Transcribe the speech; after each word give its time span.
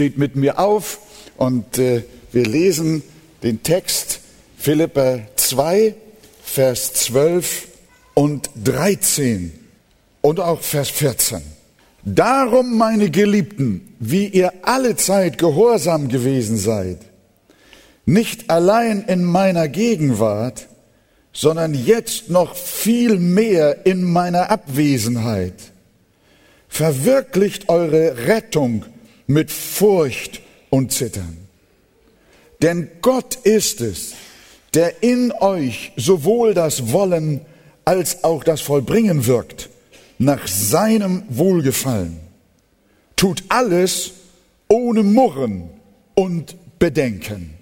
steht 0.00 0.16
mit 0.16 0.34
mir 0.34 0.58
auf 0.58 0.98
und 1.36 1.76
äh, 1.76 2.04
wir 2.32 2.46
lesen 2.46 3.02
den 3.42 3.62
Text 3.62 4.20
Philippa 4.56 5.18
2, 5.36 5.94
Vers 6.42 6.94
12 6.94 7.68
und 8.14 8.48
13 8.64 9.52
und 10.22 10.40
auch 10.40 10.62
Vers 10.62 10.88
14. 10.88 11.42
Darum, 12.02 12.78
meine 12.78 13.10
Geliebten, 13.10 13.94
wie 13.98 14.24
ihr 14.28 14.54
alle 14.62 14.96
Zeit 14.96 15.36
gehorsam 15.36 16.08
gewesen 16.08 16.56
seid, 16.56 17.00
nicht 18.06 18.48
allein 18.48 19.02
in 19.02 19.22
meiner 19.22 19.68
Gegenwart, 19.68 20.66
sondern 21.34 21.74
jetzt 21.74 22.30
noch 22.30 22.56
viel 22.56 23.18
mehr 23.18 23.84
in 23.84 24.02
meiner 24.02 24.50
Abwesenheit. 24.50 25.52
Verwirklicht 26.70 27.68
eure 27.68 28.26
Rettung 28.28 28.86
mit 29.30 29.52
Furcht 29.52 30.40
und 30.70 30.92
Zittern. 30.92 31.38
Denn 32.62 32.90
Gott 33.00 33.36
ist 33.44 33.80
es, 33.80 34.14
der 34.74 35.04
in 35.04 35.32
euch 35.32 35.92
sowohl 35.96 36.52
das 36.52 36.90
Wollen 36.92 37.40
als 37.84 38.24
auch 38.24 38.42
das 38.42 38.60
Vollbringen 38.60 39.26
wirkt, 39.26 39.70
nach 40.18 40.46
seinem 40.48 41.22
Wohlgefallen. 41.28 42.18
Tut 43.14 43.44
alles 43.48 44.12
ohne 44.68 45.04
Murren 45.04 45.70
und 46.14 46.56
Bedenken. 46.80 47.54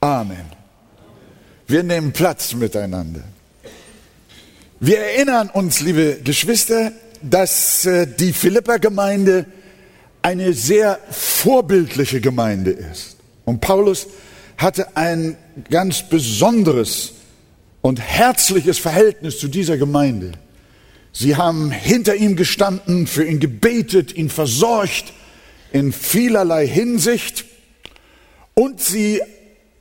Amen. 0.00 0.44
Wir 1.66 1.84
nehmen 1.84 2.12
Platz 2.12 2.52
miteinander. 2.52 3.24
Wir 4.78 4.98
erinnern 4.98 5.48
uns, 5.48 5.80
liebe 5.80 6.20
Geschwister, 6.22 6.92
dass 7.22 7.84
äh, 7.86 8.06
die 8.06 8.32
Philippa-Gemeinde 8.32 9.46
eine 10.28 10.52
sehr 10.52 11.00
vorbildliche 11.10 12.20
Gemeinde 12.20 12.72
ist. 12.72 13.16
Und 13.46 13.62
Paulus 13.62 14.08
hatte 14.58 14.94
ein 14.94 15.38
ganz 15.70 16.06
besonderes 16.06 17.14
und 17.80 17.98
herzliches 17.98 18.78
Verhältnis 18.78 19.38
zu 19.38 19.48
dieser 19.48 19.78
Gemeinde. 19.78 20.32
Sie 21.14 21.36
haben 21.36 21.70
hinter 21.70 22.14
ihm 22.14 22.36
gestanden, 22.36 23.06
für 23.06 23.24
ihn 23.24 23.40
gebetet, 23.40 24.14
ihn 24.14 24.28
versorgt 24.28 25.14
in 25.72 25.94
vielerlei 25.94 26.66
Hinsicht. 26.66 27.46
Und 28.52 28.82
sie 28.82 29.22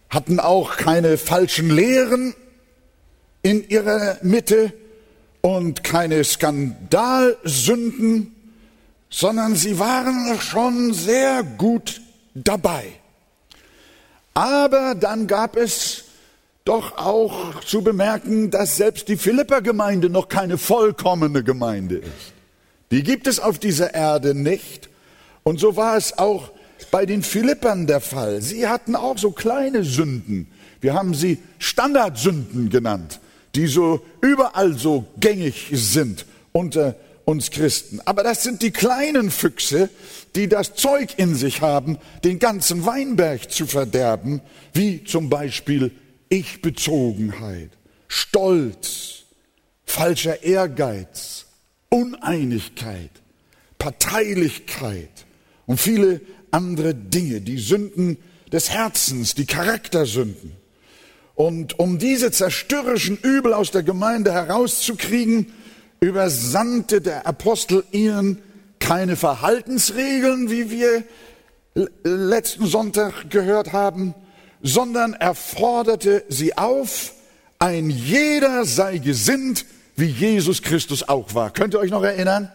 hatten 0.09 0.39
auch 0.39 0.77
keine 0.77 1.17
falschen 1.17 1.69
Lehren 1.69 2.33
in 3.41 3.67
ihrer 3.67 4.17
Mitte 4.21 4.71
und 5.41 5.83
keine 5.83 6.23
Skandalsünden, 6.23 8.36
sondern 9.09 9.55
sie 9.55 9.79
waren 9.79 10.39
schon 10.39 10.93
sehr 10.93 11.43
gut 11.43 12.01
dabei. 12.33 12.85
Aber 14.33 14.95
dann 14.95 15.27
gab 15.27 15.55
es 15.55 16.03
doch 16.65 16.97
auch 16.97 17.63
zu 17.63 17.81
bemerken, 17.81 18.51
dass 18.51 18.77
selbst 18.77 19.07
die 19.07 19.17
Philipper-Gemeinde 19.17 20.09
noch 20.09 20.27
keine 20.27 20.57
vollkommene 20.57 21.43
Gemeinde 21.43 21.97
ist. 21.97 22.33
Die 22.91 23.03
gibt 23.03 23.27
es 23.27 23.39
auf 23.39 23.57
dieser 23.57 23.93
Erde 23.93 24.35
nicht. 24.35 24.89
Und 25.43 25.59
so 25.59 25.75
war 25.75 25.95
es 25.95 26.17
auch 26.17 26.51
bei 26.91 27.05
den 27.05 27.23
Philippern 27.23 27.87
der 27.87 28.01
Fall. 28.01 28.41
Sie 28.41 28.67
hatten 28.67 28.95
auch 28.95 29.17
so 29.17 29.31
kleine 29.31 29.83
Sünden. 29.83 30.51
Wir 30.81 30.93
haben 30.93 31.13
sie 31.13 31.39
Standardsünden 31.57 32.69
genannt, 32.69 33.19
die 33.55 33.67
so 33.67 34.01
überall 34.21 34.73
so 34.73 35.05
gängig 35.19 35.69
sind 35.71 36.25
unter 36.51 36.95
uns 37.27 37.51
Christen. 37.51 37.99
Aber 38.05 38.23
das 38.23 38.43
sind 38.43 38.61
die 38.61 38.71
kleinen 38.71 39.31
Füchse, 39.31 39.89
die 40.37 40.47
das 40.47 40.75
Zeug 40.75 41.15
in 41.17 41.35
sich 41.35 41.61
haben, 41.61 41.97
den 42.23 42.39
ganzen 42.39 42.85
Weinberg 42.85 43.51
zu 43.51 43.67
verderben, 43.67 44.39
wie 44.73 45.03
zum 45.03 45.29
Beispiel 45.29 45.91
Ich-Bezogenheit, 46.29 47.71
Stolz, 48.07 49.23
falscher 49.83 50.41
Ehrgeiz, 50.41 51.47
Uneinigkeit, 51.89 53.11
Parteilichkeit 53.77 55.25
und 55.65 55.81
viele 55.81 56.21
andere 56.51 56.95
Dinge, 56.95 57.41
die 57.41 57.57
Sünden 57.57 58.19
des 58.53 58.69
Herzens, 58.69 59.35
die 59.35 59.45
Charaktersünden. 59.45 60.53
Und 61.35 61.77
um 61.77 61.99
diese 61.99 62.31
zerstörerischen 62.31 63.17
Übel 63.17 63.53
aus 63.53 63.71
der 63.71 63.83
Gemeinde 63.83 64.31
herauszukriegen, 64.31 65.51
übersandte 65.99 67.01
der 67.01 67.25
Apostel 67.25 67.83
ihnen 67.91 68.41
keine 68.79 69.15
Verhaltensregeln, 69.15 70.49
wie 70.49 70.69
wir 70.69 71.03
letzten 72.03 72.65
Sonntag 72.65 73.29
gehört 73.29 73.73
haben, 73.73 74.13
sondern 74.61 75.13
er 75.13 75.35
forderte 75.35 76.23
sie 76.29 76.57
auf, 76.57 77.13
ein 77.59 77.89
jeder 77.89 78.65
sei 78.65 78.97
gesinnt, 78.97 79.65
wie 79.95 80.05
Jesus 80.05 80.61
Christus 80.61 81.07
auch 81.07 81.33
war. 81.33 81.51
Könnt 81.51 81.73
ihr 81.73 81.79
euch 81.79 81.91
noch 81.91 82.03
erinnern? 82.03 82.51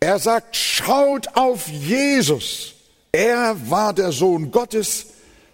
Er 0.00 0.18
sagt, 0.18 0.56
schaut 0.56 1.36
auf 1.36 1.68
Jesus. 1.68 2.74
Er 3.12 3.56
war 3.68 3.94
der 3.94 4.12
Sohn 4.12 4.50
Gottes, 4.50 5.06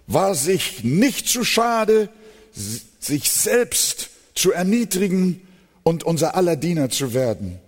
war 0.07 0.35
sich 0.35 0.85
nicht 0.85 1.29
zu 1.29 1.45
schade, 1.45 2.09
sich 2.53 3.31
selbst 3.31 4.11
zu 4.35 4.53
erniedrigen 4.53 5.47
und 5.85 6.03
unser 6.03 6.37
aller 6.37 6.57
Diener 6.57 6.91
zu 6.91 7.15
werden. 7.15 7.61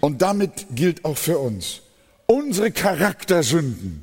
Und 0.00 0.22
damit 0.22 0.66
gilt 0.74 1.04
auch 1.04 1.16
für 1.16 1.38
uns. 1.38 1.82
Unsere 2.26 2.70
Charaktersünden, 2.70 4.02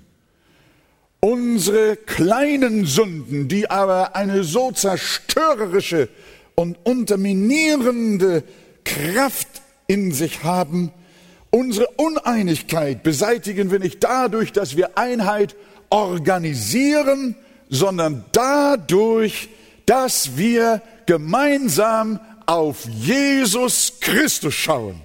unsere 1.20 1.96
kleinen 1.96 2.86
Sünden, 2.86 3.48
die 3.48 3.70
aber 3.70 4.16
eine 4.16 4.44
so 4.44 4.72
zerstörerische 4.72 6.10
und 6.56 6.78
unterminierende 6.84 8.44
Kraft 8.84 9.48
in 9.88 10.12
sich 10.12 10.44
haben, 10.44 10.92
Unsere 11.56 11.86
Uneinigkeit 11.98 13.04
beseitigen 13.04 13.70
wir 13.70 13.78
nicht 13.78 14.04
dadurch, 14.04 14.54
dass 14.54 14.76
wir 14.76 14.98
Einheit 14.98 15.56
organisieren, 15.92 17.36
sondern 17.70 18.26
dadurch, 18.32 19.50
dass 19.86 20.36
wir 20.36 20.82
gemeinsam 21.06 22.20
auf 22.46 22.86
Jesus 22.86 23.94
Christus 24.00 24.54
schauen 24.54 25.02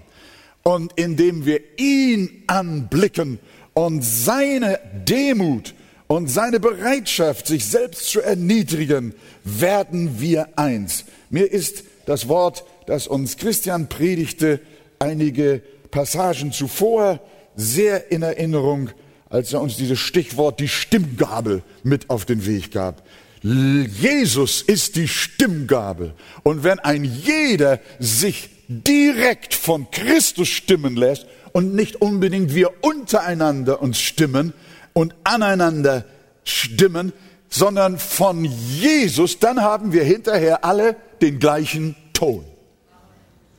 und 0.62 0.93
indem 0.97 1.47
wir 1.47 1.60
ihn 1.78 2.43
anblicken 2.47 3.38
und 3.75 4.03
seine 4.03 4.78
Demut 5.09 5.75
und 6.09 6.28
seine 6.28 6.60
Bereitschaft, 6.60 7.47
sich 7.47 7.66
selbst 7.66 8.06
zu 8.06 8.21
erniedrigen, 8.21 9.15
werden 9.44 10.21
wir 10.21 10.59
eins. 10.59 11.04
Mir 11.31 11.50
ist 11.50 11.84
das 12.06 12.28
Wort, 12.28 12.65
das 12.87 13.06
uns 13.06 13.37
Christian 13.37 13.88
predigte, 13.88 14.60
einige 14.99 15.62
Passagen 15.91 16.53
zuvor 16.53 17.20
sehr 17.56 18.10
in 18.10 18.22
Erinnerung, 18.22 18.91
als 19.31 19.53
er 19.53 19.60
uns 19.60 19.76
dieses 19.76 19.99
Stichwort 19.99 20.60
die 20.60 20.69
Stimmgabel 20.69 21.62
mit 21.82 22.09
auf 22.09 22.25
den 22.25 22.47
Weg 22.47 22.72
gab. 22.72 23.03
Jesus 23.43 24.62
ist 24.62 24.97
die 24.97 25.09
Stimmgabel. 25.09 26.15
Und 26.43 26.65
wenn 26.65 26.78
ein 26.81 27.04
jeder 27.04 27.81
sich 27.99 28.50
direkt 28.69 29.54
von 29.54 29.91
Christus 29.91 30.49
stimmen 30.49 30.97
lässt 30.97 31.26
und 31.53 31.75
nicht 31.75 31.97
unbedingt 31.97 32.54
wir 32.54 32.84
untereinander 32.84 33.81
uns 33.81 33.99
stimmen 33.99 34.53
und 34.93 35.15
aneinander 35.25 36.04
stimmen, 36.44 37.12
sondern 37.49 37.99
von 37.99 38.44
Jesus, 38.44 39.38
dann 39.38 39.62
haben 39.62 39.93
wir 39.93 40.05
hinterher 40.05 40.65
alle 40.65 40.97
den 41.22 41.38
gleichen 41.38 41.97
Ton. 42.12 42.44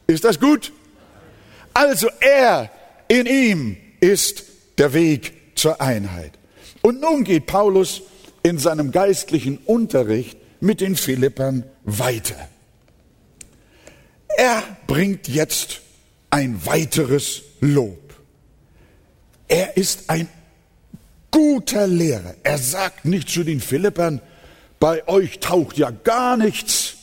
Ist 0.07 0.23
das 0.23 0.40
gut? 0.40 0.72
Also 1.73 2.07
er, 2.19 2.69
in 3.07 3.25
ihm 3.25 3.78
ist 4.00 4.44
der 4.78 4.94
Weg 4.94 5.56
zur 5.56 5.81
Einheit. 5.81 6.34
Und 6.81 7.01
nun 7.01 7.23
geht 7.23 7.46
Paulus 7.46 8.02
in 8.44 8.58
seinem 8.58 8.91
geistlichen 8.91 9.58
Unterricht 9.66 10.38
mit 10.59 10.82
den 10.82 10.96
Philippern 10.96 11.64
weiter. 11.84 12.36
Er 14.38 14.64
bringt 14.88 15.28
jetzt 15.28 15.82
ein 16.30 16.66
weiteres 16.66 17.41
Lob. 17.59 18.00
Er 19.47 19.78
ist 19.78 20.09
ein 20.09 20.28
guter 21.32 21.88
Lehrer. 21.88 22.36
Er 22.44 22.58
sagt 22.58 23.06
nicht 23.06 23.30
zu 23.30 23.44
den 23.44 23.59
Philippern, 23.59 24.22
bei 24.80 25.08
euch 25.08 25.40
taucht 25.40 25.78
ja 25.78 25.92
gar 25.92 26.38
nichts, 26.38 26.96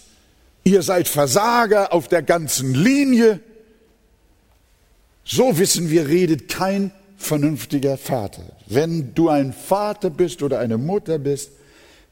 ihr 0.65 0.83
seid 0.83 1.09
Versager 1.09 1.93
auf 1.93 2.09
der 2.09 2.23
ganzen 2.23 2.75
Linie, 2.75 3.41
so 5.25 5.59
wissen 5.59 5.91
wir, 5.91 6.09
redet 6.09 6.49
kein 6.49 6.93
vernünftiger 7.17 7.99
Vater. 7.99 8.56
Wenn 8.67 9.15
du 9.15 9.29
ein 9.29 9.53
Vater 9.53 10.11
bist 10.11 10.43
oder 10.43 10.59
eine 10.59 10.79
Mutter 10.79 11.19
bist, 11.19 11.53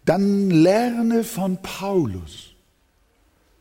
dann 0.05 0.51
lerne 0.51 1.25
von 1.25 1.59
Paulus, 1.63 2.51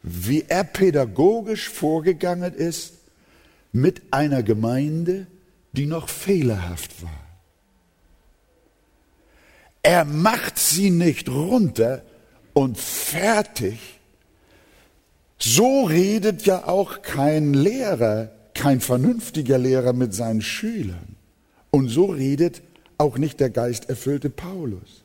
wie 0.04 0.46
er 0.48 0.64
pädagogisch 0.64 1.70
vorgegangen 1.70 2.54
ist 2.54 2.94
mit 3.72 4.02
einer 4.12 4.44
Gemeinde, 4.44 5.28
die 5.72 5.86
noch 5.88 6.10
fehlerhaft 6.10 7.02
war. 7.02 7.10
Er 9.82 10.06
macht 10.06 10.60
sie 10.60 10.92
nicht 10.92 11.28
runter 11.30 12.04
und 12.54 12.78
fertig. 12.78 13.80
So 15.40 15.84
redet 15.84 16.46
ja 16.46 16.68
auch 16.68 17.02
kein 17.02 17.54
Lehrer, 17.54 18.32
kein 18.54 18.80
vernünftiger 18.80 19.58
Lehrer 19.58 19.92
mit 19.92 20.14
seinen 20.14 20.42
Schülern. 20.42 21.18
Und 21.70 21.90
so 21.90 22.06
redet 22.06 22.62
auch 22.98 23.18
nicht 23.18 23.40
der 23.40 23.50
geisterfüllte 23.50 24.30
Paulus. 24.30 25.04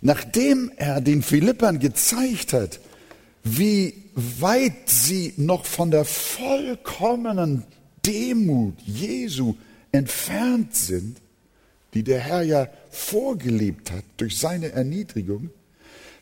Nachdem 0.00 0.70
er 0.76 1.00
den 1.00 1.22
Philippern 1.22 1.78
gezeigt 1.78 2.52
hat, 2.52 2.80
wie 3.42 3.94
weit 4.14 4.88
sie 4.88 5.34
noch 5.36 5.64
von 5.64 5.90
der 5.90 6.04
vollkommenen 6.04 7.64
Demut 8.04 8.80
Jesu 8.80 9.54
entfernt 9.92 10.74
sind, 10.74 11.18
die 11.94 12.02
der 12.02 12.20
Herr 12.20 12.42
ja 12.42 12.68
vorgelebt 12.90 13.90
hat 13.92 14.04
durch 14.16 14.38
seine 14.38 14.72
Erniedrigung, 14.72 15.50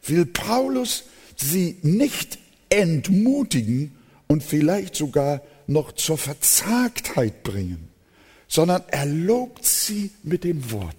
will 0.04 0.26
Paulus 0.26 1.04
sie 1.36 1.76
nicht 1.82 2.38
entmutigen 2.68 3.92
und 4.26 4.42
vielleicht 4.42 4.96
sogar 4.96 5.42
noch 5.66 5.92
zur 5.92 6.18
Verzagtheit 6.18 7.42
bringen, 7.42 7.88
sondern 8.52 8.84
er 8.88 9.06
lobt 9.06 9.64
sie 9.64 10.10
mit 10.22 10.44
den 10.44 10.70
Worten. 10.70 10.94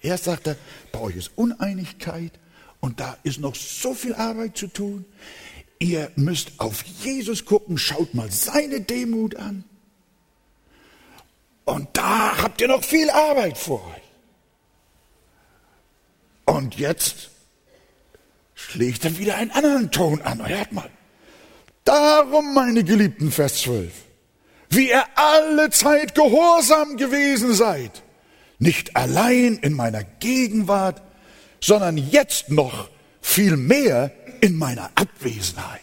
Er 0.00 0.18
sagt, 0.18 0.50
bei 0.90 0.98
euch 0.98 1.14
ist 1.14 1.30
Uneinigkeit 1.36 2.32
und 2.80 2.98
da 2.98 3.16
ist 3.22 3.38
noch 3.38 3.54
so 3.54 3.94
viel 3.94 4.12
Arbeit 4.12 4.58
zu 4.58 4.66
tun. 4.66 5.04
Ihr 5.78 6.10
müsst 6.16 6.50
auf 6.58 6.82
Jesus 6.82 7.44
gucken, 7.44 7.78
schaut 7.78 8.12
mal 8.14 8.28
seine 8.32 8.80
Demut 8.80 9.36
an. 9.36 9.62
Und 11.64 11.90
da 11.92 12.38
habt 12.38 12.60
ihr 12.60 12.66
noch 12.66 12.82
viel 12.82 13.08
Arbeit 13.08 13.56
vor 13.56 13.86
euch. 13.94 14.02
Und 16.56 16.74
jetzt 16.76 17.30
schlägt 18.56 19.04
er 19.04 19.16
wieder 19.16 19.36
einen 19.36 19.52
anderen 19.52 19.92
Ton 19.92 20.22
an. 20.22 20.44
Hört 20.44 20.72
mal. 20.72 20.90
Darum, 21.84 22.52
meine 22.52 22.82
Geliebten, 22.82 23.30
Vers 23.30 23.60
12, 23.62 24.03
wie 24.74 24.88
ihr 24.88 25.04
alle 25.14 25.70
Zeit 25.70 26.14
gehorsam 26.14 26.96
gewesen 26.96 27.54
seid, 27.54 28.02
nicht 28.58 28.96
allein 28.96 29.58
in 29.58 29.72
meiner 29.72 30.04
Gegenwart, 30.04 31.02
sondern 31.60 31.96
jetzt 31.96 32.50
noch 32.50 32.88
viel 33.20 33.56
mehr 33.56 34.12
in 34.40 34.56
meiner 34.56 34.90
Abwesenheit. 34.94 35.80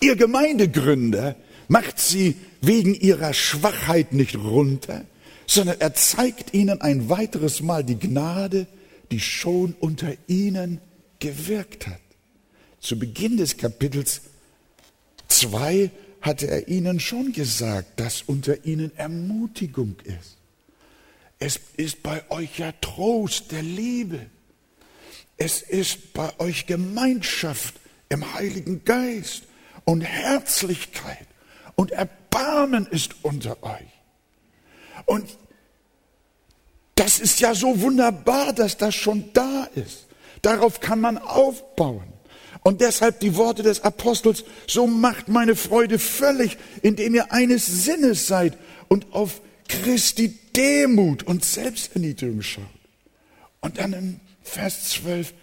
Ihr 0.00 0.16
Gemeindegründer 0.16 1.34
macht 1.68 1.98
sie 1.98 2.36
wegen 2.60 2.94
ihrer 2.94 3.32
Schwachheit 3.32 4.12
nicht 4.12 4.36
runter, 4.36 5.04
sondern 5.46 5.80
er 5.80 5.94
zeigt 5.94 6.52
ihnen 6.52 6.80
ein 6.80 7.08
weiteres 7.08 7.62
Mal 7.62 7.84
die 7.84 7.98
Gnade, 7.98 8.66
die 9.10 9.20
schon 9.20 9.74
unter 9.80 10.12
ihnen 10.26 10.80
gewirkt 11.20 11.86
hat. 11.86 12.00
Zu 12.80 12.98
Beginn 12.98 13.38
des 13.38 13.56
Kapitels 13.56 14.20
2 15.28 15.90
hatte 16.20 16.46
er 16.46 16.68
ihnen 16.68 17.00
schon 17.00 17.32
gesagt, 17.32 18.00
dass 18.00 18.22
unter 18.22 18.64
ihnen 18.64 18.96
Ermutigung 18.96 19.96
ist. 20.04 20.38
Es 21.38 21.60
ist 21.76 22.02
bei 22.02 22.22
euch 22.30 22.58
ja 22.58 22.72
Trost 22.80 23.52
der 23.52 23.62
Liebe. 23.62 24.20
Es 25.36 25.60
ist 25.60 26.14
bei 26.14 26.30
euch 26.38 26.66
Gemeinschaft 26.66 27.74
im 28.08 28.34
Heiligen 28.34 28.84
Geist 28.84 29.42
und 29.84 30.00
Herzlichkeit 30.00 31.26
und 31.74 31.90
Erbarmen 31.90 32.86
ist 32.86 33.16
unter 33.22 33.62
euch. 33.62 33.92
Und 35.04 35.36
das 36.94 37.18
ist 37.18 37.40
ja 37.40 37.54
so 37.54 37.80
wunderbar, 37.80 38.52
dass 38.52 38.76
das 38.78 38.94
schon 38.94 39.30
da 39.34 39.64
ist. 39.74 40.06
Darauf 40.40 40.80
kann 40.80 41.00
man 41.00 41.18
aufbauen. 41.18 42.13
Und 42.64 42.80
deshalb 42.80 43.20
die 43.20 43.36
Worte 43.36 43.62
des 43.62 43.84
Apostels, 43.84 44.42
so 44.66 44.86
macht 44.86 45.28
meine 45.28 45.54
Freude 45.54 45.98
völlig, 45.98 46.56
indem 46.80 47.14
ihr 47.14 47.30
eines 47.30 47.66
Sinnes 47.66 48.26
seid 48.26 48.56
und 48.88 49.12
auf 49.12 49.42
Christi 49.68 50.38
Demut 50.56 51.24
und 51.24 51.44
Selbsterniedrigung 51.44 52.40
schaut. 52.40 52.64
Und 53.60 53.78
dann 53.78 53.92
im 53.92 54.20
Vers 54.42 54.88
12, 54.90 55.34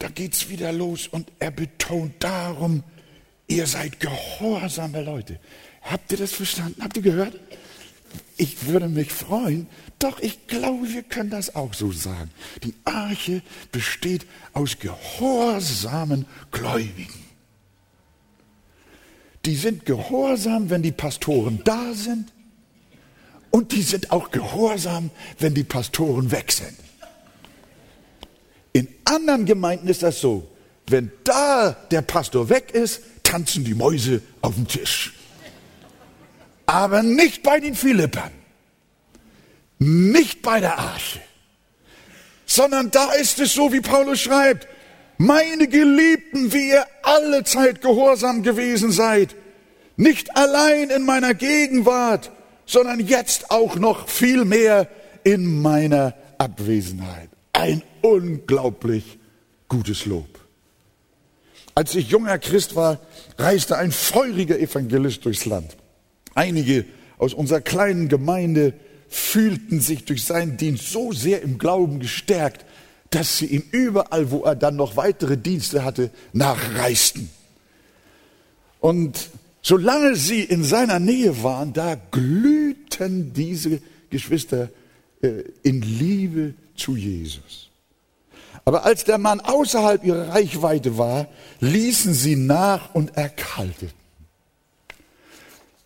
da 0.00 0.08
geht's 0.08 0.48
wieder 0.48 0.72
los 0.72 1.06
und 1.06 1.30
er 1.38 1.52
betont 1.52 2.14
darum, 2.18 2.82
ihr 3.46 3.68
seid 3.68 4.00
gehorsame 4.00 5.02
Leute. 5.02 5.38
Habt 5.82 6.10
ihr 6.10 6.18
das 6.18 6.32
verstanden? 6.32 6.82
Habt 6.82 6.96
ihr 6.96 7.02
gehört? 7.04 7.38
Ich 8.36 8.66
würde 8.66 8.88
mich 8.88 9.12
freuen, 9.12 9.66
doch 9.98 10.20
ich 10.20 10.46
glaube, 10.46 10.92
wir 10.92 11.02
können 11.02 11.30
das 11.30 11.56
auch 11.56 11.74
so 11.74 11.90
sagen. 11.90 12.30
Die 12.62 12.74
Arche 12.84 13.42
besteht 13.72 14.26
aus 14.52 14.78
gehorsamen 14.78 16.24
Gläubigen. 16.52 17.24
Die 19.44 19.56
sind 19.56 19.86
gehorsam, 19.86 20.70
wenn 20.70 20.82
die 20.82 20.92
Pastoren 20.92 21.62
da 21.64 21.92
sind. 21.94 22.32
Und 23.50 23.72
die 23.72 23.82
sind 23.82 24.12
auch 24.12 24.30
gehorsam, 24.30 25.10
wenn 25.38 25.54
die 25.54 25.64
Pastoren 25.64 26.30
weg 26.30 26.52
sind. 26.52 26.76
In 28.72 28.86
anderen 29.04 29.46
Gemeinden 29.46 29.88
ist 29.88 30.02
das 30.02 30.20
so. 30.20 30.46
Wenn 30.86 31.10
da 31.24 31.72
der 31.90 32.02
Pastor 32.02 32.48
weg 32.48 32.70
ist, 32.72 33.00
tanzen 33.22 33.64
die 33.64 33.74
Mäuse 33.74 34.22
auf 34.42 34.54
dem 34.54 34.68
Tisch 34.68 35.17
aber 36.68 37.02
nicht 37.02 37.42
bei 37.42 37.60
den 37.60 37.74
Philippern, 37.74 38.30
nicht 39.78 40.42
bei 40.42 40.60
der 40.60 40.78
Arche, 40.78 41.20
sondern 42.44 42.90
da 42.90 43.10
ist 43.12 43.40
es 43.40 43.54
so, 43.54 43.72
wie 43.72 43.80
Paulus 43.80 44.20
schreibt, 44.20 44.68
meine 45.16 45.66
Geliebten, 45.66 46.52
wie 46.52 46.68
ihr 46.68 46.84
alle 47.02 47.42
Zeit 47.44 47.80
gehorsam 47.80 48.42
gewesen 48.42 48.92
seid, 48.92 49.34
nicht 49.96 50.36
allein 50.36 50.90
in 50.90 51.06
meiner 51.06 51.32
Gegenwart, 51.32 52.30
sondern 52.66 53.00
jetzt 53.00 53.50
auch 53.50 53.76
noch 53.76 54.06
viel 54.06 54.44
mehr 54.44 54.88
in 55.24 55.62
meiner 55.62 56.12
Abwesenheit. 56.36 57.30
Ein 57.54 57.82
unglaublich 58.02 59.18
gutes 59.68 60.04
Lob. 60.04 60.38
Als 61.74 61.94
ich 61.94 62.10
junger 62.10 62.38
Christ 62.38 62.76
war, 62.76 63.00
reiste 63.38 63.78
ein 63.78 63.90
feuriger 63.90 64.58
Evangelist 64.58 65.24
durchs 65.24 65.46
Land. 65.46 65.78
Einige 66.38 66.84
aus 67.18 67.34
unserer 67.34 67.60
kleinen 67.60 68.08
Gemeinde 68.08 68.72
fühlten 69.08 69.80
sich 69.80 70.04
durch 70.04 70.24
seinen 70.24 70.56
Dienst 70.56 70.92
so 70.92 71.10
sehr 71.10 71.42
im 71.42 71.58
Glauben 71.58 71.98
gestärkt, 71.98 72.64
dass 73.10 73.38
sie 73.38 73.46
ihm 73.46 73.64
überall, 73.72 74.30
wo 74.30 74.44
er 74.44 74.54
dann 74.54 74.76
noch 74.76 74.96
weitere 74.96 75.36
Dienste 75.36 75.82
hatte, 75.82 76.10
nachreisten. 76.32 77.28
Und 78.78 79.30
solange 79.62 80.14
sie 80.14 80.44
in 80.44 80.62
seiner 80.62 81.00
Nähe 81.00 81.42
waren, 81.42 81.72
da 81.72 81.96
glühten 81.96 83.32
diese 83.32 83.80
Geschwister 84.08 84.70
äh, 85.20 85.42
in 85.64 85.82
Liebe 85.82 86.54
zu 86.76 86.94
Jesus. 86.94 87.68
Aber 88.64 88.84
als 88.84 89.02
der 89.02 89.18
Mann 89.18 89.40
außerhalb 89.40 90.04
ihrer 90.04 90.28
Reichweite 90.28 90.98
war, 90.98 91.26
ließen 91.58 92.14
sie 92.14 92.36
nach 92.36 92.94
und 92.94 93.16
erkalteten. 93.16 93.97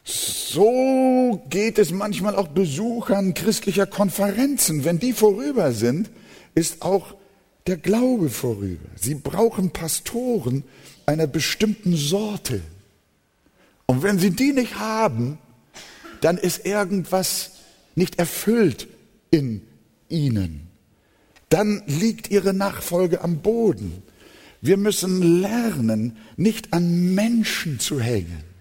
So 0.04 1.42
geht 1.48 1.78
es 1.78 1.92
manchmal 1.92 2.34
auch 2.34 2.48
Besuchern 2.48 3.34
christlicher 3.34 3.86
Konferenzen. 3.86 4.84
Wenn 4.84 4.98
die 4.98 5.12
vorüber 5.12 5.72
sind, 5.72 6.10
ist 6.54 6.82
auch 6.82 7.14
der 7.66 7.76
Glaube 7.76 8.28
vorüber. 8.28 8.88
Sie 9.00 9.14
brauchen 9.14 9.70
Pastoren 9.70 10.64
einer 11.06 11.28
bestimmten 11.28 11.96
Sorte. 11.96 12.60
Und 13.86 14.02
wenn 14.02 14.18
sie 14.18 14.30
die 14.30 14.52
nicht 14.52 14.78
haben, 14.78 15.38
dann 16.20 16.36
ist 16.36 16.66
irgendwas 16.66 17.52
nicht 17.94 18.18
erfüllt 18.18 18.88
in 19.30 19.62
ihnen. 20.08 20.68
Dann 21.48 21.82
liegt 21.86 22.30
ihre 22.30 22.54
Nachfolge 22.54 23.20
am 23.20 23.38
Boden. 23.38 24.02
Wir 24.60 24.76
müssen 24.76 25.40
lernen, 25.40 26.16
nicht 26.36 26.72
an 26.72 27.14
Menschen 27.14 27.78
zu 27.78 28.00
hängen 28.00 28.51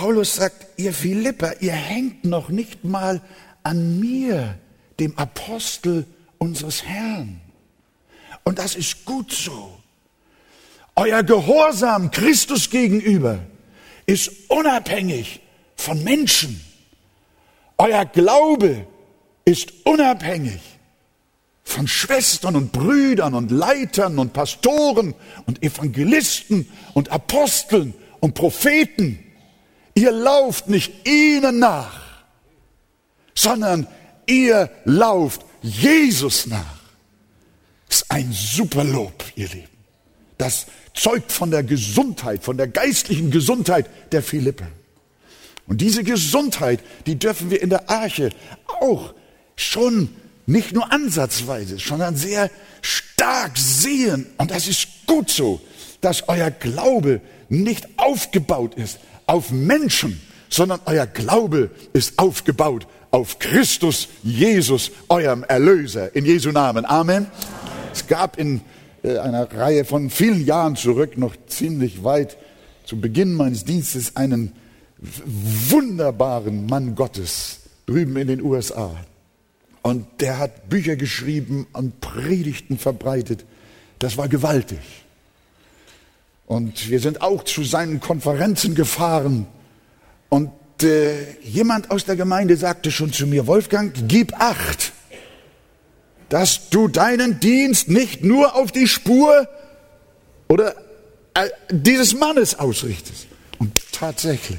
Paulus 0.00 0.36
sagt, 0.36 0.64
ihr 0.76 0.92
Philipper, 0.92 1.60
ihr 1.60 1.72
hängt 1.72 2.24
noch 2.24 2.50
nicht 2.50 2.84
mal 2.84 3.20
an 3.64 3.98
mir, 3.98 4.56
dem 5.00 5.18
Apostel 5.18 6.06
unseres 6.38 6.84
Herrn. 6.84 7.40
Und 8.44 8.60
das 8.60 8.76
ist 8.76 9.04
gut 9.04 9.32
so. 9.32 9.76
Euer 10.94 11.24
Gehorsam 11.24 12.12
Christus 12.12 12.70
gegenüber 12.70 13.40
ist 14.06 14.30
unabhängig 14.46 15.40
von 15.74 16.04
Menschen. 16.04 16.60
Euer 17.76 18.04
Glaube 18.04 18.86
ist 19.44 19.72
unabhängig 19.84 20.60
von 21.64 21.88
Schwestern 21.88 22.54
und 22.54 22.70
Brüdern 22.70 23.34
und 23.34 23.50
Leitern 23.50 24.20
und 24.20 24.32
Pastoren 24.32 25.16
und 25.46 25.60
Evangelisten 25.60 26.68
und 26.94 27.10
Aposteln 27.10 27.94
und 28.20 28.34
Propheten. 28.34 29.24
Ihr 29.94 30.12
lauft 30.12 30.68
nicht 30.68 31.06
ihnen 31.06 31.58
nach. 31.58 32.08
sondern 33.38 33.86
ihr 34.26 34.68
lauft 34.84 35.42
Jesus 35.62 36.46
nach. 36.48 36.78
Das 37.88 37.98
ist 37.98 38.10
ein 38.10 38.32
super 38.32 38.82
Lob, 38.82 39.24
ihr 39.36 39.48
Lieben. 39.48 39.68
Das 40.38 40.66
zeugt 40.94 41.30
von 41.30 41.52
der 41.52 41.62
Gesundheit, 41.62 42.42
von 42.42 42.56
der 42.56 42.66
geistlichen 42.66 43.30
Gesundheit 43.30 43.88
der 44.12 44.24
Philippe. 44.24 44.66
Und 45.68 45.80
diese 45.80 46.02
Gesundheit, 46.02 46.80
die 47.06 47.16
dürfen 47.16 47.50
wir 47.50 47.62
in 47.62 47.70
der 47.70 47.88
Arche 47.88 48.30
auch 48.80 49.14
schon 49.54 50.08
nicht 50.46 50.72
nur 50.72 50.90
ansatzweise, 50.92 51.78
sondern 51.78 52.16
sehr 52.16 52.50
stark 52.82 53.56
sehen. 53.56 54.26
Und 54.38 54.50
das 54.50 54.66
ist 54.66 54.88
gut 55.06 55.30
so, 55.30 55.60
dass 56.00 56.28
euer 56.28 56.50
Glaube 56.50 57.20
nicht 57.48 57.86
aufgebaut 57.96 58.74
ist 58.74 58.98
auf 59.28 59.50
Menschen, 59.52 60.20
sondern 60.48 60.80
euer 60.86 61.06
Glaube 61.06 61.70
ist 61.92 62.18
aufgebaut 62.18 62.86
auf 63.10 63.38
Christus 63.38 64.08
Jesus, 64.22 64.90
eurem 65.08 65.44
Erlöser. 65.44 66.14
In 66.14 66.24
Jesu 66.24 66.50
Namen. 66.50 66.84
Amen. 66.84 67.26
Es 67.92 68.06
gab 68.06 68.38
in 68.38 68.60
äh, 69.02 69.18
einer 69.18 69.50
Reihe 69.52 69.84
von 69.84 70.10
vielen 70.10 70.44
Jahren 70.44 70.76
zurück, 70.76 71.16
noch 71.16 71.34
ziemlich 71.46 72.04
weit 72.04 72.36
zu 72.84 73.00
Beginn 73.00 73.34
meines 73.34 73.64
Dienstes, 73.64 74.16
einen 74.16 74.52
wunderbaren 74.98 76.66
Mann 76.66 76.94
Gottes 76.94 77.60
drüben 77.86 78.16
in 78.16 78.28
den 78.28 78.42
USA. 78.42 78.94
Und 79.82 80.06
der 80.20 80.38
hat 80.38 80.68
Bücher 80.68 80.96
geschrieben 80.96 81.66
und 81.72 82.00
Predigten 82.00 82.78
verbreitet. 82.78 83.44
Das 83.98 84.16
war 84.16 84.28
gewaltig. 84.28 84.80
Und 86.48 86.88
wir 86.88 86.98
sind 86.98 87.20
auch 87.20 87.44
zu 87.44 87.62
seinen 87.62 88.00
Konferenzen 88.00 88.74
gefahren. 88.74 89.46
Und 90.30 90.50
äh, 90.82 91.38
jemand 91.42 91.90
aus 91.90 92.06
der 92.06 92.16
Gemeinde 92.16 92.56
sagte 92.56 92.90
schon 92.90 93.12
zu 93.12 93.26
mir, 93.26 93.46
Wolfgang, 93.46 93.94
gib 94.08 94.32
acht, 94.40 94.92
dass 96.30 96.70
du 96.70 96.88
deinen 96.88 97.38
Dienst 97.38 97.90
nicht 97.90 98.24
nur 98.24 98.56
auf 98.56 98.72
die 98.72 98.88
Spur 98.88 99.46
oder 100.48 100.74
äh, 101.34 101.50
dieses 101.70 102.18
Mannes 102.18 102.58
ausrichtest. 102.58 103.26
Und 103.58 103.78
tatsächlich, 103.92 104.58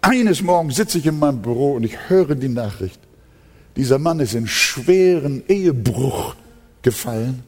eines 0.00 0.42
Morgens 0.42 0.74
sitze 0.74 0.98
ich 0.98 1.06
in 1.06 1.20
meinem 1.20 1.40
Büro 1.40 1.74
und 1.74 1.84
ich 1.84 2.08
höre 2.08 2.34
die 2.34 2.48
Nachricht. 2.48 2.98
Dieser 3.76 4.00
Mann 4.00 4.18
ist 4.18 4.34
in 4.34 4.48
schweren 4.48 5.44
Ehebruch 5.46 6.34
gefallen 6.82 7.44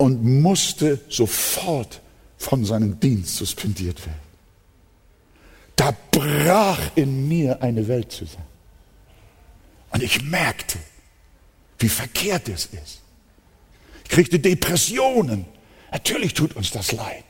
und 0.00 0.24
musste 0.24 0.98
sofort 1.10 2.00
von 2.38 2.64
seinem 2.64 2.98
Dienst 2.98 3.36
suspendiert 3.36 4.00
werden. 4.06 4.30
Da 5.76 5.94
brach 6.10 6.80
in 6.94 7.28
mir 7.28 7.62
eine 7.62 7.86
Welt 7.86 8.10
zusammen. 8.10 8.46
Und 9.90 10.02
ich 10.02 10.22
merkte, 10.22 10.78
wie 11.78 11.90
verkehrt 11.90 12.48
es 12.48 12.64
ist. 12.64 13.02
Ich 14.04 14.10
kriegte 14.10 14.38
Depressionen. 14.38 15.44
Natürlich 15.92 16.32
tut 16.32 16.56
uns 16.56 16.70
das 16.70 16.92
leid, 16.92 17.24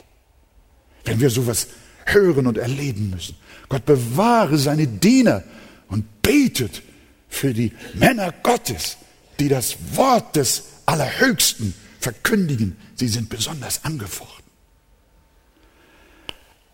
wenn 1.05 1.19
wir 1.19 1.31
sowas 1.31 1.67
hören 2.07 2.47
und 2.47 2.57
erleben 2.57 3.11
müssen. 3.11 3.35
Gott 3.69 3.85
bewahre 3.85 4.59
seine 4.59 4.87
Diener 4.87 5.43
und 5.89 6.23
betet 6.23 6.83
für 7.29 7.53
die 7.53 7.73
Männer 7.95 8.33
Gottes, 8.45 8.97
die 9.41 9.49
das 9.49 9.77
Wort 9.97 10.37
des 10.37 10.67
Allerhöchsten 10.87 11.75
verkündigen. 12.00 12.76
Sie 12.97 13.09
sind 13.09 13.28
besonders 13.28 13.85
angefochten. 13.85 14.45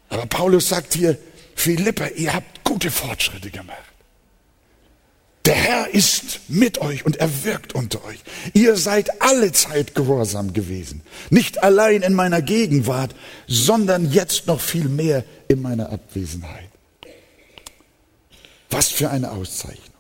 Aber 0.09 0.27
Paulus 0.27 0.69
sagt 0.69 0.95
hier, 0.95 1.19
Philippa, 1.55 2.07
ihr 2.09 2.33
habt 2.33 2.65
gute 2.65 2.91
Fortschritte 2.91 3.51
gemacht. 3.51 3.93
Der 5.47 5.55
Herr 5.55 5.95
ist 5.95 6.41
mit 6.49 6.79
euch 6.79 7.07
und 7.07 7.17
er 7.19 7.45
wirkt 7.45 7.75
unter 7.75 8.05
euch. 8.05 8.19
Ihr 8.53 8.77
seid 8.77 9.23
alle 9.23 9.53
Zeit 9.53 9.95
gehorsam 9.95 10.53
gewesen. 10.53 11.03
Nicht 11.31 11.63
allein 11.63 12.03
in 12.03 12.15
meiner 12.15 12.43
Gegenwart, 12.43 13.15
sondern 13.47 14.11
jetzt 14.11 14.49
noch 14.49 14.61
viel 14.61 14.89
mehr 14.89 15.25
in 15.47 15.63
meiner 15.63 15.91
Abwesenheit. 15.91 16.69
Was 18.71 18.89
für 18.89 19.11
eine 19.11 19.31
Auszeichnung. 19.31 19.95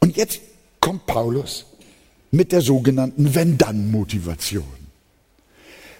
Und 0.00 0.16
jetzt 0.16 0.40
kommt 0.80 1.04
Paulus 1.04 1.66
mit 2.32 2.50
der 2.50 2.62
sogenannten 2.62 3.34
Wenn-Dann-Motivation. 3.34 4.64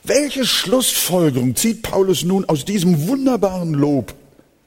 Welche 0.02 0.44
Schlussfolgerung 0.44 1.54
zieht 1.54 1.82
Paulus 1.82 2.24
nun 2.24 2.44
aus 2.46 2.64
diesem 2.64 3.06
wunderbaren 3.06 3.74
Lob 3.74 4.14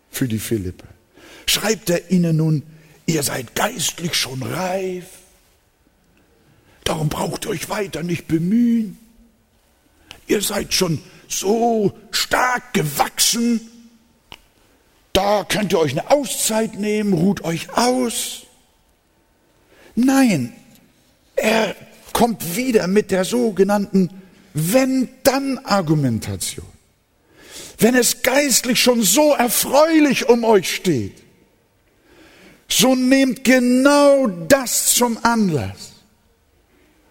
für 0.09 0.27
die 0.27 0.39
Philippe? 0.39 0.85
Schreibt 1.47 1.89
er 1.89 2.09
ihnen 2.09 2.37
nun, 2.37 2.63
ihr 3.05 3.23
seid 3.23 3.55
geistlich 3.55 4.15
schon 4.15 4.41
reif, 4.43 5.05
darum 6.83 7.09
braucht 7.09 7.45
ihr 7.45 7.51
euch 7.51 7.67
weiter 7.69 8.03
nicht 8.03 8.27
bemühen. 8.27 8.97
Ihr 10.27 10.41
seid 10.41 10.73
schon 10.73 11.01
so 11.27 11.93
stark 12.11 12.73
gewachsen, 12.73 13.59
da 15.13 15.43
könnt 15.43 15.73
ihr 15.73 15.79
euch 15.79 15.91
eine 15.91 16.11
Auszeit 16.11 16.75
nehmen, 16.79 17.13
ruht 17.13 17.43
euch 17.43 17.75
aus. 17.75 18.43
Nein, 19.95 20.53
er 21.35 21.75
kommt 22.13 22.55
wieder 22.55 22.87
mit 22.87 23.11
der 23.11 23.25
sogenannten 23.25 24.09
Wenn-Dann-Argumentation. 24.53 26.65
Wenn 27.77 27.95
es 27.95 28.21
geistlich 28.21 28.81
schon 28.81 29.03
so 29.03 29.33
erfreulich 29.33 30.29
um 30.29 30.45
euch 30.45 30.73
steht, 30.73 31.21
so 32.69 32.95
nehmt 32.95 33.43
genau 33.43 34.27
das 34.27 34.93
zum 34.93 35.17
Anlass, 35.23 35.95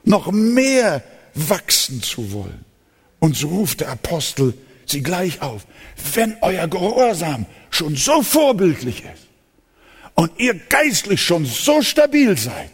noch 0.04 0.32
mehr 0.32 1.02
wachsen 1.34 2.02
zu 2.02 2.32
wollen. 2.32 2.64
Und 3.18 3.36
so 3.36 3.48
ruft 3.48 3.80
der 3.80 3.90
Apostel 3.90 4.54
sie 4.86 5.02
gleich 5.02 5.42
auf. 5.42 5.66
Wenn 6.14 6.36
euer 6.40 6.68
Gehorsam 6.68 7.46
schon 7.70 7.96
so 7.96 8.22
vorbildlich 8.22 9.04
ist 9.04 9.28
und 10.14 10.32
ihr 10.38 10.54
geistlich 10.54 11.22
schon 11.22 11.44
so 11.44 11.82
stabil 11.82 12.36
seid, 12.36 12.70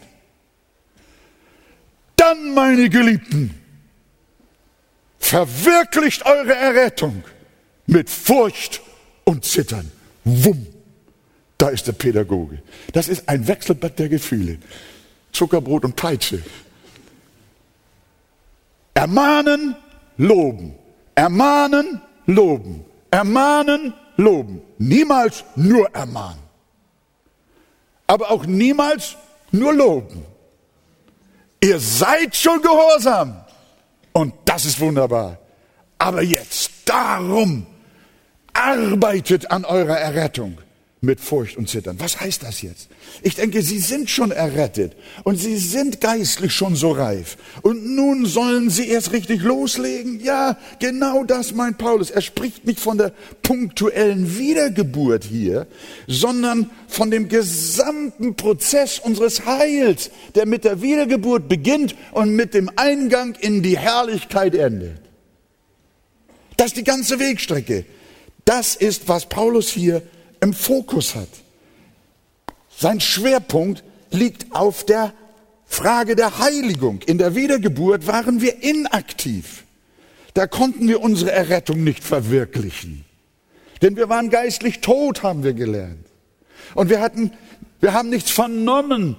dann, 2.21 2.53
meine 2.53 2.89
Geliebten, 2.89 3.55
verwirklicht 5.19 6.25
eure 6.25 6.53
Errettung 6.53 7.23
mit 7.87 8.09
Furcht 8.09 8.81
und 9.23 9.43
Zittern. 9.43 9.91
Wumm, 10.23 10.67
da 11.57 11.69
ist 11.69 11.87
der 11.87 11.93
Pädagoge. 11.93 12.61
Das 12.93 13.07
ist 13.07 13.27
ein 13.27 13.47
Wechselbad 13.47 13.97
der 13.97 14.09
Gefühle. 14.09 14.59
Zuckerbrot 15.31 15.85
und 15.85 15.95
Peitsche. 15.95 16.43
Ermahnen, 18.93 19.75
loben. 20.17 20.75
Ermahnen, 21.15 22.01
loben. 22.27 22.85
Ermahnen, 23.09 23.93
loben. 24.17 24.61
Niemals 24.77 25.43
nur 25.55 25.89
ermahnen. 25.95 26.41
Aber 28.05 28.29
auch 28.29 28.45
niemals 28.45 29.15
nur 29.51 29.73
loben. 29.73 30.30
Ihr 31.63 31.79
seid 31.79 32.35
schon 32.35 32.61
gehorsam. 32.61 33.45
Und 34.13 34.33
das 34.45 34.65
ist 34.65 34.79
wunderbar. 34.79 35.37
Aber 35.97 36.21
jetzt, 36.23 36.71
darum, 36.85 37.65
arbeitet 38.53 39.51
an 39.51 39.65
eurer 39.65 39.97
Errettung 39.97 40.57
mit 41.03 41.19
Furcht 41.19 41.57
und 41.57 41.67
Zittern. 41.67 41.99
Was 41.99 42.19
heißt 42.19 42.43
das 42.43 42.61
jetzt? 42.61 42.89
Ich 43.23 43.33
denke, 43.33 43.63
sie 43.63 43.79
sind 43.79 44.07
schon 44.07 44.29
errettet 44.29 44.95
und 45.23 45.37
sie 45.37 45.57
sind 45.57 45.99
geistlich 45.99 46.53
schon 46.53 46.75
so 46.75 46.91
reif. 46.91 47.37
Und 47.63 47.95
nun 47.95 48.27
sollen 48.27 48.69
sie 48.69 48.87
erst 48.87 49.11
richtig 49.11 49.41
loslegen? 49.41 50.19
Ja, 50.19 50.59
genau 50.79 51.23
das 51.23 51.55
meint 51.55 51.79
Paulus. 51.79 52.11
Er 52.11 52.21
spricht 52.21 52.67
nicht 52.67 52.79
von 52.79 52.99
der 52.99 53.13
punktuellen 53.41 54.37
Wiedergeburt 54.37 55.23
hier, 55.23 55.65
sondern 56.05 56.69
von 56.87 57.09
dem 57.09 57.29
gesamten 57.29 58.35
Prozess 58.35 58.99
unseres 58.99 59.47
Heils, 59.47 60.11
der 60.35 60.45
mit 60.45 60.65
der 60.65 60.83
Wiedergeburt 60.83 61.49
beginnt 61.49 61.95
und 62.11 62.35
mit 62.35 62.53
dem 62.53 62.69
Eingang 62.75 63.33
in 63.41 63.63
die 63.63 63.77
Herrlichkeit 63.77 64.53
endet. 64.53 64.99
Das 66.57 66.67
ist 66.67 66.77
die 66.77 66.83
ganze 66.83 67.19
Wegstrecke. 67.19 67.85
Das 68.45 68.75
ist, 68.75 69.07
was 69.07 69.27
Paulus 69.27 69.67
hier 69.69 70.03
im 70.41 70.53
Fokus 70.53 71.15
hat. 71.15 71.29
Sein 72.75 72.99
Schwerpunkt 72.99 73.83
liegt 74.09 74.53
auf 74.53 74.85
der 74.85 75.13
Frage 75.65 76.15
der 76.15 76.39
Heiligung. 76.39 77.01
In 77.03 77.17
der 77.17 77.35
Wiedergeburt 77.35 78.07
waren 78.07 78.41
wir 78.41 78.61
inaktiv. 78.61 79.63
Da 80.33 80.47
konnten 80.47 80.87
wir 80.87 81.01
unsere 81.01 81.31
Errettung 81.31 81.83
nicht 81.83 82.03
verwirklichen. 82.03 83.05
Denn 83.81 83.95
wir 83.95 84.09
waren 84.09 84.29
geistlich 84.29 84.81
tot, 84.81 85.23
haben 85.23 85.43
wir 85.43 85.53
gelernt. 85.53 86.05
Und 86.73 86.89
wir 86.89 87.01
hatten, 87.01 87.31
wir 87.79 87.93
haben 87.93 88.09
nichts 88.09 88.31
vernommen 88.31 89.15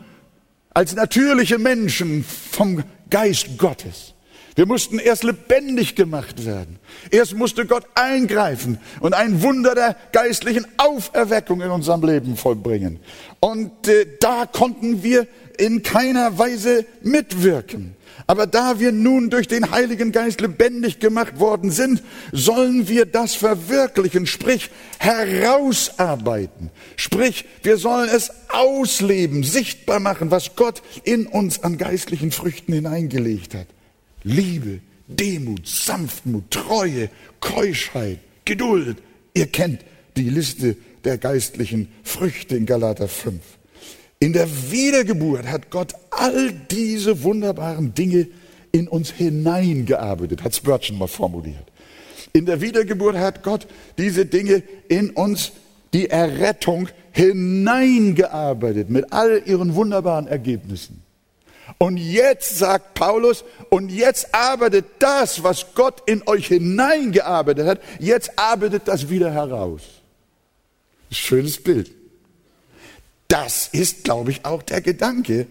als 0.75 0.95
natürliche 0.95 1.59
Menschen 1.59 2.25
vom 2.25 2.83
Geist 3.11 3.59
Gottes. 3.59 4.12
Wir 4.55 4.67
mussten 4.67 4.99
erst 4.99 5.25
lebendig 5.25 5.95
gemacht 5.95 6.45
werden. 6.45 6.79
Erst 7.11 7.35
musste 7.35 7.67
Gott 7.67 7.87
eingreifen 7.95 8.79
und 9.01 9.15
ein 9.15 9.43
Wunder 9.43 9.75
der 9.75 9.97
geistlichen 10.13 10.67
Auferweckung 10.77 11.63
in 11.63 11.71
unserem 11.71 12.03
Leben 12.05 12.37
vollbringen. 12.37 13.01
Und 13.41 13.89
äh, 13.89 14.07
da 14.21 14.45
konnten 14.47 15.03
wir 15.03 15.27
in 15.59 15.83
keiner 15.83 16.39
Weise 16.39 16.85
mitwirken. 17.03 17.95
Aber 18.27 18.47
da 18.47 18.79
wir 18.79 18.93
nun 18.93 19.31
durch 19.31 19.49
den 19.49 19.71
Heiligen 19.71 20.13
Geist 20.13 20.41
lebendig 20.41 21.01
gemacht 21.01 21.41
worden 21.41 21.71
sind, 21.71 22.03
sollen 22.31 22.89
wir 22.89 23.07
das 23.07 23.35
verwirklichen, 23.35 24.27
sprich 24.27 24.71
herausarbeiten. 24.99 26.71
Sprich, 26.97 27.47
wir 27.63 27.79
sollen 27.79 28.09
es 28.09 28.31
ausleben, 28.51 29.43
sichtbar 29.45 29.99
machen, 29.99 30.31
was 30.31 30.57
Gott 30.57 30.83
in 31.05 31.27
uns 31.27 31.63
an 31.63 31.79
geistlichen 31.79 32.33
Früchten 32.33 32.73
hineingelegt 32.73 33.55
hat. 33.55 33.67
Liebe, 34.25 34.81
Demut, 35.07 35.67
Sanftmut, 35.67 36.51
Treue, 36.51 37.11
Keuschheit, 37.41 38.19
Geduld. 38.45 38.99
Ihr 39.35 39.47
kennt 39.47 39.85
die 40.17 40.29
Liste 40.29 40.77
der 41.05 41.19
geistlichen 41.19 41.89
Früchte 42.03 42.57
in 42.57 42.67
Galater 42.67 43.09
5. 43.09 43.41
In 44.19 44.33
der 44.33 44.49
Wiedergeburt 44.71 45.47
hat 45.47 45.71
Gott 45.71 45.95
all 46.11 46.53
diese 46.71 47.25
wunderbaren 47.25 47.95
Dinge 47.95 48.29
in 48.71 48.89
uns 48.89 49.11
hineingearbeitet, 49.11 50.45
hat 50.45 50.55
Spurgeon 50.55 50.99
mal 50.99 51.09
formuliert. 51.09 51.73
In 52.33 52.47
der 52.47 52.61
Wiedergeburt 52.61 53.17
hat 53.17 53.43
Gott 53.43 53.67
diese 53.99 54.25
Dinge 54.25 54.63
in 54.89 55.11
uns, 55.11 55.53
die 55.93 56.09
Errettung, 56.09 56.89
hineingearbeitet 57.11 58.89
mit 58.89 59.13
all 59.13 59.43
ihren 59.45 59.75
wunderbaren 59.75 60.27
Ergebnissen. 60.27 61.02
Und 61.79 61.97
jetzt 61.97 62.59
sagt 62.59 62.95
Paulus, 62.95 63.45
und 63.71 63.91
jetzt 63.91 64.35
arbeitet 64.35 64.87
das, 64.99 65.43
was 65.43 65.75
Gott 65.75 66.03
in 66.07 66.27
euch 66.27 66.47
hineingearbeitet 66.47 67.67
hat, 67.67 67.81
jetzt 67.99 68.39
arbeitet 68.39 68.87
das 68.87 69.09
wieder 69.09 69.31
heraus. 69.31 69.83
Schönes 71.11 71.63
Bild. 71.63 71.91
Das 73.29 73.69
ist, 73.69 74.05
glaube 74.05 74.31
ich, 74.31 74.45
auch 74.45 74.63
der 74.63 74.81
Gedanke, 74.81 75.47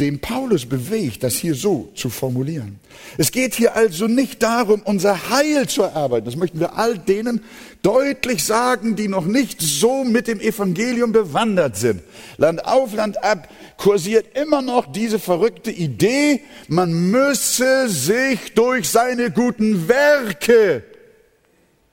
den 0.00 0.20
Paulus 0.20 0.66
bewegt, 0.66 1.22
das 1.22 1.36
hier 1.36 1.54
so 1.54 1.90
zu 1.94 2.10
formulieren. 2.10 2.80
Es 3.16 3.30
geht 3.30 3.54
hier 3.54 3.76
also 3.76 4.08
nicht 4.08 4.42
darum, 4.42 4.82
unser 4.84 5.30
Heil 5.30 5.68
zu 5.68 5.82
erarbeiten. 5.82 6.24
Das 6.24 6.34
möchten 6.34 6.58
wir 6.58 6.76
all 6.76 6.98
denen 6.98 7.42
deutlich 7.82 8.42
sagen, 8.42 8.96
die 8.96 9.06
noch 9.06 9.24
nicht 9.24 9.60
so 9.60 10.02
mit 10.02 10.26
dem 10.26 10.40
Evangelium 10.40 11.12
bewandert 11.12 11.76
sind. 11.76 12.02
Land 12.38 12.64
auf, 12.64 12.92
Land 12.94 13.22
ab 13.22 13.48
kursiert 13.76 14.36
immer 14.36 14.62
noch 14.62 14.90
diese 14.90 15.18
verrückte 15.18 15.70
Idee, 15.70 16.40
man 16.68 17.10
müsse 17.10 17.88
sich 17.88 18.54
durch 18.54 18.88
seine 18.88 19.30
guten 19.30 19.88
Werke 19.88 20.82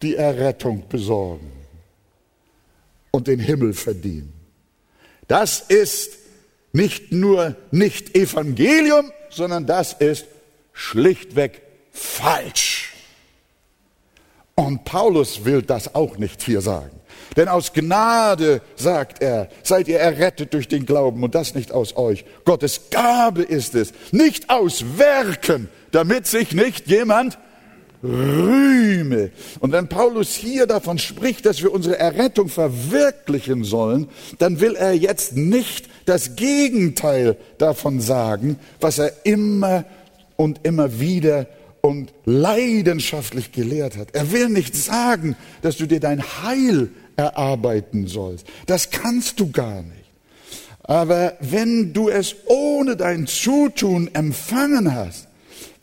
die 0.02 0.16
Errettung 0.16 0.84
besorgen 0.90 1.52
und 3.12 3.28
den 3.28 3.40
Himmel 3.40 3.74
verdienen. 3.74 4.34
Das 5.28 5.60
ist 5.60 6.21
nicht 6.74 7.12
nur 7.12 7.56
nicht 7.72 8.16
Evangelium, 8.16 9.12
sondern 9.30 9.66
das 9.66 9.94
ist 9.94 10.26
schlichtweg 10.74 11.62
falsch. 11.92 12.94
Und 14.56 14.84
Paulus 14.84 15.46
will 15.46 15.62
das 15.62 15.96
auch 15.96 16.18
nicht 16.18 16.42
hier 16.44 16.62
sagen. 16.62 17.02
Denn 17.38 17.48
aus 17.48 17.72
Gnade, 17.74 18.62
sagt 18.76 19.22
er, 19.22 19.48
seid 19.64 19.88
ihr 19.88 20.00
errettet 20.00 20.54
durch 20.54 20.68
den 20.68 20.86
Glauben 20.86 21.24
und 21.24 21.34
das 21.34 21.56
nicht 21.56 21.72
aus 21.72 21.96
euch. 21.96 22.26
Gottes 22.44 22.90
Gabe 22.90 23.42
ist 23.42 23.74
es, 23.74 23.94
nicht 24.12 24.50
aus 24.50 24.98
Werken, 24.98 25.70
damit 25.92 26.28
sich 26.28 26.54
nicht 26.54 26.88
jemand 26.88 27.38
rühme. 28.04 29.32
Und 29.60 29.72
wenn 29.72 29.88
Paulus 29.88 30.34
hier 30.34 30.66
davon 30.66 30.98
spricht, 30.98 31.46
dass 31.46 31.62
wir 31.62 31.72
unsere 31.72 31.98
Errettung 31.98 32.50
verwirklichen 32.50 33.64
sollen, 33.64 34.08
dann 34.40 34.60
will 34.60 34.76
er 34.76 34.94
jetzt 34.94 35.36
nicht 35.36 35.90
das 36.06 36.36
Gegenteil 36.36 37.38
davon 37.58 38.00
sagen, 38.00 38.58
was 38.80 39.00
er 39.00 39.14
immer 39.26 39.86
und 40.36 40.62
immer 40.64 41.00
wieder 41.00 41.48
und 41.82 42.14
leidenschaftlich 42.26 43.52
gelehrt 43.52 43.98
hat. 43.98 44.10
Er 44.14 44.32
will 44.32 44.50
nicht 44.50 44.76
sagen, 44.76 45.36
dass 45.62 45.78
du 45.78 45.88
dir 45.88 46.00
dein 46.00 46.22
Heil 46.22 46.90
erarbeiten 47.16 48.08
sollst. 48.08 48.48
Das 48.68 48.90
kannst 48.92 49.40
du 49.40 49.52
gar 49.52 49.82
nicht. 49.82 50.02
Aber 50.84 51.38
wenn 51.40 51.94
du 51.94 52.10
es 52.10 52.36
ohne 52.46 52.96
dein 52.96 53.28
Zutun 53.28 54.10
empfangen 54.14 54.94
hast, 54.94 55.28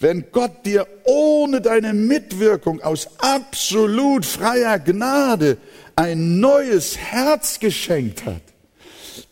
wenn 0.00 0.30
Gott 0.30 0.64
dir 0.64 0.87
ohne 1.04 1.61
deine 1.61 1.92
Mitwirkung 1.92 2.80
aus 2.82 3.08
absolut 3.18 4.24
freier 4.24 4.78
Gnade 4.78 5.58
ein 5.96 6.38
neues 6.38 6.96
Herz 6.96 7.58
geschenkt 7.58 8.24
hat, 8.24 8.42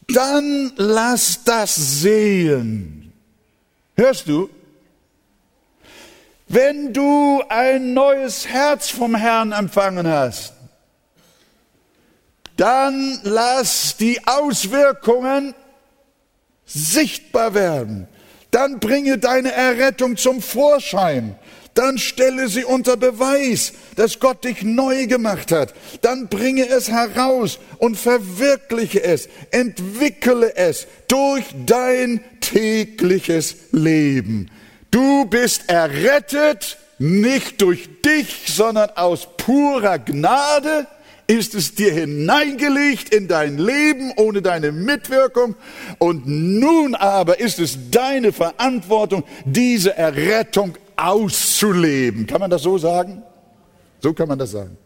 dann 0.08 0.72
lass 0.76 1.44
das 1.44 1.74
sehen. 1.76 3.12
Hörst 3.96 4.28
du? 4.28 4.50
Wenn 6.48 6.92
du 6.92 7.42
ein 7.48 7.92
neues 7.94 8.46
Herz 8.46 8.90
vom 8.90 9.14
Herrn 9.14 9.52
empfangen 9.52 10.06
hast, 10.06 10.52
dann 12.56 13.20
lass 13.22 13.96
die 13.96 14.26
Auswirkungen 14.26 15.54
sichtbar 16.64 17.54
werden 17.54 18.08
dann 18.56 18.80
bringe 18.80 19.18
deine 19.18 19.52
Errettung 19.52 20.16
zum 20.16 20.40
Vorschein. 20.40 21.36
Dann 21.74 21.98
stelle 21.98 22.48
sie 22.48 22.64
unter 22.64 22.96
Beweis, 22.96 23.74
dass 23.96 24.18
Gott 24.18 24.44
dich 24.44 24.62
neu 24.62 25.06
gemacht 25.06 25.52
hat. 25.52 25.74
Dann 26.00 26.28
bringe 26.28 26.66
es 26.66 26.90
heraus 26.90 27.58
und 27.76 27.98
verwirkliche 27.98 29.04
es, 29.04 29.28
entwickle 29.50 30.56
es 30.56 30.86
durch 31.06 31.44
dein 31.66 32.24
tägliches 32.40 33.56
Leben. 33.72 34.50
Du 34.90 35.26
bist 35.26 35.68
errettet, 35.68 36.78
nicht 36.98 37.60
durch 37.60 38.00
dich, 38.00 38.46
sondern 38.46 38.88
aus 38.96 39.28
purer 39.36 39.98
Gnade 39.98 40.86
ist 41.26 41.54
es 41.54 41.74
dir 41.74 41.92
hineingelegt 41.92 43.12
in 43.12 43.28
dein 43.28 43.58
Leben 43.58 44.12
ohne 44.16 44.42
deine 44.42 44.72
Mitwirkung 44.72 45.56
und 45.98 46.26
nun 46.26 46.94
aber 46.94 47.40
ist 47.40 47.58
es 47.58 47.90
deine 47.90 48.32
Verantwortung, 48.32 49.24
diese 49.44 49.96
Errettung 49.96 50.78
auszuleben. 50.94 52.26
Kann 52.26 52.40
man 52.40 52.50
das 52.50 52.62
so 52.62 52.78
sagen? 52.78 53.22
So 54.00 54.12
kann 54.12 54.28
man 54.28 54.38
das 54.38 54.52
sagen. 54.52 54.76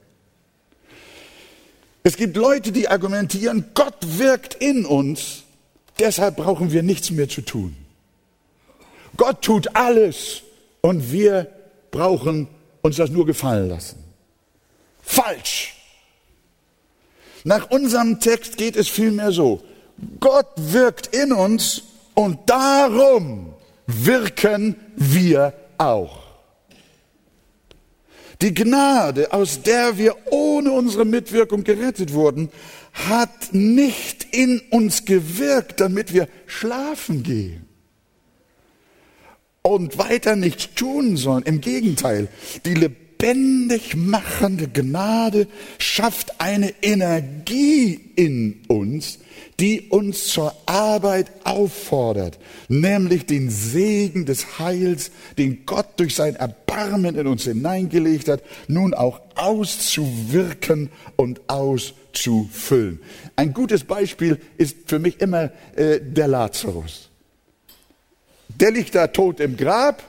Es 2.03 2.17
gibt 2.17 2.37
Leute, 2.37 2.73
die 2.73 2.89
argumentieren, 2.89 3.67
Gott 3.75 3.97
wirkt 4.01 4.55
in 4.55 4.87
uns, 4.87 5.43
deshalb 5.99 6.37
brauchen 6.37 6.73
wir 6.73 6.83
nichts 6.83 7.11
mehr 7.11 7.29
zu 7.29 7.43
tun. 7.43 7.77
Gott 9.19 9.43
tut 9.43 9.77
alles 9.77 10.43
und 10.81 11.13
wir 11.13 11.49
brauchen 11.91 12.49
uns 12.81 12.97
das 12.97 13.11
nur 13.11 13.27
gefallen 13.27 13.69
lassen. 13.69 14.03
Falsch. 15.03 15.80
Nach 17.45 17.71
unserem 17.71 18.21
Text 18.21 18.57
geht 18.57 18.77
es 18.77 18.89
vielmehr 18.89 19.33
so. 19.33 19.63
Gott 20.19 20.49
wirkt 20.57 21.15
in 21.15 21.33
uns 21.33 21.83
und 22.15 22.39
darum 22.47 23.55
wirken 23.87 24.77
wir 24.97 25.53
auch. 25.79 26.21
Die 28.43 28.55
Gnade, 28.55 29.33
aus 29.33 29.63
der 29.63 29.99
wir 29.99 30.17
ohne 30.31 30.73
unsere 30.73 31.05
Mitwirkung 31.05 31.63
gerettet 31.63 32.15
wurden, 32.15 32.51
hat 32.93 33.53
nicht 33.53 34.27
in 34.35 34.61
uns 34.71 35.05
gewirkt, 35.05 35.81
damit 35.81 36.13
wir 36.15 36.29
schlafen 36.47 37.23
gehen 37.23 37.67
und 39.63 39.99
weiter 39.99 40.37
nichts 40.37 40.71
tun 40.75 41.17
sollen. 41.17 41.43
Im 41.45 41.61
Gegenteil, 41.61 42.29
die 42.65 42.75
lebendig 43.21 43.97
machende 43.97 44.69
Gnade 44.69 45.47
schafft 45.79 46.41
eine 46.41 46.73
Energie 46.83 48.01
in 48.17 48.63
uns, 48.69 49.19
die 49.59 49.89
uns 49.91 50.29
zur 50.29 50.55
Arbeit 50.65 51.31
auffordert, 51.45 52.39
nämlich 52.69 53.27
den 53.27 53.51
Segen 53.51 54.25
des 54.25 54.59
Heils, 54.59 55.11
den 55.37 55.67
Gott 55.67 55.87
durch 55.99 56.15
sein 56.15 56.35
Erbarmen 56.37 57.15
in 57.15 57.27
uns 57.27 57.45
hineingelegt 57.45 58.29
hat, 58.29 58.43
nun 58.69 58.95
auch 58.95 59.21
auszuwirken 59.35 60.91
und 61.17 61.43
auszufüllen. 61.49 63.01
Ein 63.37 63.53
gutes 63.53 63.85
Beispiel 63.85 64.39
ist 64.57 64.77
für 64.87 64.99
mich 64.99 65.21
immer 65.21 65.51
äh, 65.77 66.01
der 66.01 66.29
Lazarus. 66.29 67.11
Der 68.49 68.71
liegt 68.71 68.95
da 68.95 69.07
tot 69.09 69.41
im 69.41 69.57
Grab 69.57 70.03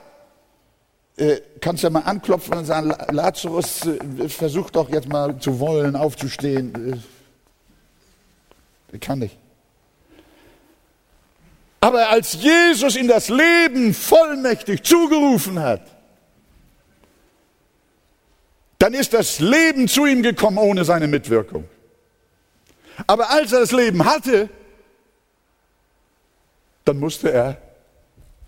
kannst 1.60 1.82
ja 1.82 1.90
mal 1.90 2.00
anklopfen 2.00 2.54
und 2.58 2.64
sagen, 2.64 2.92
Lazarus, 3.10 3.86
äh, 3.86 4.28
versuch 4.28 4.70
doch 4.70 4.88
jetzt 4.90 5.08
mal 5.08 5.38
zu 5.38 5.60
wollen, 5.60 5.96
aufzustehen. 5.96 7.02
Äh, 8.92 8.98
kann 8.98 9.20
nicht. 9.20 9.36
Aber 11.80 12.10
als 12.10 12.34
Jesus 12.34 12.96
in 12.96 13.08
das 13.08 13.28
Leben 13.28 13.92
vollmächtig 13.92 14.82
zugerufen 14.82 15.58
hat, 15.58 15.82
dann 18.78 18.94
ist 18.94 19.12
das 19.12 19.40
Leben 19.40 19.88
zu 19.88 20.06
ihm 20.06 20.22
gekommen 20.22 20.58
ohne 20.58 20.84
seine 20.84 21.08
Mitwirkung. 21.08 21.68
Aber 23.06 23.30
als 23.30 23.52
er 23.52 23.60
das 23.60 23.72
Leben 23.72 24.04
hatte, 24.04 24.48
dann 26.84 26.98
musste 26.98 27.32
er 27.32 27.58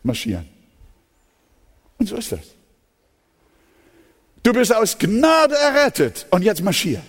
marschieren. 0.02 0.48
Und 1.98 2.08
so 2.08 2.16
ist 2.16 2.32
das. 2.32 2.54
Du 4.44 4.52
bist 4.52 4.72
aus 4.72 4.98
Gnade 4.98 5.56
errettet 5.56 6.26
und 6.30 6.42
jetzt 6.42 6.62
marschier. 6.62 7.02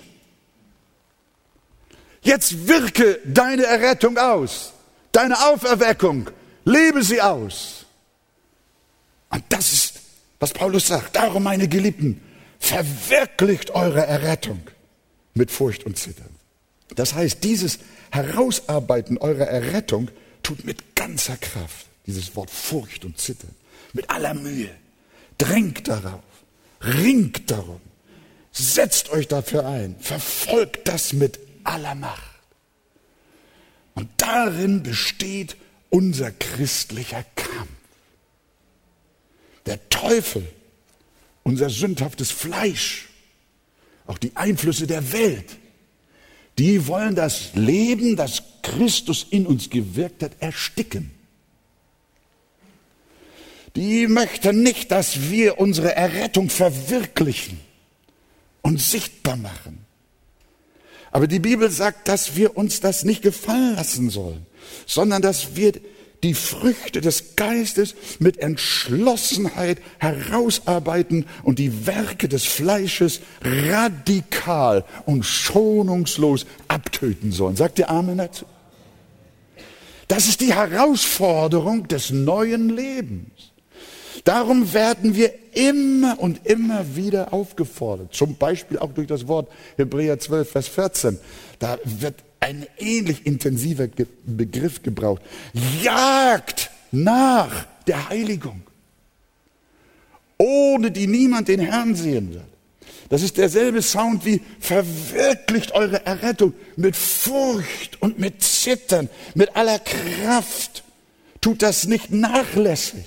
Jetzt 2.21 2.67
wirke 2.67 3.19
deine 3.25 3.65
Errettung 3.65 4.17
aus, 4.17 4.71
deine 5.11 5.37
Auferweckung, 5.45 6.31
lebe 6.63 7.03
sie 7.03 7.21
aus. 7.21 7.85
Und 9.29 9.43
das 9.49 9.73
ist, 9.73 9.99
was 10.39 10.53
Paulus 10.53 10.87
sagt. 10.87 11.17
Darum, 11.17 11.43
meine 11.43 11.67
Geliebten, 11.67 12.21
verwirklicht 12.57 13.71
eure 13.71 14.07
Errettung 14.07 14.61
mit 15.33 15.51
Furcht 15.51 15.85
und 15.85 15.99
Zittern. 15.99 16.29
Das 16.95 17.13
heißt, 17.13 17.43
dieses 17.43 17.79
Herausarbeiten 18.11 19.17
eurer 19.17 19.47
Errettung 19.47 20.09
tut 20.41 20.63
mit 20.63 20.95
ganzer 20.95 21.35
Kraft. 21.35 21.87
Dieses 22.07 22.33
Wort 22.37 22.49
Furcht 22.49 23.03
und 23.03 23.19
Zittern. 23.19 23.53
Mit 23.91 24.09
aller 24.09 24.33
Mühe. 24.33 24.69
Drängt 25.37 25.87
darauf. 25.89 26.21
Ringt 26.85 27.49
darum. 27.51 27.81
Setzt 28.51 29.09
euch 29.09 29.27
dafür 29.27 29.65
ein. 29.65 29.95
Verfolgt 29.99 30.87
das 30.87 31.13
mit 31.13 31.39
aller 31.63 31.95
Macht. 31.95 32.23
Und 33.95 34.09
darin 34.17 34.83
besteht 34.83 35.55
unser 35.89 36.31
christlicher 36.31 37.25
Kampf. 37.35 37.69
Der 39.65 39.89
Teufel, 39.89 40.45
unser 41.43 41.69
sündhaftes 41.69 42.31
Fleisch, 42.31 43.07
auch 44.05 44.17
die 44.17 44.35
Einflüsse 44.35 44.85
der 44.85 45.11
Welt, 45.11 45.57
die 46.57 46.87
wollen 46.87 47.15
das 47.15 47.53
Leben, 47.55 48.15
das 48.15 48.43
Christus 48.61 49.25
in 49.29 49.45
uns 49.47 49.69
gewirkt 49.69 50.23
hat, 50.23 50.33
ersticken. 50.39 51.14
Die 53.75 54.07
möchten 54.07 54.63
nicht, 54.63 54.91
dass 54.91 55.29
wir 55.29 55.59
unsere 55.59 55.95
Errettung 55.95 56.49
verwirklichen 56.49 57.59
und 58.61 58.79
sichtbar 58.79 59.35
machen. 59.35 59.85
Aber 61.11 61.27
die 61.27 61.39
Bibel 61.39 61.69
sagt, 61.69 62.07
dass 62.07 62.35
wir 62.35 62.57
uns 62.57 62.79
das 62.79 63.03
nicht 63.03 63.21
gefallen 63.21 63.75
lassen 63.75 64.09
sollen, 64.09 64.45
sondern 64.85 65.21
dass 65.21 65.55
wir 65.55 65.73
die 66.23 66.33
Früchte 66.33 67.01
des 67.01 67.35
Geistes 67.35 67.95
mit 68.19 68.37
Entschlossenheit 68.39 69.81
herausarbeiten 69.99 71.25
und 71.43 71.59
die 71.59 71.85
Werke 71.85 72.27
des 72.27 72.45
Fleisches 72.45 73.21
radikal 73.41 74.85
und 75.05 75.23
schonungslos 75.23 76.45
abtöten 76.67 77.31
sollen. 77.31 77.55
Sagt 77.55 77.79
ihr 77.79 77.89
Amen 77.89 78.17
dazu? 78.17 78.45
Das 80.07 80.27
ist 80.27 80.41
die 80.41 80.53
Herausforderung 80.53 81.87
des 81.87 82.09
neuen 82.09 82.69
Lebens. 82.69 83.51
Darum 84.23 84.73
werden 84.73 85.15
wir 85.15 85.33
immer 85.53 86.19
und 86.19 86.45
immer 86.45 86.95
wieder 86.95 87.33
aufgefordert. 87.33 88.13
Zum 88.13 88.35
Beispiel 88.37 88.79
auch 88.79 88.93
durch 88.93 89.07
das 89.07 89.27
Wort 89.27 89.51
Hebräer 89.77 90.19
12, 90.19 90.49
Vers 90.49 90.67
14. 90.67 91.19
Da 91.59 91.77
wird 91.83 92.15
ein 92.39 92.65
ähnlich 92.77 93.25
intensiver 93.25 93.87
Begriff 94.25 94.83
gebraucht. 94.83 95.21
Jagt 95.81 96.69
nach 96.91 97.65
der 97.87 98.09
Heiligung, 98.09 98.61
ohne 100.37 100.91
die 100.91 101.07
niemand 101.07 101.47
den 101.47 101.59
Herrn 101.59 101.95
sehen 101.95 102.33
wird. 102.33 102.45
Das 103.09 103.21
ist 103.21 103.37
derselbe 103.37 103.81
Sound 103.81 104.25
wie 104.25 104.41
verwirklicht 104.59 105.73
eure 105.73 106.05
Errettung 106.05 106.53
mit 106.75 106.95
Furcht 106.95 108.01
und 108.01 108.17
mit 108.17 108.41
Zittern, 108.41 109.09
mit 109.35 109.55
aller 109.55 109.79
Kraft. 109.79 110.83
Tut 111.39 111.61
das 111.61 111.85
nicht 111.85 112.11
nachlässig, 112.11 113.05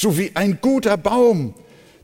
so 0.00 0.16
wie 0.16 0.30
ein 0.32 0.58
guter 0.62 0.96
Baum, 0.96 1.52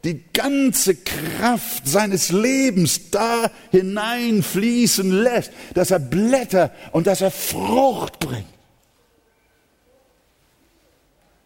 die 0.05 0.23
ganze 0.35 0.97
Kraft 0.97 1.89
seines 1.89 2.31
Lebens 2.31 3.11
da 3.11 3.51
hineinfließen 3.71 5.11
lässt, 5.11 5.51
dass 5.73 5.91
er 5.93 5.99
Blätter 5.99 6.73
und 6.93 7.07
dass 7.07 7.23
er 7.23 7.31
Frucht 7.31 8.19
bringt. 8.19 8.45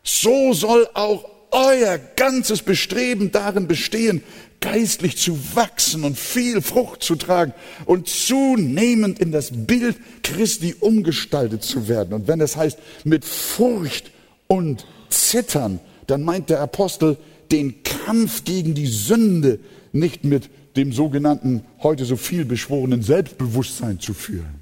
So 0.02 0.52
soll 0.52 0.88
auch 0.94 1.24
euer 1.52 1.98
ganzes 2.16 2.62
Bestreben 2.62 3.30
darin 3.30 3.68
bestehen, 3.68 4.20
geistlich 4.58 5.18
zu 5.18 5.38
wachsen 5.54 6.02
und 6.02 6.18
viel 6.18 6.62
Frucht 6.62 7.04
zu 7.04 7.14
tragen 7.14 7.54
und 7.86 8.08
zunehmend 8.08 9.20
in 9.20 9.30
das 9.30 9.50
Bild 9.52 9.96
Christi 10.24 10.74
umgestaltet 10.80 11.62
zu 11.62 11.86
werden. 11.86 12.12
Und 12.12 12.26
wenn 12.26 12.40
es 12.40 12.56
heißt, 12.56 12.78
mit 13.04 13.24
Furcht 13.24 14.10
und 14.48 14.84
Zittern, 15.10 15.78
dann 16.10 16.24
meint 16.24 16.50
der 16.50 16.60
Apostel, 16.60 17.16
den 17.50 17.82
Kampf 17.82 18.44
gegen 18.44 18.74
die 18.74 18.86
Sünde 18.86 19.60
nicht 19.92 20.24
mit 20.24 20.50
dem 20.76 20.92
sogenannten 20.92 21.64
heute 21.82 22.04
so 22.04 22.16
viel 22.16 22.44
beschworenen 22.44 23.02
Selbstbewusstsein 23.02 23.98
zu 23.98 24.14
führen. 24.14 24.60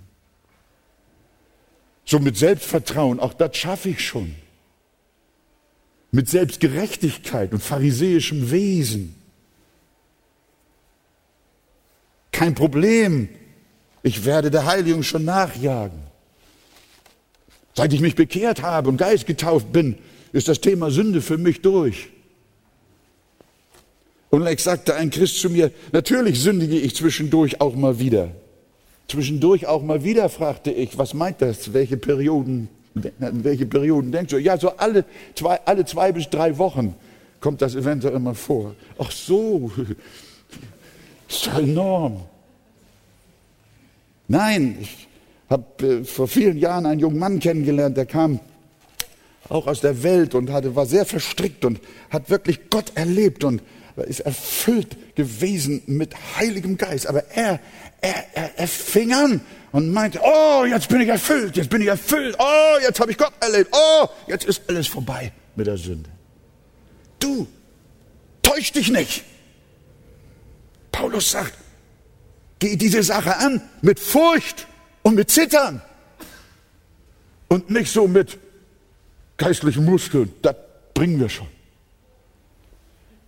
So 2.05 2.19
mit 2.19 2.37
Selbstvertrauen, 2.37 3.21
auch 3.21 3.35
das 3.35 3.57
schaffe 3.57 3.91
ich 3.91 4.07
schon. 4.07 4.35
Mit 6.11 6.31
Selbstgerechtigkeit 6.31 7.53
und 7.53 7.63
pharisäischem 7.63 8.51
Wesen. 8.51 9.15
Kein 12.33 12.55
Problem, 12.55 13.29
ich 14.03 14.25
werde 14.25 14.51
der 14.51 14.65
Heiligung 14.65 15.03
schon 15.03 15.25
nachjagen. 15.25 16.01
Seit 17.75 17.93
ich 17.93 18.01
mich 18.01 18.15
bekehrt 18.15 18.63
habe 18.63 18.89
und 18.89 18.97
Geist 18.97 19.27
getauft 19.27 19.71
bin, 19.73 19.99
ist 20.33 20.49
das 20.49 20.61
Thema 20.61 20.91
Sünde 20.91 21.21
für 21.21 21.39
mich 21.39 21.63
durch. 21.63 22.09
Und 24.31 24.47
ich 24.47 24.63
sagte 24.63 24.95
ein 24.95 25.11
Christ 25.11 25.41
zu 25.41 25.49
mir, 25.49 25.71
natürlich 25.93 26.41
sündige 26.41 26.79
ich 26.79 26.95
zwischendurch 26.95 27.61
auch 27.61 27.75
mal 27.75 27.99
wieder. 27.99 28.31
Zwischendurch 29.09 29.67
auch 29.67 29.83
mal 29.83 30.05
wieder, 30.05 30.29
fragte 30.29 30.71
ich, 30.71 30.99
was 30.99 31.15
meint 31.15 31.41
das? 31.41 31.73
Welche 31.73 31.97
Perioden, 31.97 32.69
welche 32.95 33.65
Perioden 33.65 34.13
denkst 34.13 34.31
du? 34.31 34.39
Ja, 34.39 34.59
so 34.59 34.71
alle 34.77 35.07
zwei, 35.35 35.59
alle 35.65 35.87
zwei 35.87 36.13
bis 36.13 36.29
drei 36.29 36.59
Wochen 36.59 36.95
kommt 37.41 37.63
das 37.63 37.75
eventuell 37.75 38.15
immer 38.15 38.35
vor. 38.35 38.75
Ach 38.99 39.11
so, 39.11 39.73
ist 41.29 41.47
doch 41.47 41.59
enorm. 41.59 42.25
Nein, 44.27 44.77
ich 44.83 45.09
habe 45.49 45.87
äh, 45.87 46.05
vor 46.05 46.29
vielen 46.29 46.59
Jahren 46.59 46.85
einen 46.85 47.01
jungen 47.01 47.19
Mann 47.19 47.39
kennengelernt, 47.39 47.97
der 47.97 48.05
kam 48.05 48.41
auch 49.49 49.67
aus 49.67 49.81
der 49.81 50.03
Welt 50.03 50.35
und 50.35 50.51
hatte, 50.51 50.77
war 50.77 50.87
sehr 50.87 51.07
verstrickt 51.07 51.65
und 51.65 51.81
hat 52.11 52.31
wirklich 52.31 52.71
Gott 52.71 52.93
erlebt 52.95 53.45
und 53.45 53.63
ist 53.97 54.21
erfüllt 54.21 55.17
gewesen 55.17 55.83
mit 55.87 56.15
Heiligem 56.37 56.77
Geist. 56.77 57.07
Aber 57.07 57.25
er, 57.31 57.61
er, 58.01 58.25
er, 58.35 58.59
er 58.59 58.69
fing 58.69 59.13
an 59.13 59.41
und 59.73 59.93
meinte, 59.93 60.21
oh, 60.23 60.65
jetzt 60.65 60.89
bin 60.89 61.01
ich 61.01 61.09
erfüllt, 61.09 61.57
jetzt 61.57 61.71
bin 61.71 61.83
ich 61.83 61.89
erfüllt, 61.89 62.37
oh, 62.39 62.79
jetzt 62.81 63.01
habe 63.01 63.11
ich 63.11 63.19
Gott 63.19 63.33
erlebt, 63.41 63.71
oh, 63.73 64.07
jetzt 64.27 64.45
ist 64.45 64.63
alles 64.69 64.87
vorbei 64.87 65.33
mit 65.57 65.67
der 65.67 65.77
Sünde. 65.77 66.11
Du, 67.19 67.47
täusch 68.43 68.73
dich 68.73 68.91
nicht. 68.91 69.25
Paulus 70.93 71.31
sagt, 71.31 71.55
geh 72.59 72.77
diese 72.77 73.03
Sache 73.03 73.37
an 73.37 73.63
mit 73.83 74.01
Furcht 74.01 74.67
und 75.03 75.15
mit 75.15 75.31
Zittern 75.31 75.83
und 77.49 77.71
nicht 77.71 77.93
so 77.93 78.07
mit 78.07 78.39
geistlichen 79.39 79.85
Muskeln. 79.85 80.31
Das 80.43 80.57
bringen 80.93 81.19
wir 81.19 81.29
schon. 81.29 81.47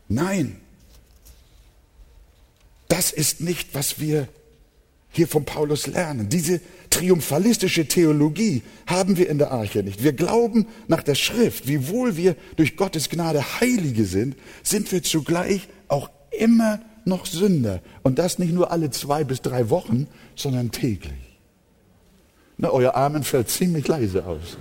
Nein, 0.08 0.60
das 2.88 3.12
ist 3.12 3.40
nicht, 3.40 3.74
was 3.74 4.00
wir 4.00 4.28
hier 5.12 5.28
von 5.28 5.44
Paulus 5.44 5.86
lernen. 5.86 6.28
Diese 6.28 6.60
triumphalistische 6.90 7.86
Theologie 7.86 8.62
haben 8.86 9.16
wir 9.16 9.28
in 9.28 9.38
der 9.38 9.52
Arche 9.52 9.82
nicht. 9.82 10.02
Wir 10.02 10.12
glauben 10.12 10.66
nach 10.88 11.02
der 11.02 11.14
Schrift, 11.14 11.68
wiewohl 11.68 12.16
wir 12.16 12.34
durch 12.56 12.76
Gottes 12.76 13.08
Gnade 13.08 13.60
Heilige 13.60 14.04
sind, 14.04 14.36
sind 14.62 14.90
wir 14.90 15.02
zugleich 15.02 15.68
auch 15.86 16.10
immer 16.36 16.80
noch 17.04 17.26
Sünder. 17.26 17.80
Und 18.02 18.18
das 18.18 18.38
nicht 18.40 18.52
nur 18.52 18.72
alle 18.72 18.90
zwei 18.90 19.22
bis 19.22 19.40
drei 19.40 19.70
Wochen, 19.70 20.08
sondern 20.34 20.72
täglich. 20.72 21.38
Na, 22.58 22.70
euer 22.70 22.96
Amen 22.96 23.22
fällt 23.22 23.48
ziemlich 23.48 23.86
leise 23.86 24.26
aus. 24.26 24.56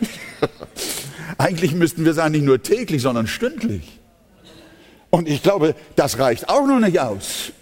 Eigentlich 1.38 1.74
müssten 1.74 2.04
wir 2.04 2.14
sagen, 2.14 2.32
nicht 2.32 2.44
nur 2.44 2.62
täglich, 2.62 3.02
sondern 3.02 3.26
stündlich. 3.26 3.98
Und 5.10 5.28
ich 5.28 5.42
glaube, 5.42 5.74
das 5.96 6.18
reicht 6.18 6.48
auch 6.48 6.66
noch 6.66 6.80
nicht 6.80 7.00
aus. 7.00 7.52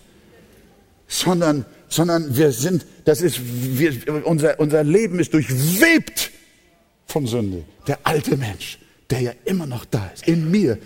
Sondern, 1.07 1.65
sondern 1.89 2.37
wir 2.37 2.51
sind, 2.53 2.87
das 3.05 3.21
ist, 3.21 3.41
wir, 3.43 4.27
unser, 4.27 4.59
unser 4.59 4.83
Leben 4.83 5.21
ist 5.21 5.33
durchwebt 5.33 6.33
von 7.07 7.27
Sünde. 7.27 7.65
Der 7.87 8.01
alte 8.03 8.37
Mensch, 8.37 8.79
der 9.11 9.21
ja 9.21 9.33
immer 9.45 9.67
noch 9.67 9.85
da 9.85 10.11
ist, 10.13 10.27
in 10.27 10.51
mir, 10.51 10.79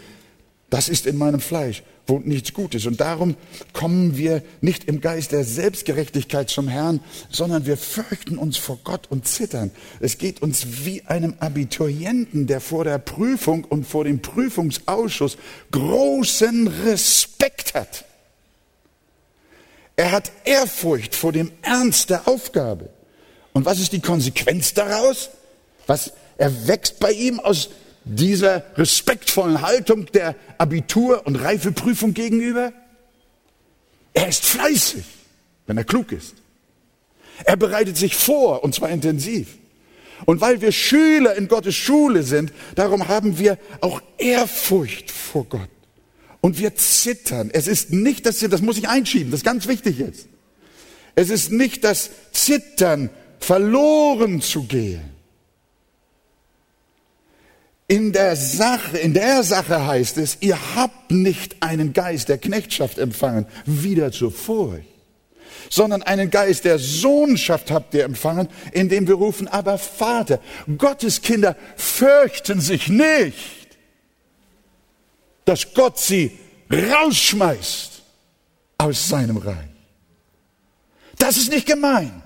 das 0.68 0.88
ist 0.88 1.06
in 1.06 1.16
meinem 1.16 1.40
Fleisch. 1.40 1.82
Wohnt 2.10 2.26
nichts 2.26 2.52
Gutes. 2.52 2.84
Und 2.84 3.00
darum 3.00 3.36
kommen 3.72 4.18
wir 4.18 4.42
nicht 4.60 4.84
im 4.84 5.00
Geist 5.00 5.32
der 5.32 5.44
Selbstgerechtigkeit 5.44 6.50
zum 6.50 6.68
Herrn, 6.68 7.00
sondern 7.30 7.64
wir 7.64 7.78
fürchten 7.78 8.36
uns 8.36 8.58
vor 8.58 8.78
Gott 8.84 9.06
und 9.08 9.26
zittern. 9.26 9.70
Es 10.00 10.18
geht 10.18 10.42
uns 10.42 10.84
wie 10.84 11.02
einem 11.06 11.36
Abiturienten, 11.40 12.46
der 12.46 12.60
vor 12.60 12.84
der 12.84 12.98
Prüfung 12.98 13.64
und 13.64 13.86
vor 13.86 14.04
dem 14.04 14.20
Prüfungsausschuss 14.20 15.38
großen 15.70 16.68
Respekt 16.84 17.72
hat. 17.72 18.04
Er 19.96 20.12
hat 20.12 20.32
Ehrfurcht 20.44 21.14
vor 21.14 21.32
dem 21.32 21.52
Ernst 21.62 22.10
der 22.10 22.28
Aufgabe. 22.28 22.90
Und 23.52 23.64
was 23.64 23.80
ist 23.80 23.92
die 23.92 24.00
Konsequenz 24.00 24.74
daraus? 24.74 25.30
Was 25.86 26.12
erwächst 26.38 27.00
bei 27.00 27.12
ihm 27.12 27.38
aus 27.40 27.70
dieser 28.04 28.64
respektvollen 28.76 29.62
Haltung 29.62 30.06
der 30.12 30.34
Abitur- 30.58 31.26
und 31.26 31.36
Reifeprüfung 31.36 32.14
gegenüber? 32.14 32.72
Er 34.14 34.28
ist 34.28 34.44
fleißig, 34.44 35.04
wenn 35.66 35.76
er 35.76 35.84
klug 35.84 36.12
ist. 36.12 36.34
Er 37.44 37.56
bereitet 37.56 37.96
sich 37.96 38.14
vor, 38.14 38.64
und 38.64 38.74
zwar 38.74 38.90
intensiv. 38.90 39.48
Und 40.26 40.40
weil 40.40 40.60
wir 40.60 40.72
Schüler 40.72 41.34
in 41.36 41.48
Gottes 41.48 41.74
Schule 41.74 42.22
sind, 42.22 42.52
darum 42.74 43.08
haben 43.08 43.38
wir 43.38 43.58
auch 43.80 44.02
Ehrfurcht 44.18 45.10
vor 45.10 45.44
Gott. 45.44 45.68
Und 46.42 46.58
wir 46.58 46.74
zittern. 46.74 47.50
Es 47.52 47.66
ist 47.66 47.92
nicht 47.92 48.26
das 48.26 48.36
Zittern, 48.38 48.52
das 48.52 48.62
muss 48.62 48.78
ich 48.78 48.88
einschieben, 48.88 49.30
das 49.30 49.42
ganz 49.42 49.66
wichtig 49.66 50.00
ist. 50.00 50.26
Es 51.14 51.30
ist 51.30 51.50
nicht 51.50 51.84
das 51.84 52.10
Zittern, 52.32 53.10
verloren 53.40 54.40
zu 54.40 54.64
gehen. 54.64 55.02
In 57.90 58.12
der 58.12 58.36
Sache, 58.36 58.98
in 58.98 59.14
der 59.14 59.42
Sache 59.42 59.84
heißt 59.84 60.16
es, 60.18 60.36
ihr 60.38 60.56
habt 60.76 61.10
nicht 61.10 61.56
einen 61.58 61.92
Geist 61.92 62.28
der 62.28 62.38
Knechtschaft 62.38 62.98
empfangen, 62.98 63.46
wieder 63.66 64.12
zur 64.12 64.30
Furcht, 64.30 64.86
sondern 65.70 66.04
einen 66.04 66.30
Geist 66.30 66.64
der 66.64 66.78
Sohnschaft 66.78 67.72
habt 67.72 67.92
ihr 67.94 68.04
empfangen, 68.04 68.46
indem 68.70 69.08
wir 69.08 69.16
rufen, 69.16 69.48
aber 69.48 69.76
Vater, 69.76 70.38
Gottes 70.78 71.20
Kinder 71.20 71.56
fürchten 71.74 72.60
sich 72.60 72.86
nicht, 72.86 73.76
dass 75.44 75.74
Gott 75.74 75.98
sie 75.98 76.38
rausschmeißt 76.72 78.02
aus 78.78 79.08
seinem 79.08 79.38
Reich. 79.38 79.56
Das 81.18 81.36
ist 81.36 81.50
nicht 81.50 81.66
gemeint. 81.66 82.19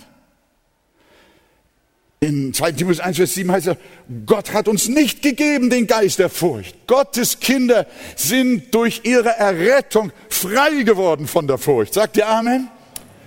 In 2.24 2.54
2 2.54 2.72
Timotheus 2.72 3.00
1, 3.00 3.16
Vers 3.18 3.34
7 3.34 3.52
heißt 3.52 3.66
es, 3.66 3.76
Gott 4.24 4.54
hat 4.54 4.66
uns 4.66 4.88
nicht 4.88 5.20
gegeben 5.20 5.68
den 5.68 5.86
Geist 5.86 6.18
der 6.18 6.30
Furcht. 6.30 6.74
Gottes 6.86 7.38
Kinder 7.38 7.86
sind 8.16 8.74
durch 8.74 9.02
ihre 9.04 9.36
Errettung 9.36 10.10
frei 10.30 10.84
geworden 10.84 11.26
von 11.26 11.46
der 11.46 11.58
Furcht. 11.58 11.92
Sagt 11.92 12.16
ihr 12.16 12.26
Amen? 12.26 12.68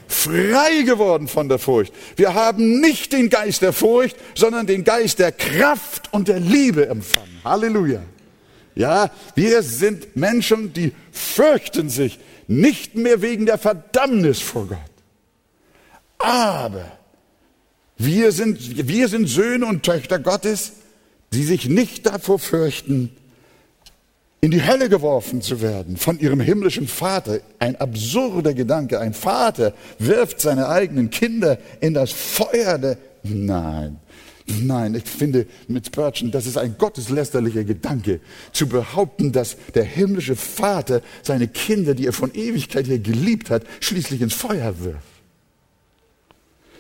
Frei 0.07 0.81
geworden 0.81 1.27
von 1.27 1.47
der 1.47 1.59
Furcht. 1.59 1.93
Wir 2.15 2.33
haben 2.33 2.81
nicht 2.81 3.13
den 3.13 3.29
Geist 3.29 3.61
der 3.61 3.71
Furcht, 3.71 4.15
sondern 4.33 4.65
den 4.65 4.83
Geist 4.83 5.19
der 5.19 5.31
Kraft 5.31 6.11
und 6.11 6.27
der 6.27 6.39
Liebe 6.39 6.89
empfangen. 6.89 7.39
Halleluja. 7.43 8.01
Ja, 8.73 9.11
wir 9.35 9.61
sind 9.61 10.15
Menschen, 10.15 10.73
die 10.73 10.91
fürchten 11.11 11.89
sich 11.89 12.17
nicht 12.47 12.95
mehr 12.95 13.21
wegen 13.21 13.45
der 13.45 13.59
Verdammnis 13.59 14.39
vor 14.39 14.65
Gott. 14.65 14.79
Aber 16.17 16.96
wir 17.97 18.31
sind, 18.31 18.87
wir 18.87 19.07
sind 19.07 19.27
Söhne 19.27 19.65
und 19.65 19.83
Töchter 19.83 20.19
Gottes, 20.19 20.73
die 21.33 21.43
sich 21.43 21.67
nicht 21.67 22.05
davor 22.05 22.39
fürchten, 22.39 23.11
in 24.39 24.51
die 24.51 24.65
Hölle 24.65 24.87
geworfen 24.87 25.41
zu 25.41 25.61
werden 25.61 25.97
von 25.97 26.19
ihrem 26.19 26.39
himmlischen 26.39 26.87
Vater. 26.87 27.39
Ein 27.57 27.75
absurder 27.77 28.53
Gedanke. 28.53 28.99
Ein 28.99 29.13
Vater 29.13 29.73
wirft 29.97 30.39
seine 30.39 30.69
eigenen 30.69 31.09
Kinder 31.09 31.57
in 31.81 31.93
das 31.93 32.11
Feuer 32.11 32.77
der... 32.77 32.97
Nein, 33.23 33.97
nein, 34.45 34.95
ich 34.95 35.03
finde 35.03 35.47
mit 35.67 35.87
Spurgeon, 35.87 36.31
das 36.31 36.45
ist 36.45 36.57
ein 36.57 36.77
gotteslästerlicher 36.77 37.63
Gedanke, 37.63 38.21
zu 38.53 38.67
behaupten, 38.67 39.31
dass 39.31 39.57
der 39.73 39.83
himmlische 39.83 40.35
Vater 40.35 41.01
seine 41.23 41.47
Kinder, 41.47 41.93
die 41.93 42.05
er 42.05 42.13
von 42.13 42.33
Ewigkeit 42.33 42.87
her 42.87 42.99
geliebt 42.99 43.49
hat, 43.49 43.63
schließlich 43.81 44.21
ins 44.21 44.35
Feuer 44.35 44.75
wirft 44.79 45.16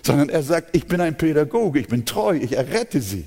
sondern 0.03 0.29
er 0.29 0.43
sagt, 0.43 0.75
ich 0.75 0.85
bin 0.85 1.01
ein 1.01 1.17
Pädagoge, 1.17 1.79
ich 1.79 1.87
bin 1.87 2.05
treu, 2.05 2.35
ich 2.35 2.53
errette 2.53 3.01
sie. 3.01 3.25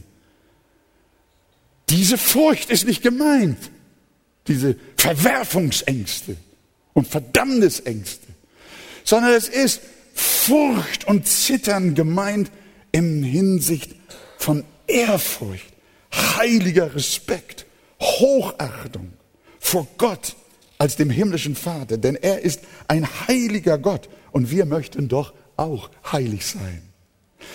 Diese 1.89 2.19
Furcht 2.19 2.71
ist 2.71 2.87
nicht 2.87 3.03
gemeint, 3.03 3.59
diese 4.47 4.77
Verwerfungsängste 4.97 6.37
und 6.93 7.09
Verdammnisängste, 7.09 8.29
sondern 9.05 9.33
es 9.33 9.49
ist 9.49 9.81
Furcht 10.15 11.07
und 11.07 11.27
Zittern 11.27 11.95
gemeint 11.95 12.51
im 12.93 13.23
Hinsicht 13.23 13.95
von 14.39 14.65
Ehrfurcht, 14.87 15.73
heiliger 16.13 16.95
Respekt, 16.95 17.67
Hochachtung 18.01 19.13
vor 19.59 19.87
Gott 19.99 20.37
als 20.79 20.97
dem 20.97 21.11
himmlischen 21.11 21.55
Vater, 21.55 21.99
denn 21.99 22.17
er 22.17 22.41
ist 22.41 22.61
ein 22.89 23.07
heiliger 23.29 23.79
Gott 23.79 24.09
und 24.33 24.51
wir 24.51 24.65
möchten 24.65 25.09
doch 25.09 25.33
auch 25.61 25.91
heilig 26.11 26.47
sein. 26.47 26.83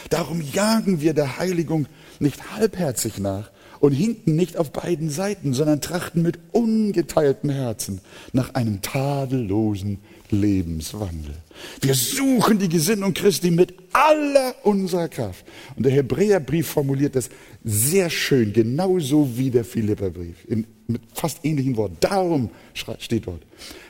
Darum 0.10 0.42
jagen 0.42 1.02
wir 1.02 1.14
der 1.14 1.38
Heiligung 1.38 1.88
nicht 2.20 2.52
halbherzig 2.56 3.20
nach 3.20 3.52
und 3.80 3.92
hinken 3.92 4.36
nicht 4.36 4.58
auf 4.58 4.72
beiden 4.72 5.10
Seiten, 5.10 5.54
sondern 5.54 5.82
trachten 5.82 6.22
mit 6.22 6.40
ungeteiltem 6.52 7.50
Herzen 7.50 8.02
nach 8.34 8.54
einem 8.54 8.82
tadellosen 8.82 10.00
Lebenswandel. 10.32 11.36
Wir 11.82 11.94
suchen 11.94 12.58
die 12.58 12.70
Gesinnung 12.70 13.14
Christi 13.14 13.52
mit 13.52 13.76
aller 13.94 14.56
unserer 14.64 15.08
Kraft. 15.08 15.46
Und 15.76 15.86
der 15.86 15.94
Hebräerbrief 15.94 16.68
formuliert 16.68 17.16
das 17.16 17.30
sehr 17.64 18.10
schön, 18.10 18.54
genauso 18.54 19.38
wie 19.38 19.52
der 19.52 19.66
Philipperbrief, 19.66 20.46
in, 20.48 20.66
mit 20.88 21.02
fast 21.14 21.44
ähnlichen 21.44 21.78
Worten. 21.78 21.98
Darum 22.00 22.50
steht 22.74 23.28
dort, 23.28 23.44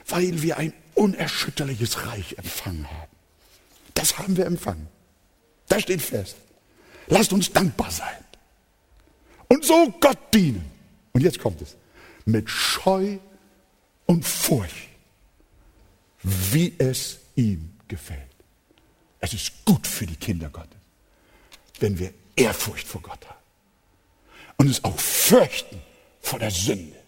weil 0.08 0.42
wir 0.42 0.58
ein 0.58 0.72
unerschütterliches 0.94 2.06
Reich 2.06 2.36
empfangen 2.38 2.86
haben. 2.86 3.15
Das 3.96 4.18
haben 4.18 4.36
wir 4.36 4.46
empfangen. 4.46 4.88
Das 5.68 5.82
steht 5.82 6.02
fest. 6.02 6.36
Lasst 7.08 7.32
uns 7.32 7.50
dankbar 7.50 7.90
sein. 7.90 8.24
Und 9.48 9.64
so 9.64 9.92
Gott 10.00 10.18
dienen. 10.34 10.70
Und 11.12 11.22
jetzt 11.22 11.38
kommt 11.38 11.62
es. 11.62 11.76
Mit 12.26 12.48
Scheu 12.50 13.18
und 14.04 14.24
Furcht, 14.24 14.88
wie 16.22 16.74
es 16.78 17.18
ihm 17.36 17.72
gefällt. 17.88 18.20
Es 19.20 19.32
ist 19.32 19.64
gut 19.64 19.86
für 19.86 20.06
die 20.06 20.16
Kinder 20.16 20.50
Gottes, 20.50 20.78
wenn 21.80 21.98
wir 21.98 22.12
Ehrfurcht 22.36 22.86
vor 22.86 23.00
Gott 23.00 23.26
haben. 23.26 23.38
Und 24.58 24.68
es 24.68 24.84
auch 24.84 24.98
fürchten 24.98 25.80
vor 26.20 26.38
der 26.38 26.50
Sünde 26.50 26.98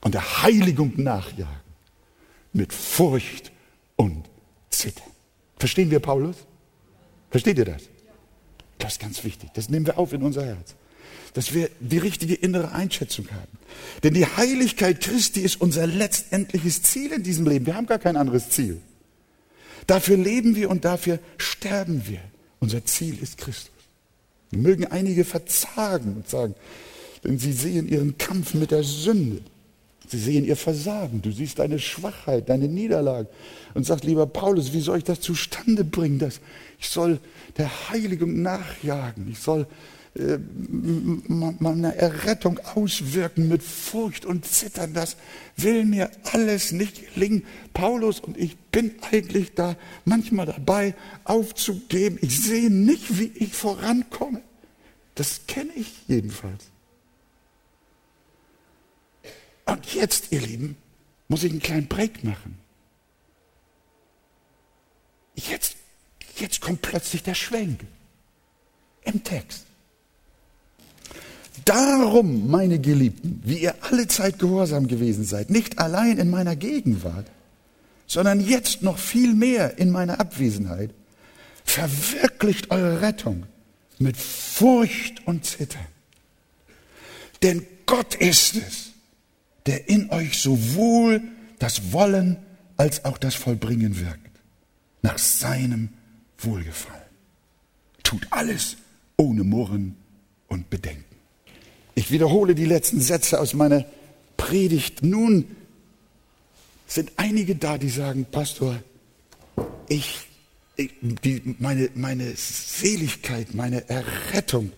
und 0.00 0.14
der 0.14 0.42
Heiligung 0.42 0.92
nachjagen 0.96 1.60
mit 2.52 2.72
Furcht 2.72 3.52
und 3.96 4.24
Zittern. 4.70 5.13
Verstehen 5.58 5.90
wir 5.90 6.00
Paulus? 6.00 6.36
Versteht 7.30 7.58
ihr 7.58 7.64
das? 7.64 7.82
Das 8.78 8.94
ist 8.94 9.00
ganz 9.00 9.24
wichtig. 9.24 9.50
Das 9.54 9.68
nehmen 9.68 9.86
wir 9.86 9.98
auf 9.98 10.12
in 10.12 10.22
unser 10.22 10.44
Herz. 10.44 10.74
Dass 11.32 11.52
wir 11.52 11.70
die 11.80 11.98
richtige 11.98 12.34
innere 12.34 12.72
Einschätzung 12.72 13.28
haben. 13.30 13.58
Denn 14.02 14.14
die 14.14 14.26
Heiligkeit 14.26 15.00
Christi 15.00 15.40
ist 15.40 15.60
unser 15.60 15.86
letztendliches 15.86 16.82
Ziel 16.82 17.12
in 17.12 17.22
diesem 17.22 17.46
Leben. 17.46 17.66
Wir 17.66 17.76
haben 17.76 17.86
gar 17.86 17.98
kein 17.98 18.16
anderes 18.16 18.50
Ziel. 18.50 18.80
Dafür 19.86 20.16
leben 20.16 20.54
wir 20.56 20.70
und 20.70 20.84
dafür 20.84 21.18
sterben 21.36 22.06
wir. 22.06 22.20
Unser 22.60 22.84
Ziel 22.84 23.18
ist 23.22 23.38
Christus. 23.38 23.70
Mögen 24.50 24.86
einige 24.86 25.24
verzagen 25.24 26.14
und 26.16 26.28
sagen, 26.28 26.54
denn 27.24 27.38
sie 27.38 27.52
sehen 27.52 27.88
ihren 27.88 28.16
Kampf 28.18 28.54
mit 28.54 28.70
der 28.70 28.84
Sünde. 28.84 29.42
Sie 30.06 30.18
sehen 30.18 30.44
ihr 30.44 30.56
Versagen, 30.56 31.22
du 31.22 31.30
siehst 31.30 31.58
deine 31.58 31.78
Schwachheit, 31.78 32.48
deine 32.48 32.68
Niederlage 32.68 33.28
und 33.72 33.86
sagst, 33.86 34.04
lieber 34.04 34.26
Paulus, 34.26 34.72
wie 34.72 34.80
soll 34.80 34.98
ich 34.98 35.04
das 35.04 35.20
zustande 35.20 35.84
bringen? 35.84 36.18
Dass 36.18 36.40
ich 36.78 36.88
soll 36.88 37.18
der 37.56 37.70
Heiligung 37.90 38.42
nachjagen, 38.42 39.30
ich 39.30 39.38
soll 39.38 39.66
äh, 40.16 40.38
meine 41.58 41.96
Errettung 41.96 42.60
auswirken 42.74 43.48
mit 43.48 43.62
Furcht 43.62 44.24
und 44.24 44.44
Zittern. 44.44 44.94
Das 44.94 45.16
will 45.56 45.84
mir 45.84 46.10
alles 46.32 46.70
nicht 46.70 47.14
gelingen. 47.14 47.44
Paulus 47.72 48.20
und 48.20 48.36
ich 48.36 48.56
bin 48.56 48.94
eigentlich 49.10 49.54
da 49.54 49.74
manchmal 50.04 50.46
dabei 50.46 50.94
aufzugeben. 51.24 52.18
Ich 52.20 52.42
sehe 52.42 52.70
nicht, 52.70 53.18
wie 53.18 53.32
ich 53.34 53.54
vorankomme. 53.54 54.40
Das 55.16 55.40
kenne 55.48 55.70
ich 55.74 55.92
jedenfalls. 56.06 56.73
Und 59.66 59.94
jetzt, 59.94 60.30
ihr 60.30 60.40
Lieben, 60.40 60.76
muss 61.28 61.42
ich 61.42 61.50
einen 61.50 61.62
kleinen 61.62 61.88
Break 61.88 62.22
machen. 62.24 62.58
Jetzt, 65.34 65.76
jetzt 66.36 66.60
kommt 66.60 66.82
plötzlich 66.82 67.22
der 67.22 67.34
Schwenk 67.34 67.80
im 69.04 69.22
Text. 69.24 69.64
Darum, 71.64 72.50
meine 72.50 72.78
Geliebten, 72.78 73.40
wie 73.44 73.58
ihr 73.58 73.74
alle 73.82 74.06
Zeit 74.06 74.38
gehorsam 74.38 74.86
gewesen 74.86 75.24
seid, 75.24 75.50
nicht 75.50 75.78
allein 75.78 76.18
in 76.18 76.28
meiner 76.28 76.56
Gegenwart, 76.56 77.26
sondern 78.06 78.40
jetzt 78.40 78.82
noch 78.82 78.98
viel 78.98 79.34
mehr 79.34 79.78
in 79.78 79.90
meiner 79.90 80.20
Abwesenheit, 80.20 80.90
verwirklicht 81.64 82.70
eure 82.70 83.00
Rettung 83.00 83.44
mit 83.98 84.16
Furcht 84.16 85.26
und 85.26 85.46
Zittern. 85.46 85.86
Denn 87.42 87.66
Gott 87.86 88.14
ist 88.14 88.56
es, 88.56 88.93
der 89.66 89.88
in 89.88 90.10
euch 90.10 90.38
sowohl 90.38 91.22
das 91.58 91.92
Wollen 91.92 92.38
als 92.76 93.04
auch 93.04 93.18
das 93.18 93.34
Vollbringen 93.34 93.98
wirkt, 94.00 94.30
nach 95.02 95.18
seinem 95.18 95.90
Wohlgefallen. 96.38 97.02
Tut 98.02 98.26
alles 98.30 98.76
ohne 99.16 99.44
Murren 99.44 99.96
und 100.48 100.70
Bedenken. 100.70 101.04
Ich 101.94 102.10
wiederhole 102.10 102.54
die 102.54 102.64
letzten 102.64 103.00
Sätze 103.00 103.40
aus 103.40 103.54
meiner 103.54 103.84
Predigt. 104.36 105.02
Nun 105.02 105.46
sind 106.86 107.12
einige 107.16 107.54
da, 107.54 107.78
die 107.78 107.88
sagen, 107.88 108.26
Pastor, 108.30 108.82
ich, 109.88 110.26
ich 110.76 110.90
die, 111.00 111.56
meine, 111.60 111.90
meine 111.94 112.34
Seligkeit, 112.36 113.54
meine 113.54 113.88
Errettung 113.88 114.72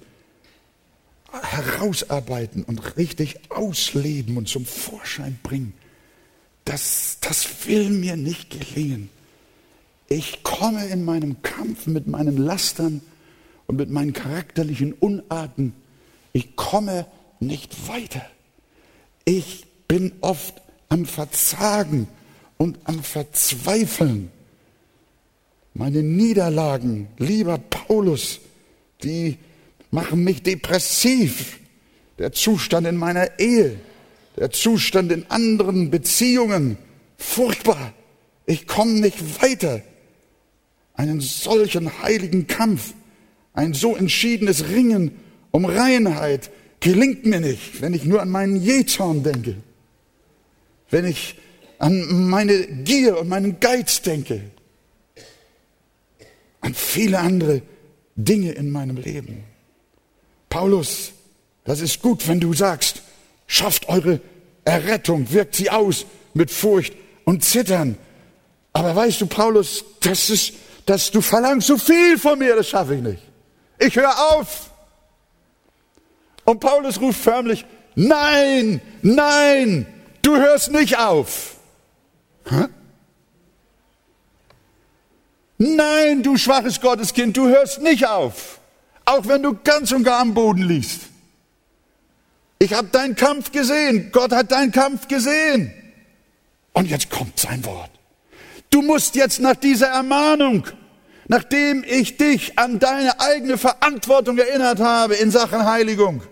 herausarbeiten 1.42 2.64
und 2.64 2.96
richtig 2.96 3.50
ausleben 3.50 4.36
und 4.36 4.48
zum 4.48 4.64
Vorschein 4.64 5.38
bringen, 5.42 5.72
das, 6.64 7.18
das 7.20 7.66
will 7.66 7.90
mir 7.90 8.16
nicht 8.16 8.50
gelingen. 8.50 9.08
Ich 10.08 10.42
komme 10.42 10.86
in 10.86 11.04
meinem 11.04 11.42
Kampf 11.42 11.86
mit 11.86 12.06
meinen 12.06 12.36
Lastern 12.36 13.00
und 13.66 13.76
mit 13.76 13.90
meinen 13.90 14.12
charakterlichen 14.12 14.92
Unarten, 14.92 15.72
ich 16.32 16.54
komme 16.56 17.06
nicht 17.40 17.88
weiter. 17.88 18.24
Ich 19.24 19.66
bin 19.88 20.12
oft 20.20 20.60
am 20.88 21.06
Verzagen 21.06 22.08
und 22.58 22.78
am 22.84 23.02
Verzweifeln. 23.02 24.30
Meine 25.74 26.02
Niederlagen, 26.02 27.08
lieber 27.18 27.58
Paulus, 27.58 28.40
die 29.02 29.38
machen 29.96 30.24
mich 30.24 30.42
depressiv. 30.42 31.58
Der 32.18 32.30
Zustand 32.30 32.86
in 32.86 32.96
meiner 32.96 33.38
Ehe, 33.38 33.80
der 34.36 34.50
Zustand 34.50 35.10
in 35.10 35.24
anderen 35.30 35.90
Beziehungen, 35.90 36.76
furchtbar. 37.16 37.94
Ich 38.44 38.66
komme 38.66 38.92
nicht 39.00 39.42
weiter. 39.42 39.80
Einen 40.92 41.22
solchen 41.22 42.02
heiligen 42.02 42.46
Kampf, 42.46 42.92
ein 43.54 43.72
so 43.72 43.96
entschiedenes 43.96 44.68
Ringen 44.68 45.12
um 45.50 45.64
Reinheit 45.64 46.50
gelingt 46.80 47.24
mir 47.24 47.40
nicht, 47.40 47.80
wenn 47.80 47.94
ich 47.94 48.04
nur 48.04 48.20
an 48.20 48.28
meinen 48.28 48.62
Jezorn 48.62 49.22
denke, 49.22 49.56
wenn 50.90 51.06
ich 51.06 51.36
an 51.78 52.28
meine 52.28 52.66
Gier 52.84 53.18
und 53.18 53.28
meinen 53.28 53.60
Geiz 53.60 54.02
denke, 54.02 54.42
an 56.60 56.74
viele 56.74 57.18
andere 57.18 57.62
Dinge 58.14 58.52
in 58.52 58.70
meinem 58.70 58.98
Leben. 58.98 59.55
Paulus, 60.56 61.12
das 61.64 61.82
ist 61.82 62.00
gut, 62.00 62.26
wenn 62.28 62.40
du 62.40 62.54
sagst, 62.54 63.02
schafft 63.46 63.90
eure 63.90 64.22
Errettung, 64.64 65.30
wirkt 65.30 65.54
sie 65.54 65.68
aus 65.68 66.06
mit 66.32 66.50
Furcht 66.50 66.94
und 67.26 67.44
Zittern. 67.44 67.98
Aber 68.72 68.96
weißt 68.96 69.20
du, 69.20 69.26
Paulus, 69.26 69.84
das 70.00 70.30
ist, 70.30 70.54
dass 70.86 71.10
du 71.10 71.20
verlangst 71.20 71.66
so 71.66 71.76
viel 71.76 72.16
von 72.16 72.38
mir, 72.38 72.56
das 72.56 72.70
schaffe 72.70 72.94
ich 72.94 73.02
nicht. 73.02 73.22
Ich 73.78 73.96
höre 73.96 74.18
auf. 74.32 74.70
Und 76.46 76.60
Paulus 76.60 77.02
ruft 77.02 77.20
förmlich, 77.20 77.66
nein, 77.94 78.80
nein, 79.02 79.86
du 80.22 80.36
hörst 80.36 80.70
nicht 80.70 80.98
auf. 80.98 81.56
Hä? 82.48 82.64
Nein, 85.58 86.22
du 86.22 86.38
schwaches 86.38 86.80
Gotteskind, 86.80 87.36
du 87.36 87.46
hörst 87.46 87.82
nicht 87.82 88.06
auf. 88.08 88.55
Auch 89.06 89.26
wenn 89.28 89.42
du 89.42 89.56
ganz 89.64 89.92
und 89.92 90.02
gar 90.02 90.20
am 90.20 90.34
Boden 90.34 90.62
liegst. 90.62 91.02
Ich 92.58 92.72
habe 92.72 92.88
deinen 92.88 93.14
Kampf 93.14 93.52
gesehen. 93.52 94.10
Gott 94.12 94.32
hat 94.32 94.50
deinen 94.50 94.72
Kampf 94.72 95.08
gesehen. 95.08 95.72
Und 96.72 96.90
jetzt 96.90 97.08
kommt 97.10 97.38
sein 97.38 97.64
Wort. 97.64 97.90
Du 98.70 98.82
musst 98.82 99.14
jetzt 99.14 99.40
nach 99.40 99.54
dieser 99.54 99.86
Ermahnung, 99.86 100.66
nachdem 101.28 101.84
ich 101.86 102.16
dich 102.16 102.58
an 102.58 102.80
deine 102.80 103.20
eigene 103.20 103.58
Verantwortung 103.58 104.38
erinnert 104.38 104.80
habe 104.80 105.14
in 105.14 105.30
Sachen 105.30 105.64
Heiligung, 105.64 106.22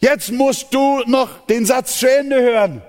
jetzt 0.00 0.30
musst 0.30 0.74
du 0.74 1.00
noch 1.06 1.46
den 1.46 1.64
Satz 1.64 1.98
zu 2.00 2.10
Ende 2.10 2.40
hören. 2.40 2.82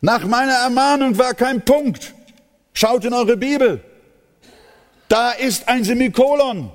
Nach 0.00 0.24
meiner 0.26 0.54
Ermahnung 0.54 1.16
war 1.16 1.34
kein 1.34 1.64
Punkt. 1.64 2.12
Schaut 2.72 3.04
in 3.04 3.14
eure 3.14 3.36
Bibel. 3.36 3.82
Da 5.08 5.30
ist 5.30 5.68
ein 5.68 5.84
Semikolon 5.84 6.72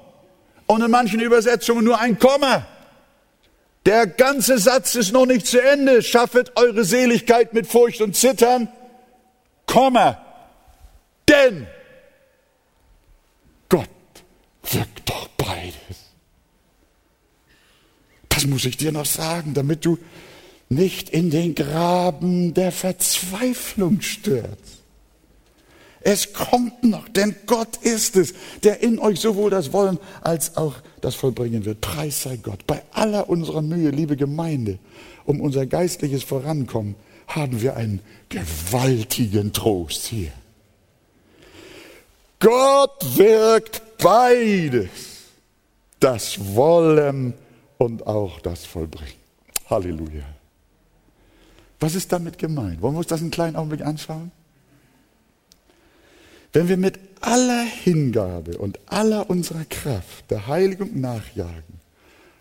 und 0.69 0.83
in 0.83 0.91
manchen 0.91 1.19
Übersetzungen 1.19 1.83
nur 1.83 1.99
ein 1.99 2.19
Komma. 2.19 2.67
Der 3.87 4.05
ganze 4.05 4.59
Satz 4.59 4.93
ist 4.93 5.11
noch 5.11 5.25
nicht 5.25 5.47
zu 5.47 5.59
Ende. 5.59 6.03
Schaffet 6.03 6.51
eure 6.55 6.85
Seligkeit 6.85 7.53
mit 7.53 7.65
Furcht 7.65 8.01
und 8.01 8.15
Zittern. 8.15 8.67
Komma. 9.65 10.23
Denn 11.27 11.65
Gott 13.67 13.89
wirkt 14.71 15.09
doch 15.09 15.27
beides. 15.29 15.73
Das 18.29 18.45
muss 18.45 18.63
ich 18.65 18.77
dir 18.77 18.91
noch 18.91 19.07
sagen, 19.07 19.55
damit 19.55 19.85
du 19.85 19.97
nicht 20.69 21.09
in 21.09 21.31
den 21.31 21.55
Graben 21.55 22.53
der 22.53 22.71
Verzweiflung 22.71 24.01
stürzt. 24.01 24.78
Es 26.01 26.33
kommt 26.33 26.83
noch, 26.83 27.09
denn 27.09 27.35
Gott 27.45 27.77
ist 27.77 28.15
es, 28.15 28.33
der 28.63 28.81
in 28.81 28.99
euch 28.99 29.19
sowohl 29.19 29.49
das 29.49 29.73
Wollen 29.73 29.99
als 30.21 30.55
auch 30.55 30.75
das 31.01 31.15
Vollbringen 31.15 31.65
wird. 31.65 31.81
Preis 31.81 32.23
sei 32.23 32.37
Gott. 32.37 32.65
Bei 32.67 32.81
aller 32.91 33.29
unserer 33.29 33.61
Mühe, 33.61 33.89
liebe 33.89 34.15
Gemeinde, 34.15 34.79
um 35.25 35.41
unser 35.41 35.65
geistliches 35.65 36.23
Vorankommen, 36.23 36.95
haben 37.27 37.61
wir 37.61 37.75
einen 37.75 38.01
gewaltigen 38.29 39.51
Trost 39.51 40.05
hier. 40.05 40.31
Gott 42.39 43.17
wirkt 43.17 43.81
beides, 43.97 44.89
das 45.99 46.55
Wollen 46.55 47.33
und 47.77 48.07
auch 48.07 48.39
das 48.39 48.65
Vollbringen. 48.65 49.19
Halleluja. 49.69 50.23
Was 51.81 51.95
ist 51.95 52.11
damit 52.11 52.37
gemeint? 52.37 52.81
Wollen 52.81 52.93
wir 52.93 52.99
uns 52.99 53.07
das 53.07 53.21
einen 53.21 53.31
kleinen 53.31 53.57
Augenblick 53.57 53.81
anschauen? 53.81 54.31
Wenn 56.51 56.67
wir 56.67 56.77
mit 56.77 56.99
aller 57.21 57.63
Hingabe 57.63 58.57
und 58.57 58.79
aller 58.87 59.29
unserer 59.29 59.65
Kraft 59.65 60.31
der 60.31 60.47
Heiligung 60.47 60.99
nachjagen 60.99 61.79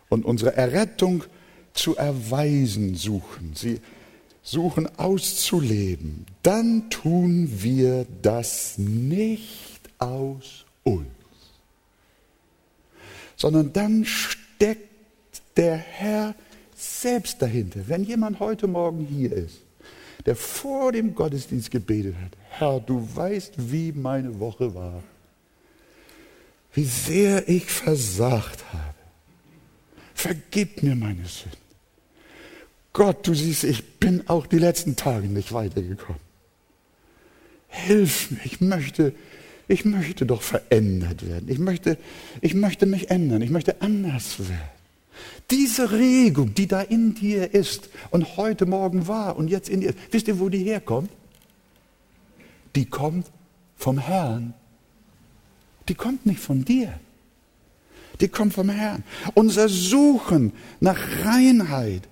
und 0.08 0.24
unsere 0.24 0.56
Errettung 0.56 1.24
zu 1.74 1.96
erweisen 1.96 2.94
suchen, 2.94 3.52
sie 3.54 3.80
suchen 4.42 4.88
auszuleben, 4.98 6.24
dann 6.42 6.88
tun 6.88 7.48
wir 7.62 8.06
das 8.22 8.78
nicht 8.78 9.80
aus 9.98 10.64
uns, 10.84 11.06
sondern 13.36 13.72
dann 13.74 14.06
steckt 14.06 14.88
der 15.56 15.76
Herr 15.76 16.34
selbst 16.74 17.42
dahinter. 17.42 17.80
Wenn 17.86 18.04
jemand 18.04 18.40
heute 18.40 18.68
Morgen 18.68 19.04
hier 19.04 19.32
ist, 19.32 19.58
der 20.28 20.36
vor 20.36 20.92
dem 20.92 21.14
Gottesdienst 21.14 21.70
gebetet 21.70 22.14
hat, 22.22 22.32
Herr, 22.50 22.80
du 22.80 23.08
weißt, 23.14 23.54
wie 23.56 23.92
meine 23.92 24.38
Woche 24.38 24.74
war, 24.74 25.02
wie 26.74 26.84
sehr 26.84 27.48
ich 27.48 27.64
versagt 27.64 28.62
habe. 28.70 28.94
Vergib 30.12 30.82
mir 30.82 30.94
meine 30.94 31.24
Sünden. 31.24 31.56
Gott, 32.92 33.26
du 33.26 33.32
siehst, 33.32 33.64
ich 33.64 33.82
bin 33.98 34.28
auch 34.28 34.46
die 34.46 34.58
letzten 34.58 34.96
Tage 34.96 35.28
nicht 35.28 35.54
weitergekommen. 35.54 36.20
Hilf 37.68 38.30
mir, 38.30 38.40
ich 38.44 38.60
möchte, 38.60 39.14
ich 39.66 39.86
möchte 39.86 40.26
doch 40.26 40.42
verändert 40.42 41.26
werden. 41.26 41.48
Ich 41.48 41.58
möchte, 41.58 41.96
ich 42.42 42.52
möchte 42.52 42.84
mich 42.84 43.10
ändern. 43.10 43.40
Ich 43.40 43.48
möchte 43.48 43.80
anders 43.80 44.40
werden. 44.40 44.77
Diese 45.50 45.92
Regung, 45.92 46.52
die 46.54 46.66
da 46.66 46.82
in 46.82 47.14
dir 47.14 47.54
ist 47.54 47.88
und 48.10 48.36
heute 48.36 48.66
Morgen 48.66 49.08
war 49.08 49.36
und 49.36 49.48
jetzt 49.48 49.70
in 49.70 49.80
dir, 49.80 49.94
wisst 50.10 50.28
ihr, 50.28 50.38
wo 50.40 50.50
die 50.50 50.62
herkommt? 50.62 51.10
Die 52.76 52.84
kommt 52.84 53.26
vom 53.76 53.98
Herrn. 53.98 54.52
Die 55.88 55.94
kommt 55.94 56.26
nicht 56.26 56.40
von 56.40 56.64
dir. 56.64 57.00
Die 58.20 58.28
kommt 58.28 58.52
vom 58.52 58.68
Herrn. 58.68 59.04
Unser 59.34 59.70
Suchen 59.70 60.52
nach 60.80 60.98
Reinheit 61.24 62.02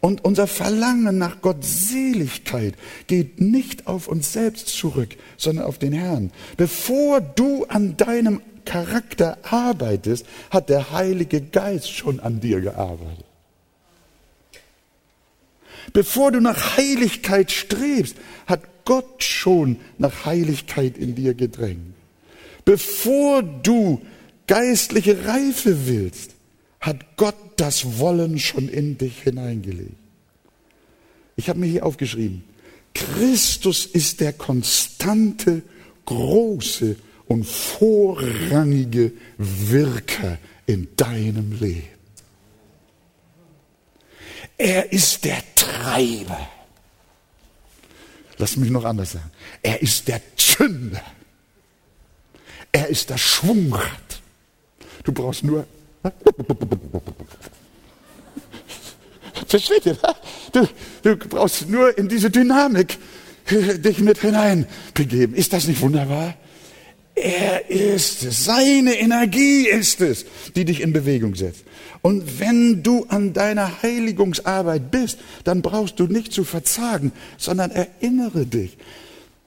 und 0.00 0.24
unser 0.24 0.46
Verlangen 0.46 1.18
nach 1.18 1.42
Gottseligkeit 1.42 2.76
geht 3.08 3.40
nicht 3.40 3.86
auf 3.86 4.08
uns 4.08 4.32
selbst 4.32 4.68
zurück, 4.68 5.16
sondern 5.36 5.66
auf 5.66 5.78
den 5.78 5.92
Herrn. 5.92 6.30
Bevor 6.56 7.20
du 7.20 7.64
an 7.66 7.96
deinem 7.98 8.40
Charakter 8.66 9.38
arbeitest, 9.42 10.26
hat 10.50 10.68
der 10.68 10.92
Heilige 10.92 11.40
Geist 11.40 11.90
schon 11.90 12.20
an 12.20 12.40
dir 12.40 12.60
gearbeitet. 12.60 13.24
Bevor 15.94 16.32
du 16.32 16.40
nach 16.40 16.76
Heiligkeit 16.76 17.50
strebst, 17.50 18.16
hat 18.46 18.60
Gott 18.84 19.22
schon 19.22 19.78
nach 19.96 20.26
Heiligkeit 20.26 20.98
in 20.98 21.14
dir 21.14 21.32
gedrängt. 21.32 21.94
Bevor 22.66 23.42
du 23.42 24.02
geistliche 24.46 25.24
Reife 25.24 25.86
willst, 25.86 26.32
hat 26.80 27.16
Gott 27.16 27.36
das 27.56 27.98
Wollen 27.98 28.38
schon 28.38 28.68
in 28.68 28.98
dich 28.98 29.22
hineingelegt. 29.22 29.96
Ich 31.36 31.48
habe 31.48 31.58
mir 31.58 31.66
hier 31.66 31.86
aufgeschrieben, 31.86 32.44
Christus 32.94 33.86
ist 33.86 34.20
der 34.20 34.32
konstante, 34.32 35.62
große 36.06 36.96
und 37.28 37.44
vorrangige 37.44 39.12
Wirker 39.38 40.38
in 40.66 40.88
deinem 40.96 41.52
Leben. 41.58 41.88
Er 44.58 44.90
ist 44.92 45.24
der 45.24 45.42
Treiber. 45.54 46.48
Lass 48.38 48.56
mich 48.56 48.70
noch 48.70 48.84
anders 48.84 49.12
sagen. 49.12 49.30
Er 49.62 49.82
ist 49.82 50.08
der 50.08 50.20
Zünder. 50.36 51.02
Er 52.72 52.88
ist 52.88 53.10
das 53.10 53.20
Schwungrad. 53.20 54.20
Du 55.04 55.12
brauchst 55.12 55.44
nur. 55.44 55.66
Versteht 59.46 59.86
ihr? 59.86 59.98
Du, 60.52 60.68
du 61.02 61.16
brauchst 61.16 61.68
nur 61.68 61.96
in 61.96 62.08
diese 62.08 62.30
Dynamik 62.30 62.98
dich 63.50 63.98
mit 64.00 64.18
hineinbegeben. 64.18 65.34
Ist 65.34 65.52
das 65.52 65.66
nicht 65.66 65.80
wunderbar? 65.80 66.34
Er 67.16 67.70
ist 67.70 68.24
es, 68.24 68.44
seine 68.44 68.94
Energie 68.94 69.66
ist 69.66 70.02
es, 70.02 70.26
die 70.54 70.66
dich 70.66 70.82
in 70.82 70.92
Bewegung 70.92 71.34
setzt. 71.34 71.64
Und 72.02 72.38
wenn 72.38 72.82
du 72.82 73.06
an 73.08 73.32
deiner 73.32 73.82
Heiligungsarbeit 73.82 74.90
bist, 74.90 75.18
dann 75.42 75.62
brauchst 75.62 75.98
du 75.98 76.06
nicht 76.06 76.32
zu 76.32 76.44
verzagen, 76.44 77.12
sondern 77.38 77.70
erinnere 77.70 78.44
dich, 78.44 78.76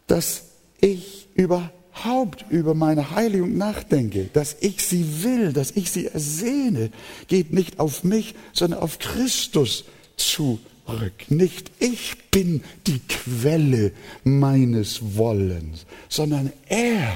dass 0.07 0.45
ich 0.81 1.27
überhaupt 1.35 2.43
über 2.49 2.73
meine 2.73 3.11
Heiligung 3.11 3.55
nachdenke, 3.55 4.31
dass 4.33 4.57
ich 4.61 4.83
sie 4.83 5.23
will, 5.23 5.53
dass 5.53 5.69
ich 5.71 5.91
sie 5.91 6.07
ersehne, 6.07 6.89
geht 7.27 7.53
nicht 7.53 7.79
auf 7.79 8.03
mich, 8.03 8.33
sondern 8.51 8.79
auf 8.79 8.97
Christus 8.97 9.85
zurück. 10.17 11.13
Nicht 11.29 11.71
ich 11.77 12.15
bin 12.31 12.63
die 12.87 12.99
Quelle 13.07 13.91
meines 14.23 15.15
Wollens, 15.15 15.85
sondern 16.09 16.51
er 16.67 17.15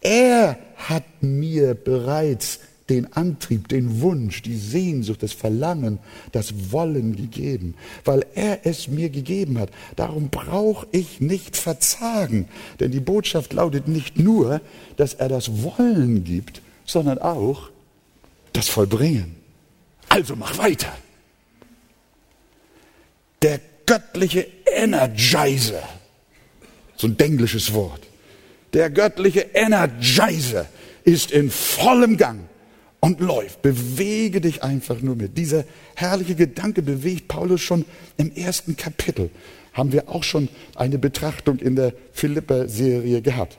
er 0.00 0.58
hat 0.76 1.04
mir 1.20 1.74
bereits 1.74 2.60
den 2.90 3.12
Antrieb, 3.12 3.68
den 3.68 4.00
Wunsch, 4.00 4.42
die 4.42 4.56
Sehnsucht, 4.56 5.22
das 5.22 5.32
Verlangen, 5.32 6.00
das 6.32 6.72
Wollen 6.72 7.14
gegeben, 7.14 7.74
weil 8.04 8.26
er 8.34 8.66
es 8.66 8.88
mir 8.88 9.10
gegeben 9.10 9.58
hat. 9.58 9.70
Darum 9.94 10.28
brauche 10.28 10.86
ich 10.90 11.20
nicht 11.20 11.56
verzagen, 11.56 12.48
denn 12.80 12.90
die 12.90 13.00
Botschaft 13.00 13.52
lautet 13.52 13.86
nicht 13.86 14.18
nur, 14.18 14.60
dass 14.96 15.14
er 15.14 15.28
das 15.28 15.62
Wollen 15.62 16.24
gibt, 16.24 16.62
sondern 16.84 17.18
auch 17.18 17.70
das 18.52 18.68
Vollbringen. 18.68 19.36
Also 20.08 20.34
mach 20.34 20.58
weiter. 20.58 20.92
Der 23.42 23.60
göttliche 23.86 24.46
Energizer, 24.66 25.82
so 26.96 27.06
ein 27.06 27.18
englisches 27.18 27.72
Wort, 27.72 28.09
der 28.72 28.90
göttliche 28.90 29.46
Energizer 29.54 30.66
ist 31.04 31.30
in 31.30 31.50
vollem 31.50 32.16
Gang 32.16 32.40
und 33.00 33.20
läuft. 33.20 33.62
Bewege 33.62 34.40
dich 34.40 34.62
einfach 34.62 35.00
nur 35.00 35.16
mit. 35.16 35.36
Dieser 35.36 35.64
herrliche 35.94 36.34
Gedanke 36.34 36.82
bewegt 36.82 37.28
Paulus 37.28 37.60
schon 37.60 37.84
im 38.16 38.34
ersten 38.34 38.76
Kapitel. 38.76 39.30
Haben 39.72 39.92
wir 39.92 40.08
auch 40.08 40.24
schon 40.24 40.48
eine 40.74 40.98
Betrachtung 40.98 41.58
in 41.58 41.76
der 41.76 41.94
Philipper-Serie 42.12 43.22
gehabt. 43.22 43.58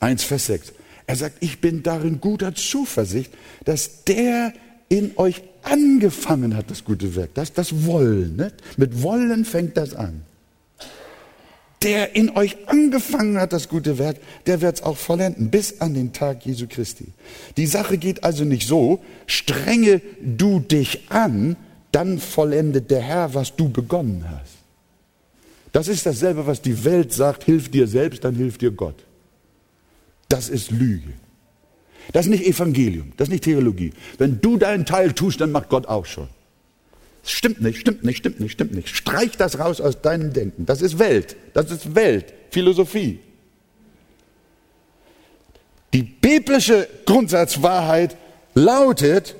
1, 0.00 0.24
Vers 0.24 0.46
6. 0.46 0.72
Er 1.06 1.16
sagt, 1.16 1.36
ich 1.40 1.60
bin 1.60 1.82
darin 1.82 2.20
guter 2.20 2.54
Zuversicht, 2.54 3.32
dass 3.64 4.04
der 4.04 4.52
in 4.88 5.12
euch 5.16 5.42
angefangen 5.62 6.56
hat, 6.56 6.70
das 6.70 6.84
gute 6.84 7.14
Werk. 7.14 7.34
Das 7.34 7.52
das 7.52 7.84
Wollen. 7.84 8.36
Ne? 8.36 8.52
Mit 8.76 9.02
Wollen 9.02 9.44
fängt 9.44 9.76
das 9.76 9.94
an 9.94 10.22
der 11.84 12.16
in 12.16 12.30
euch 12.30 12.56
angefangen 12.66 13.38
hat, 13.38 13.52
das 13.52 13.68
gute 13.68 13.98
Werk, 13.98 14.16
der 14.46 14.60
wird 14.62 14.76
es 14.76 14.82
auch 14.82 14.96
vollenden, 14.96 15.50
bis 15.50 15.80
an 15.80 15.94
den 15.94 16.12
Tag 16.12 16.44
Jesu 16.46 16.66
Christi. 16.68 17.08
Die 17.56 17.66
Sache 17.66 17.98
geht 17.98 18.24
also 18.24 18.44
nicht 18.44 18.66
so, 18.66 19.00
strenge 19.26 20.00
du 20.22 20.60
dich 20.60 21.10
an, 21.10 21.56
dann 21.92 22.18
vollendet 22.18 22.90
der 22.90 23.02
Herr, 23.02 23.34
was 23.34 23.54
du 23.54 23.68
begonnen 23.68 24.24
hast. 24.28 24.54
Das 25.72 25.88
ist 25.88 26.06
dasselbe, 26.06 26.46
was 26.46 26.62
die 26.62 26.84
Welt 26.84 27.12
sagt, 27.12 27.44
hilf 27.44 27.70
dir 27.70 27.86
selbst, 27.86 28.24
dann 28.24 28.34
hilft 28.34 28.62
dir 28.62 28.70
Gott. 28.70 29.04
Das 30.28 30.48
ist 30.48 30.70
Lüge. 30.70 31.12
Das 32.12 32.26
ist 32.26 32.30
nicht 32.30 32.46
Evangelium, 32.46 33.12
das 33.16 33.28
ist 33.28 33.32
nicht 33.32 33.44
Theologie. 33.44 33.92
Wenn 34.18 34.40
du 34.40 34.56
deinen 34.56 34.86
Teil 34.86 35.12
tust, 35.12 35.40
dann 35.40 35.52
macht 35.52 35.68
Gott 35.68 35.86
auch 35.86 36.06
schon. 36.06 36.28
Stimmt 37.24 37.62
nicht, 37.62 37.80
stimmt 37.80 38.04
nicht, 38.04 38.18
stimmt 38.18 38.40
nicht, 38.40 38.52
stimmt 38.52 38.74
nicht. 38.74 38.88
Streich 38.88 39.36
das 39.36 39.58
raus 39.58 39.80
aus 39.80 40.02
deinem 40.02 40.32
Denken. 40.32 40.66
Das 40.66 40.82
ist 40.82 40.98
Welt. 40.98 41.36
Das 41.54 41.70
ist 41.70 41.94
Welt. 41.94 42.32
Philosophie. 42.50 43.20
Die 45.94 46.02
biblische 46.02 46.88
Grundsatzwahrheit 47.06 48.16
lautet, 48.54 49.36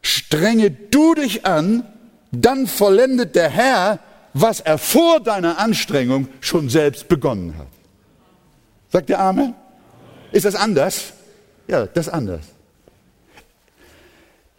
strenge 0.00 0.70
du 0.70 1.14
dich 1.14 1.44
an, 1.44 1.84
dann 2.30 2.66
vollendet 2.66 3.34
der 3.34 3.50
Herr, 3.50 3.98
was 4.32 4.60
er 4.60 4.78
vor 4.78 5.20
deiner 5.20 5.58
Anstrengung 5.58 6.28
schon 6.40 6.68
selbst 6.68 7.08
begonnen 7.08 7.58
hat. 7.58 7.66
Sagt 8.90 9.10
ihr 9.10 9.18
Amen? 9.18 9.54
Ist 10.32 10.44
das 10.44 10.54
anders? 10.54 11.12
Ja, 11.66 11.86
das 11.86 12.06
ist 12.06 12.12
anders. 12.12 12.42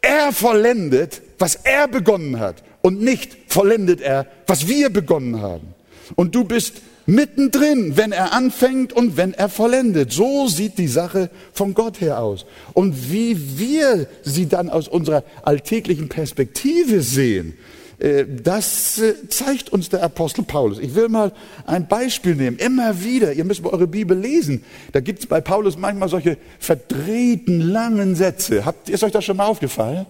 Er 0.01 0.32
vollendet, 0.32 1.22
was 1.40 1.56
er 1.56 1.88
begonnen 1.88 2.40
hat. 2.40 2.64
Und 2.82 3.02
nicht 3.02 3.38
vollendet 3.48 4.02
er, 4.02 4.26
was 4.48 4.68
wir 4.68 4.90
begonnen 4.90 5.42
haben. 5.42 5.74
Und 6.16 6.36
du 6.36 6.44
bist 6.44 6.82
mittendrin, 7.06 7.98
wenn 7.98 8.12
er 8.12 8.34
anfängt 8.34 8.94
und 8.94 9.18
wenn 9.18 9.34
er 9.34 9.50
vollendet. 9.50 10.14
So 10.14 10.48
sieht 10.48 10.78
die 10.78 10.88
Sache 10.88 11.30
von 11.52 11.74
Gott 11.74 12.02
her 12.02 12.22
aus. 12.22 12.46
Und 12.74 13.12
wie 13.12 13.60
wir 13.60 14.08
sie 14.24 14.48
dann 14.48 14.70
aus 14.70 14.88
unserer 14.88 15.24
alltäglichen 15.44 16.08
Perspektive 16.08 17.02
sehen, 17.02 17.58
äh, 18.00 18.26
das 18.44 19.00
äh, 19.00 19.28
zeigt 19.28 19.72
uns 19.72 19.90
der 19.90 20.04
Apostel 20.04 20.44
Paulus. 20.44 20.80
Ich 20.80 20.96
will 20.96 21.10
mal 21.10 21.34
ein 21.66 21.88
Beispiel 21.88 22.36
nehmen. 22.36 22.58
Immer 22.58 23.04
wieder, 23.04 23.34
ihr 23.34 23.44
müsst 23.44 23.64
mal 23.64 23.72
eure 23.72 23.88
Bibel 23.88 24.18
lesen. 24.18 24.64
Da 24.94 25.00
gibt 25.02 25.20
es 25.20 25.26
bei 25.26 25.42
Paulus 25.42 25.78
manchmal 25.78 26.10
solche 26.10 26.38
verdrehten, 26.60 27.60
langen 27.60 28.16
Sätze. 28.16 28.66
Habt, 28.66 28.90
ist 28.90 29.04
euch 29.04 29.12
das 29.12 29.26
schon 29.26 29.38
mal 29.38 29.48
aufgefallen? 29.48 30.06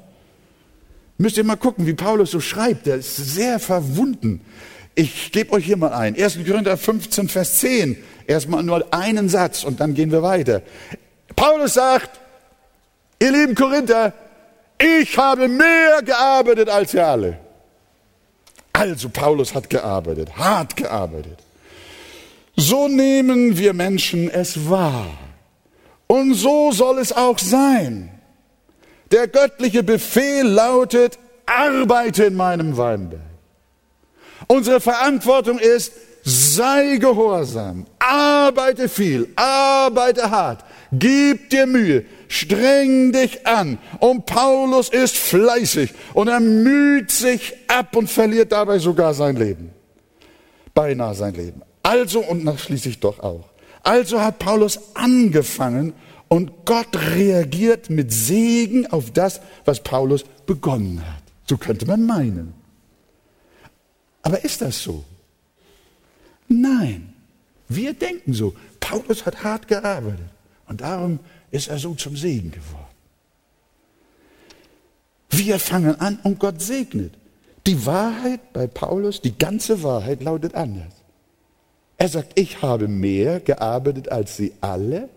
Müsst 1.19 1.35
ihr 1.35 1.43
mal 1.43 1.57
gucken, 1.57 1.85
wie 1.85 1.93
Paulus 1.93 2.31
so 2.31 2.39
schreibt. 2.39 2.85
Der 2.85 2.95
ist 2.95 3.17
sehr 3.17 3.59
verwunden. 3.59 4.39
Ich 4.95 5.33
gebe 5.33 5.51
euch 5.51 5.65
hier 5.65 5.75
mal 5.75 5.91
ein. 5.91 6.15
1. 6.15 6.39
Korinther 6.47 6.77
15, 6.77 7.27
Vers 7.27 7.59
10. 7.59 7.97
Erstmal 8.25 8.63
nur 8.63 8.93
einen 8.93 9.27
Satz 9.27 9.65
und 9.65 9.81
dann 9.81 9.93
gehen 9.93 10.11
wir 10.11 10.23
weiter. 10.23 10.61
Paulus 11.35 11.73
sagt, 11.73 12.21
ihr 13.21 13.33
lieben 13.33 13.53
Korinther, 13.53 14.13
ich 14.81 15.17
habe 15.17 15.49
mehr 15.49 16.01
gearbeitet 16.03 16.69
als 16.69 16.93
ihr 16.93 17.05
alle. 17.05 17.37
Also 18.71 19.09
Paulus 19.09 19.53
hat 19.53 19.69
gearbeitet, 19.69 20.37
hart 20.37 20.77
gearbeitet. 20.77 21.39
So 22.55 22.87
nehmen 22.87 23.57
wir 23.57 23.73
Menschen 23.73 24.29
es 24.29 24.69
wahr. 24.69 25.07
Und 26.07 26.33
so 26.33 26.71
soll 26.71 26.99
es 26.99 27.11
auch 27.11 27.39
sein. 27.39 28.09
Der 29.11 29.27
göttliche 29.27 29.83
Befehl 29.83 30.45
lautet, 30.45 31.17
arbeite 31.45 32.25
in 32.25 32.35
meinem 32.35 32.77
Weinberg. 32.77 33.21
Unsere 34.47 34.79
Verantwortung 34.79 35.59
ist, 35.59 35.93
sei 36.23 36.97
gehorsam, 36.97 37.85
arbeite 37.97 38.87
viel, 38.87 39.27
arbeite 39.35 40.29
hart, 40.29 40.63
gib 40.91 41.49
dir 41.49 41.65
Mühe, 41.65 42.05
streng 42.27 43.11
dich 43.11 43.45
an. 43.45 43.79
Und 43.99 44.25
Paulus 44.25 44.89
ist 44.89 45.17
fleißig 45.17 45.93
und 46.13 46.27
er 46.27 46.39
müht 46.39 47.11
sich 47.11 47.53
ab 47.67 47.95
und 47.95 48.09
verliert 48.09 48.51
dabei 48.51 48.79
sogar 48.79 49.13
sein 49.13 49.35
Leben. 49.35 49.71
Beinahe 50.73 51.15
sein 51.15 51.33
Leben. 51.33 51.61
Also 51.83 52.19
und 52.19 52.43
nach 52.43 52.59
schließlich 52.59 52.99
doch 52.99 53.19
auch. 53.19 53.45
Also 53.83 54.21
hat 54.21 54.39
Paulus 54.39 54.79
angefangen 54.93 55.93
und 56.29 56.65
Gott 56.65 56.95
reagiert 56.95 57.89
mit 57.89 58.13
Segen 58.13 58.87
auf 58.87 59.11
das, 59.11 59.41
was 59.65 59.81
Paulus 59.81 60.23
begonnen 60.45 61.01
hat. 61.05 61.23
So 61.45 61.57
könnte 61.57 61.85
man 61.87 62.05
meinen. 62.05 62.53
Aber 64.21 64.43
ist 64.43 64.61
das 64.61 64.81
so? 64.81 65.03
Nein. 66.47 67.13
Wir 67.67 67.93
denken 67.93 68.33
so. 68.33 68.53
Paulus 68.79 69.25
hat 69.25 69.43
hart 69.43 69.67
gearbeitet. 69.67 70.29
Und 70.67 70.81
darum 70.81 71.19
ist 71.49 71.67
er 71.67 71.79
so 71.79 71.95
zum 71.95 72.15
Segen 72.15 72.51
geworden. 72.51 72.85
Wir 75.31 75.59
fangen 75.59 75.99
an 75.99 76.19
und 76.23 76.39
Gott 76.39 76.61
segnet. 76.61 77.13
Die 77.65 77.85
Wahrheit 77.85 78.53
bei 78.53 78.67
Paulus, 78.67 79.21
die 79.21 79.37
ganze 79.37 79.83
Wahrheit 79.83 80.23
lautet 80.23 80.55
anders. 80.55 80.93
Er 81.97 82.07
sagt, 82.07 82.39
ich 82.39 82.61
habe 82.61 82.87
mehr 82.87 83.39
gearbeitet 83.39 84.11
als 84.11 84.37
sie 84.37 84.53
alle. 84.61 85.09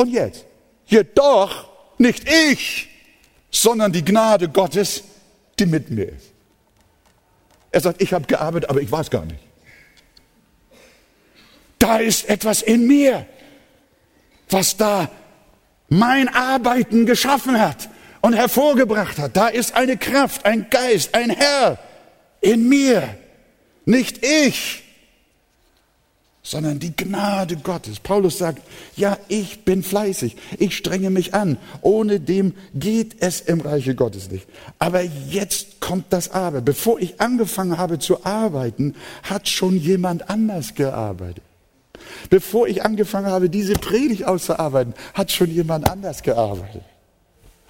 Und 0.00 0.08
jetzt, 0.08 0.46
jedoch 0.86 1.68
nicht 1.98 2.26
ich, 2.26 2.88
sondern 3.50 3.92
die 3.92 4.02
Gnade 4.02 4.48
Gottes, 4.48 5.04
die 5.58 5.66
mit 5.66 5.90
mir 5.90 6.08
ist. 6.08 6.32
Er 7.70 7.82
sagt, 7.82 8.00
ich 8.00 8.14
habe 8.14 8.26
gearbeitet, 8.26 8.70
aber 8.70 8.80
ich 8.80 8.90
weiß 8.90 9.10
gar 9.10 9.26
nicht. 9.26 9.40
Da 11.78 11.98
ist 11.98 12.30
etwas 12.30 12.62
in 12.62 12.86
mir, 12.86 13.26
was 14.48 14.78
da 14.78 15.10
mein 15.90 16.28
Arbeiten 16.34 17.04
geschaffen 17.04 17.60
hat 17.60 17.90
und 18.22 18.32
hervorgebracht 18.32 19.18
hat. 19.18 19.36
Da 19.36 19.48
ist 19.48 19.74
eine 19.74 19.98
Kraft, 19.98 20.46
ein 20.46 20.70
Geist, 20.70 21.14
ein 21.14 21.28
Herr 21.28 21.78
in 22.40 22.70
mir. 22.70 23.18
Nicht 23.84 24.24
ich, 24.24 24.82
sondern 26.42 26.78
die 26.78 26.96
Gnade 26.96 27.56
Gottes. 27.56 28.00
Paulus 28.00 28.38
sagt, 28.38 28.62
ja, 28.96 29.18
ich 29.28 29.64
bin 29.64 29.82
fleißig, 29.82 30.36
ich 30.58 30.76
strenge 30.76 31.10
mich 31.10 31.34
an. 31.34 31.58
Ohne 31.82 32.18
dem 32.18 32.54
geht 32.74 33.16
es 33.20 33.40
im 33.40 33.60
Reiche 33.60 33.94
Gottes 33.94 34.30
nicht. 34.30 34.46
Aber 34.78 35.02
jetzt 35.02 35.80
kommt 35.80 36.06
das 36.10 36.30
Aber. 36.30 36.60
Bevor 36.62 36.98
ich 36.98 37.20
angefangen 37.20 37.76
habe 37.76 37.98
zu 37.98 38.24
arbeiten, 38.24 38.94
hat 39.22 39.48
schon 39.48 39.76
jemand 39.76 40.30
anders 40.30 40.74
gearbeitet. 40.74 41.44
Bevor 42.30 42.66
ich 42.66 42.84
angefangen 42.84 43.26
habe, 43.26 43.50
diese 43.50 43.74
Predigt 43.74 44.24
auszuarbeiten, 44.24 44.94
hat 45.14 45.30
schon 45.30 45.50
jemand 45.50 45.90
anders 45.90 46.22
gearbeitet. 46.22 46.82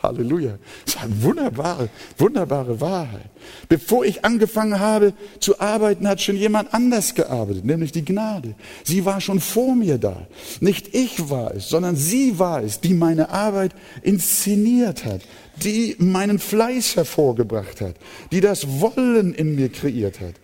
Halleluja. 0.03 0.59
Das 0.85 0.95
ist 0.95 1.03
eine 1.03 1.23
wunderbare, 1.23 1.89
wunderbare 2.17 2.81
Wahrheit. 2.81 3.31
Bevor 3.69 4.05
ich 4.05 4.25
angefangen 4.25 4.79
habe 4.79 5.13
zu 5.41 5.61
arbeiten, 5.61 6.09
hat 6.09 6.21
schon 6.21 6.37
jemand 6.37 6.73
anders 6.73 7.15
gearbeitet, 7.15 7.65
nämlich 7.65 7.93
die 7.93 8.05
Gnade. 8.05 8.55
Sie 8.85 9.05
war 9.05 9.21
schon 9.21 9.41
vor 9.41 9.75
mir 9.75 9.99
da. 9.99 10.27
Nicht 10.61 10.95
ich 10.95 11.29
war 11.31 11.55
es, 11.55 11.69
sondern 11.69 11.97
sie 11.97 12.39
war 12.39 12.63
es, 12.63 12.81
die 12.81 12.95
meine 12.95 13.31
Arbeit 13.31 13.75
inszeniert 14.03 15.05
hat, 15.05 15.21
die 15.63 15.97
meinen 15.99 16.39
Fleiß 16.39 16.97
hervorgebracht 16.97 17.81
hat, 17.81 17.97
die 18.33 18.41
das 18.41 18.81
Wollen 18.81 19.35
in 19.35 19.55
mir 19.55 19.69
kreiert 19.69 20.21
hat. 20.21 20.35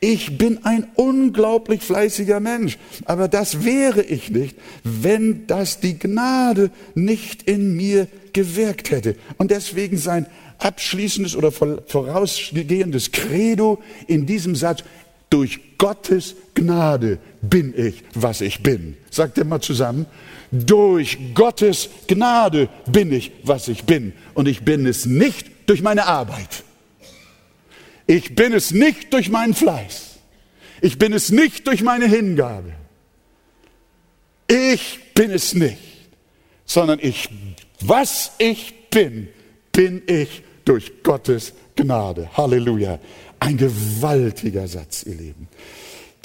Ich 0.00 0.38
bin 0.38 0.64
ein 0.64 0.86
unglaublich 0.94 1.82
fleißiger 1.82 2.40
Mensch, 2.40 2.78
aber 3.04 3.28
das 3.28 3.64
wäre 3.64 4.02
ich 4.02 4.30
nicht, 4.30 4.56
wenn 4.82 5.46
das 5.46 5.80
die 5.80 5.98
Gnade 5.98 6.70
nicht 6.94 7.42
in 7.42 7.76
mir 7.76 8.08
gewirkt 8.32 8.90
hätte. 8.90 9.16
Und 9.38 9.50
deswegen 9.50 9.98
sein 9.98 10.26
abschließendes 10.58 11.36
oder 11.36 11.50
vorausgehendes 11.52 13.12
Credo 13.12 13.82
in 14.06 14.26
diesem 14.26 14.54
Satz, 14.54 14.84
durch 15.30 15.78
Gottes 15.78 16.36
Gnade 16.54 17.18
bin 17.40 17.72
ich, 17.76 18.04
was 18.14 18.42
ich 18.42 18.62
bin. 18.62 18.96
Sagt 19.10 19.38
er 19.38 19.44
mal 19.44 19.60
zusammen. 19.60 20.06
Durch 20.50 21.18
Gottes 21.32 21.88
Gnade 22.06 22.68
bin 22.86 23.10
ich, 23.12 23.32
was 23.42 23.68
ich 23.68 23.84
bin. 23.84 24.12
Und 24.34 24.46
ich 24.46 24.62
bin 24.62 24.86
es 24.86 25.06
nicht 25.06 25.50
durch 25.66 25.80
meine 25.80 26.06
Arbeit. 26.06 26.64
Ich 28.06 28.34
bin 28.34 28.52
es 28.52 28.72
nicht 28.72 29.12
durch 29.14 29.30
meinen 29.30 29.54
Fleiß. 29.54 30.18
Ich 30.82 30.98
bin 30.98 31.14
es 31.14 31.30
nicht 31.30 31.66
durch 31.66 31.82
meine 31.82 32.06
Hingabe. 32.06 32.74
Ich 34.48 35.00
bin 35.14 35.30
es 35.30 35.54
nicht, 35.54 35.78
sondern 36.72 36.98
ich, 37.02 37.28
was 37.80 38.32
ich 38.38 38.88
bin, 38.90 39.28
bin 39.72 40.02
ich 40.06 40.42
durch 40.64 41.02
Gottes 41.02 41.52
Gnade. 41.76 42.30
Halleluja. 42.34 42.98
Ein 43.40 43.56
gewaltiger 43.56 44.66
Satz, 44.66 45.02
ihr 45.02 45.14
Lieben. 45.14 45.48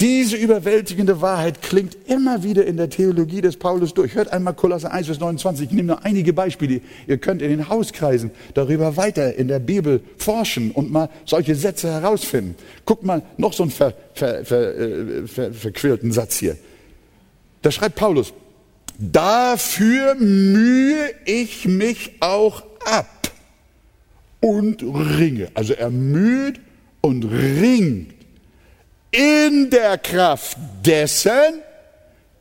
Diese 0.00 0.36
überwältigende 0.36 1.20
Wahrheit 1.20 1.60
klingt 1.60 1.96
immer 2.06 2.44
wieder 2.44 2.64
in 2.64 2.76
der 2.76 2.88
Theologie 2.88 3.40
des 3.40 3.56
Paulus 3.56 3.92
durch. 3.92 4.14
Hört 4.14 4.32
einmal 4.32 4.54
Kolosser 4.54 4.92
1 4.92 5.08
bis 5.08 5.18
29. 5.18 5.66
Ich 5.66 5.72
nehme 5.72 5.88
nur 5.88 6.04
einige 6.04 6.32
Beispiele. 6.32 6.80
Ihr 7.08 7.18
könnt 7.18 7.42
in 7.42 7.50
den 7.50 7.68
Hauskreisen 7.68 8.30
darüber 8.54 8.96
weiter 8.96 9.34
in 9.34 9.48
der 9.48 9.58
Bibel 9.58 10.00
forschen 10.16 10.70
und 10.70 10.92
mal 10.92 11.10
solche 11.24 11.56
Sätze 11.56 11.90
herausfinden. 11.90 12.54
Guckt 12.86 13.02
mal, 13.02 13.22
noch 13.36 13.52
so 13.52 13.64
einen 13.64 13.72
ver, 13.72 13.92
ver, 14.14 14.44
äh, 14.44 15.26
ver, 15.26 15.52
verquirlten 15.52 16.12
Satz 16.12 16.38
hier. 16.38 16.56
Da 17.62 17.72
schreibt 17.72 17.96
Paulus, 17.96 18.32
dafür 18.98 20.16
mühe 20.16 21.14
ich 21.24 21.66
mich 21.66 22.16
auch 22.20 22.62
ab 22.84 23.30
und 24.40 24.82
ringe. 24.82 25.50
Also 25.54 25.74
er 25.74 25.90
müht 25.90 26.60
und 27.00 27.24
ringt 27.24 28.14
in 29.10 29.70
der 29.70 29.98
Kraft 29.98 30.58
dessen, 30.84 31.62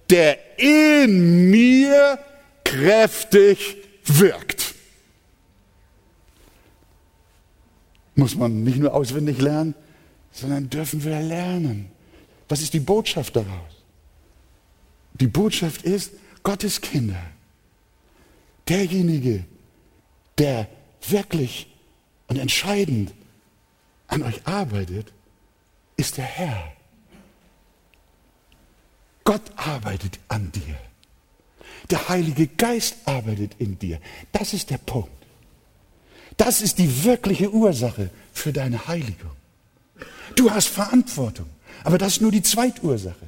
der 0.09 0.37
in 0.57 1.49
mir 1.49 2.19
kräftig 2.63 3.77
wirkt. 4.05 4.73
Muss 8.15 8.35
man 8.35 8.63
nicht 8.63 8.79
nur 8.79 8.93
auswendig 8.93 9.39
lernen, 9.39 9.75
sondern 10.31 10.69
dürfen 10.69 11.03
wir 11.03 11.19
lernen. 11.21 11.91
Was 12.49 12.61
ist 12.61 12.73
die 12.73 12.79
Botschaft 12.79 13.35
daraus? 13.35 13.83
Die 15.13 15.27
Botschaft 15.27 15.83
ist, 15.83 16.13
Gottes 16.47 16.79
Kinder, 16.79 17.21
derjenige, 18.69 19.43
der 20.37 20.69
wirklich 21.09 21.67
und 22.29 22.37
entscheidend 22.37 23.11
an 24.07 24.23
euch 24.23 24.47
arbeitet, 24.47 25.11
ist 25.97 26.15
der 26.15 26.23
Herr. 26.23 26.71
Gott 29.25 29.41
arbeitet 29.57 30.19
an 30.29 30.49
dir. 30.53 30.77
Der 31.89 32.07
Heilige 32.07 32.47
Geist 32.47 32.95
arbeitet 33.03 33.55
in 33.59 33.77
dir. 33.77 33.99
Das 34.31 34.53
ist 34.53 34.69
der 34.69 34.77
Punkt. 34.77 35.11
Das 36.37 36.61
ist 36.61 36.77
die 36.77 37.03
wirkliche 37.03 37.51
Ursache 37.51 38.09
für 38.31 38.53
deine 38.53 38.87
Heiligung. 38.87 39.35
Du 40.37 40.49
hast 40.49 40.69
Verantwortung, 40.69 41.49
aber 41.83 41.97
das 41.97 42.13
ist 42.13 42.21
nur 42.21 42.31
die 42.31 42.41
Zweitursache. 42.41 43.27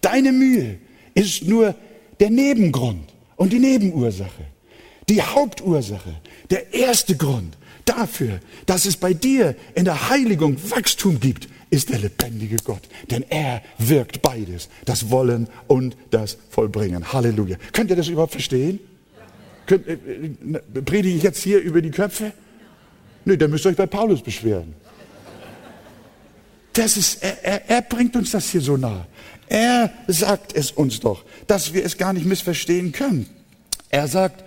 Deine 0.00 0.32
Mühe 0.32 0.80
ist 1.14 1.44
nur 1.44 1.76
der 2.20 2.30
Nebengrund 2.30 3.12
und 3.36 3.52
die 3.52 3.58
Nebenursache. 3.58 4.44
Die 5.08 5.22
Hauptursache, 5.22 6.14
der 6.50 6.74
erste 6.74 7.16
Grund 7.16 7.56
dafür, 7.84 8.40
dass 8.66 8.84
es 8.84 8.96
bei 8.96 9.14
dir 9.14 9.56
in 9.74 9.84
der 9.86 10.10
Heiligung 10.10 10.56
Wachstum 10.70 11.18
gibt, 11.18 11.48
ist 11.70 11.90
der 11.90 11.98
lebendige 11.98 12.56
Gott. 12.64 12.82
Denn 13.10 13.24
er 13.28 13.62
wirkt 13.78 14.22
beides, 14.22 14.68
das 14.84 15.10
Wollen 15.10 15.48
und 15.66 15.96
das 16.10 16.38
Vollbringen. 16.50 17.12
Halleluja. 17.12 17.56
Könnt 17.72 17.90
ihr 17.90 17.96
das 17.96 18.08
überhaupt 18.08 18.32
verstehen? 18.32 18.80
Könnt, 19.66 19.86
äh, 19.86 19.92
äh, 19.94 20.82
predige 20.82 21.16
ich 21.16 21.22
jetzt 21.22 21.42
hier 21.42 21.60
über 21.60 21.82
die 21.82 21.90
Köpfe? 21.90 22.32
Nö, 23.24 23.36
dann 23.36 23.50
müsst 23.50 23.66
ihr 23.66 23.70
euch 23.70 23.76
bei 23.76 23.86
Paulus 23.86 24.22
beschweren. 24.22 24.74
Das 26.78 26.96
ist, 26.96 27.24
er, 27.24 27.44
er, 27.44 27.68
er 27.68 27.82
bringt 27.82 28.14
uns 28.14 28.30
das 28.30 28.50
hier 28.50 28.60
so 28.60 28.76
nah. 28.76 29.04
Er 29.48 29.90
sagt 30.06 30.54
es 30.54 30.70
uns 30.70 31.00
doch, 31.00 31.24
dass 31.48 31.72
wir 31.72 31.84
es 31.84 31.98
gar 31.98 32.12
nicht 32.12 32.24
missverstehen 32.24 32.92
können. 32.92 33.28
Er 33.88 34.06
sagt, 34.06 34.44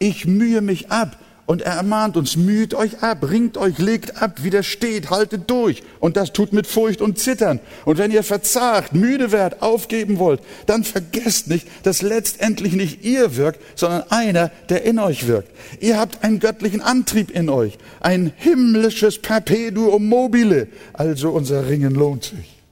ich 0.00 0.26
mühe 0.26 0.60
mich 0.60 0.90
ab, 0.90 1.16
und 1.52 1.60
er 1.60 1.74
ermahnt 1.74 2.16
uns, 2.16 2.36
müht 2.36 2.72
euch 2.72 3.02
ab, 3.02 3.28
ringt 3.30 3.58
euch, 3.58 3.76
legt 3.76 4.22
ab, 4.22 4.42
widersteht, 4.42 5.10
haltet 5.10 5.50
durch. 5.50 5.82
Und 6.00 6.16
das 6.16 6.32
tut 6.32 6.54
mit 6.54 6.66
Furcht 6.66 7.02
und 7.02 7.18
Zittern. 7.18 7.60
Und 7.84 7.98
wenn 7.98 8.10
ihr 8.10 8.22
verzagt, 8.22 8.94
müde 8.94 9.32
werdet, 9.32 9.60
aufgeben 9.60 10.18
wollt, 10.18 10.40
dann 10.64 10.82
vergesst 10.82 11.48
nicht, 11.48 11.66
dass 11.82 12.00
letztendlich 12.00 12.72
nicht 12.72 13.04
ihr 13.04 13.36
wirkt, 13.36 13.60
sondern 13.74 14.04
einer, 14.08 14.50
der 14.70 14.84
in 14.84 14.98
euch 14.98 15.26
wirkt. 15.26 15.50
Ihr 15.78 15.98
habt 15.98 16.24
einen 16.24 16.40
göttlichen 16.40 16.80
Antrieb 16.80 17.30
in 17.30 17.50
euch, 17.50 17.76
ein 18.00 18.32
himmlisches 18.34 19.18
Perpetuum 19.18 20.06
mobile. 20.06 20.68
Also 20.94 21.32
unser 21.32 21.68
Ringen 21.68 21.94
lohnt 21.94 22.24
sich. 22.24 22.62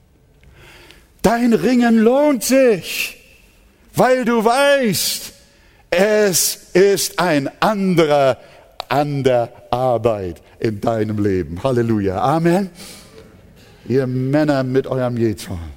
Dein 1.20 1.52
Ringen 1.52 1.98
lohnt 1.98 2.44
sich, 2.44 3.18
weil 3.94 4.24
du 4.24 4.42
weißt, 4.42 5.34
es 5.90 6.70
ist 6.72 7.18
ein 7.18 7.50
anderer 7.60 8.38
an 8.90 9.24
der 9.24 9.50
Arbeit 9.70 10.42
in 10.58 10.80
deinem 10.80 11.22
Leben. 11.22 11.62
Halleluja. 11.62 12.20
Amen. 12.20 12.70
Ihr 13.88 14.06
Männer 14.06 14.62
mit 14.62 14.86
eurem 14.86 15.16
Jezorn. 15.16 15.72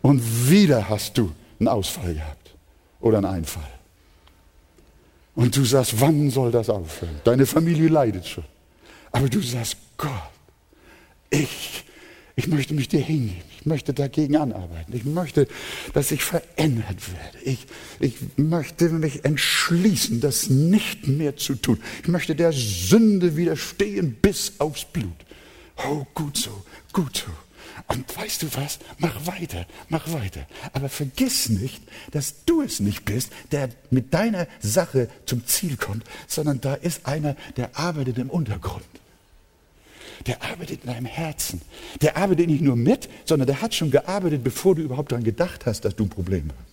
Und 0.00 0.50
wieder 0.50 0.88
hast 0.88 1.18
du 1.18 1.30
einen 1.60 1.68
Ausfall 1.68 2.14
gehabt 2.14 2.54
oder 3.00 3.18
einen 3.18 3.26
Einfall. 3.26 3.62
Und 5.34 5.56
du 5.56 5.64
sagst, 5.64 6.00
wann 6.00 6.30
soll 6.30 6.50
das 6.50 6.70
aufhören? 6.70 7.20
Deine 7.24 7.46
Familie 7.46 7.88
leidet 7.88 8.26
schon. 8.26 8.44
Aber 9.12 9.28
du 9.28 9.40
sagst, 9.40 9.76
Gott, 9.96 10.10
ich, 11.30 11.84
Ich 12.34 12.46
möchte 12.46 12.74
mich 12.74 12.88
dir 12.88 13.00
hingeben. 13.00 13.51
Ich 13.62 13.66
möchte 13.66 13.94
dagegen 13.94 14.36
anarbeiten. 14.36 14.92
Ich 14.92 15.04
möchte, 15.04 15.46
dass 15.92 16.10
ich 16.10 16.24
verändert 16.24 17.12
werde. 17.12 17.38
Ich, 17.44 17.64
ich 18.00 18.16
möchte 18.36 18.88
mich 18.88 19.24
entschließen, 19.24 20.20
das 20.20 20.50
nicht 20.50 21.06
mehr 21.06 21.36
zu 21.36 21.54
tun. 21.54 21.78
Ich 22.02 22.08
möchte 22.08 22.34
der 22.34 22.50
Sünde 22.50 23.36
widerstehen 23.36 24.16
bis 24.20 24.54
aufs 24.58 24.84
Blut. 24.84 25.14
Oh, 25.76 26.04
gut 26.12 26.38
so, 26.38 26.64
gut 26.92 27.18
so. 27.18 27.30
Und 27.86 28.16
weißt 28.16 28.42
du 28.42 28.48
was? 28.54 28.80
Mach 28.98 29.28
weiter, 29.28 29.64
mach 29.88 30.12
weiter. 30.12 30.44
Aber 30.72 30.88
vergiss 30.88 31.48
nicht, 31.48 31.84
dass 32.10 32.44
du 32.44 32.62
es 32.62 32.80
nicht 32.80 33.04
bist, 33.04 33.30
der 33.52 33.68
mit 33.90 34.12
deiner 34.12 34.48
Sache 34.58 35.08
zum 35.24 35.46
Ziel 35.46 35.76
kommt, 35.76 36.02
sondern 36.26 36.60
da 36.60 36.74
ist 36.74 37.06
einer, 37.06 37.36
der 37.56 37.78
arbeitet 37.78 38.18
im 38.18 38.28
Untergrund. 38.28 38.82
Der 40.26 40.42
arbeitet 40.42 40.84
in 40.84 40.90
deinem 40.90 41.06
Herzen. 41.06 41.60
Der 42.00 42.16
arbeitet 42.16 42.48
nicht 42.48 42.62
nur 42.62 42.76
mit, 42.76 43.08
sondern 43.24 43.46
der 43.46 43.60
hat 43.60 43.74
schon 43.74 43.90
gearbeitet, 43.90 44.44
bevor 44.44 44.74
du 44.74 44.82
überhaupt 44.82 45.12
daran 45.12 45.24
gedacht 45.24 45.66
hast, 45.66 45.84
dass 45.84 45.96
du 45.96 46.04
ein 46.04 46.08
Problem 46.08 46.50
hast. 46.50 46.72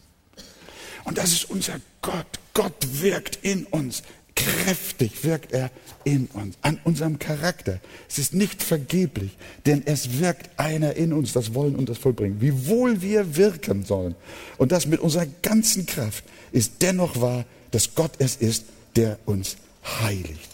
Und 1.06 1.18
das 1.18 1.32
ist 1.32 1.50
unser 1.50 1.80
Gott. 2.02 2.28
Gott 2.54 3.02
wirkt 3.02 3.40
in 3.42 3.66
uns. 3.66 4.04
Kräftig 4.36 5.24
wirkt 5.24 5.52
er 5.52 5.70
in 6.04 6.28
uns, 6.28 6.56
an 6.62 6.80
unserem 6.84 7.20
Charakter. 7.20 7.80
Es 8.08 8.20
ist 8.20 8.34
nicht 8.34 8.64
vergeblich, 8.64 9.32
denn 9.66 9.86
es 9.86 10.20
wirkt 10.20 10.58
einer 10.58 10.96
in 10.96 11.12
uns, 11.12 11.34
das 11.34 11.54
Wollen 11.54 11.76
und 11.76 11.90
das 11.90 11.98
Vollbringen. 11.98 12.40
Wie 12.40 12.68
wohl 12.68 13.02
wir 13.02 13.36
wirken 13.36 13.84
sollen 13.84 14.16
und 14.58 14.72
das 14.72 14.86
mit 14.86 15.02
unserer 15.02 15.26
ganzen 15.42 15.86
Kraft, 15.86 16.24
ist 16.52 16.74
dennoch 16.82 17.20
wahr, 17.20 17.46
dass 17.72 17.96
Gott 17.96 18.12
es 18.20 18.38
ist, 18.38 18.66
der 18.96 19.20
uns 19.26 19.58
heiligt. 20.02 20.50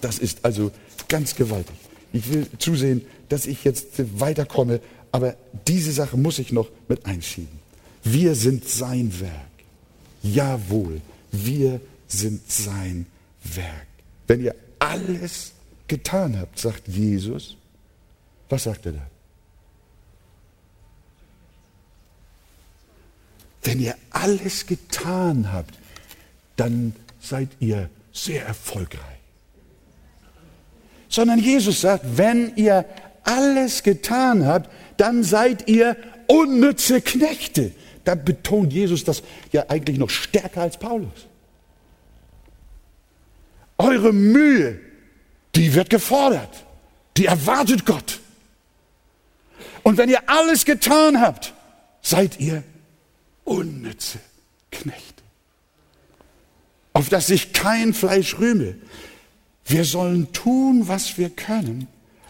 Das 0.00 0.18
ist 0.18 0.44
also 0.44 0.72
ganz 1.08 1.34
gewaltig. 1.34 1.76
Ich 2.12 2.32
will 2.32 2.46
zusehen, 2.58 3.02
dass 3.28 3.46
ich 3.46 3.64
jetzt 3.64 3.86
weiterkomme, 4.18 4.80
aber 5.12 5.36
diese 5.66 5.92
Sache 5.92 6.16
muss 6.16 6.38
ich 6.38 6.52
noch 6.52 6.68
mit 6.88 7.06
einschieben. 7.06 7.58
Wir 8.04 8.34
sind 8.34 8.68
sein 8.68 9.20
Werk. 9.20 9.32
Jawohl, 10.22 11.00
wir 11.30 11.80
sind 12.06 12.50
sein 12.50 13.06
Werk. 13.44 13.86
Wenn 14.26 14.42
ihr 14.42 14.54
alles 14.78 15.52
getan 15.86 16.38
habt, 16.38 16.58
sagt 16.58 16.88
Jesus, 16.88 17.56
was 18.48 18.64
sagt 18.64 18.86
er 18.86 18.92
da? 18.92 19.06
Wenn 23.62 23.80
ihr 23.80 23.94
alles 24.10 24.66
getan 24.66 25.52
habt, 25.52 25.74
dann 26.56 26.94
seid 27.20 27.50
ihr 27.60 27.90
sehr 28.12 28.46
erfolgreich 28.46 29.17
sondern 31.18 31.40
Jesus 31.40 31.80
sagt, 31.80 32.04
wenn 32.16 32.54
ihr 32.54 32.84
alles 33.24 33.82
getan 33.82 34.46
habt, 34.46 34.70
dann 34.98 35.24
seid 35.24 35.68
ihr 35.68 35.96
unnütze 36.28 37.00
Knechte. 37.00 37.72
Da 38.04 38.14
betont 38.14 38.72
Jesus 38.72 39.02
das 39.02 39.24
ja 39.50 39.64
eigentlich 39.68 39.98
noch 39.98 40.10
stärker 40.10 40.60
als 40.60 40.76
Paulus. 40.76 41.26
Eure 43.78 44.12
Mühe, 44.12 44.78
die 45.56 45.74
wird 45.74 45.90
gefordert. 45.90 46.64
Die 47.16 47.26
erwartet 47.26 47.84
Gott. 47.84 48.20
Und 49.82 49.98
wenn 49.98 50.10
ihr 50.10 50.20
alles 50.28 50.64
getan 50.64 51.20
habt, 51.20 51.52
seid 52.00 52.38
ihr 52.38 52.62
unnütze 53.42 54.20
Knechte. 54.70 55.24
Auf 56.92 57.08
dass 57.08 57.26
sich 57.26 57.52
kein 57.52 57.92
Fleisch 57.92 58.38
rühme. 58.38 58.76
Wir 59.68 59.84
sollen 59.84 60.32
tun, 60.32 60.88
was 60.88 61.18
wir 61.18 61.28
können, 61.28 61.88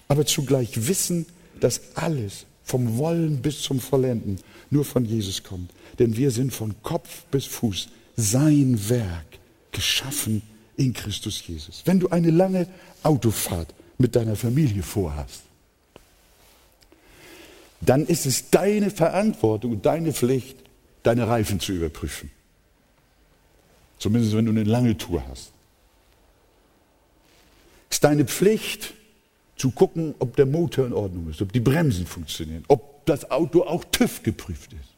aber 0.09 0.27
zugleich 0.27 0.89
wissen, 0.89 1.25
dass 1.61 1.81
alles 1.95 2.47
vom 2.65 2.99
Wollen 2.99 3.41
bis 3.41 3.63
zum 3.63 3.79
Vollenden 3.79 4.39
nur 4.71 4.85
von 4.85 5.05
Jesus 5.05 5.45
kommt. 5.45 5.71
Denn 6.01 6.17
wir 6.17 6.33
sind 6.33 6.53
von 6.53 6.75
Kopf 6.83 7.23
bis 7.31 7.47
Fuß 7.47 7.89
sein 8.17 8.79
Werk 8.89 9.27
geschaffen 9.71 10.43
in 10.77 10.93
Christus 10.93 11.47
Jesus. 11.47 11.83
Wenn 11.85 12.01
du 12.01 12.09
eine 12.09 12.31
lange 12.31 12.67
Autofahrt 13.05 13.73
mit 13.99 14.17
deiner 14.17 14.35
Familie 14.35 14.83
vorhast, 14.83 15.43
dann 17.81 18.05
ist 18.05 18.27
es 18.27 18.51
deine 18.51 18.91
Verantwortung 18.91 19.73
und 19.73 19.87
deine 19.87 20.13
Pflicht, 20.13 20.57
deine 21.05 21.29
Reifen 21.29 21.61
zu 21.61 21.73
überprüfen. 21.73 22.33
Zumindest 24.01 24.35
wenn 24.35 24.47
du 24.47 24.51
eine 24.51 24.65
lange 24.65 24.99
Tour 24.99 25.23
hast 25.29 25.53
ist 27.99 28.05
deine 28.05 28.27
Pflicht 28.27 28.95
zu 29.57 29.73
gucken, 29.73 30.15
ob 30.21 30.37
der 30.37 30.47
Motor 30.47 30.87
in 30.87 30.93
Ordnung 30.93 31.31
ist, 31.31 31.43
ob 31.43 31.53
die 31.53 31.59
Bremsen 31.59 32.07
funktionieren, 32.07 32.65
ob 32.69 33.05
das 33.07 33.29
Auto 33.33 33.65
auch 33.65 33.85
TÜV 33.91 34.23
geprüft 34.23 34.73
ist. 34.73 34.95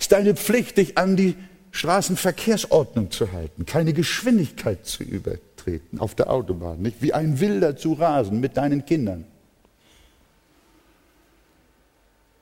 Ist 0.00 0.10
deine 0.10 0.34
Pflicht, 0.34 0.78
dich 0.78 0.98
an 0.98 1.14
die 1.14 1.36
Straßenverkehrsordnung 1.70 3.12
zu 3.12 3.30
halten, 3.30 3.66
keine 3.66 3.92
Geschwindigkeit 3.92 4.84
zu 4.84 5.04
übertreten 5.04 6.00
auf 6.00 6.16
der 6.16 6.28
Autobahn, 6.28 6.82
nicht 6.82 7.02
wie 7.02 7.12
ein 7.12 7.38
Wilder 7.38 7.76
zu 7.76 7.92
rasen 7.92 8.40
mit 8.40 8.56
deinen 8.56 8.84
Kindern. 8.84 9.24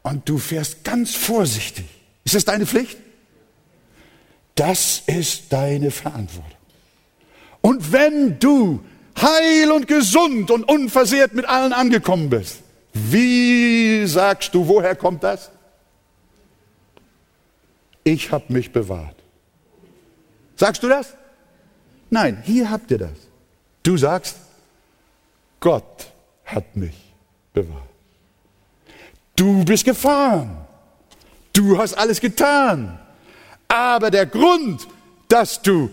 Und 0.05 0.27
du 0.27 0.39
fährst 0.39 0.85
ganz 0.85 1.15
vorsichtig. 1.15 1.85
Ist 2.25 2.35
das 2.35 2.47
deine 2.47 2.65
Pflicht? 2.65 2.97
Das 4.55 5.03
ist 5.05 5.53
deine 5.53 5.91
Verantwortung. 5.91 6.51
Und 7.61 7.93
wenn 7.93 8.39
du 8.39 8.81
heil 9.21 9.71
und 9.73 9.87
gesund 9.87 10.51
und 10.51 10.65
unversehrt 10.65 11.35
mit 11.35 11.47
allen 11.47 11.73
angekommen 11.73 12.31
bist. 12.31 12.63
Wie 12.93 14.07
sagst 14.07 14.55
du, 14.55 14.67
woher 14.69 14.95
kommt 14.95 15.23
das? 15.25 15.51
Ich 18.05 18.31
habe 18.31 18.53
mich 18.53 18.73
bewahrt. 18.73 19.17
Sagst 20.57 20.83
du 20.83 20.89
das? 20.89 21.15
Nein, 22.11 22.43
hier 22.45 22.71
habt 22.71 22.91
ihr 22.91 22.99
das. 22.99 23.19
Du 23.83 23.97
sagst, 23.97 24.37
Gott 25.59 26.07
hat 26.45 26.77
mich 26.77 26.95
bewahrt. 27.53 27.83
Du 29.35 29.65
bist 29.65 29.85
gefahren. 29.85 30.59
Du 31.53 31.79
hast 31.79 31.95
alles 31.95 32.21
getan. 32.21 32.99
Aber 33.67 34.11
der 34.11 34.27
Grund, 34.27 34.87
dass 35.29 35.63
du 35.63 35.91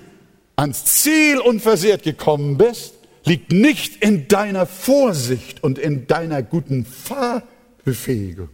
ans 0.55 0.85
Ziel 0.85 1.39
unversehrt 1.39 2.03
gekommen 2.03 2.57
bist, 2.57 2.93
liegt 3.23 3.51
nicht 3.51 4.03
in 4.03 4.27
deiner 4.27 4.65
Vorsicht 4.65 5.63
und 5.63 5.77
in 5.77 6.07
deiner 6.07 6.41
guten 6.41 6.85
Fahrbefähigung, 6.85 8.49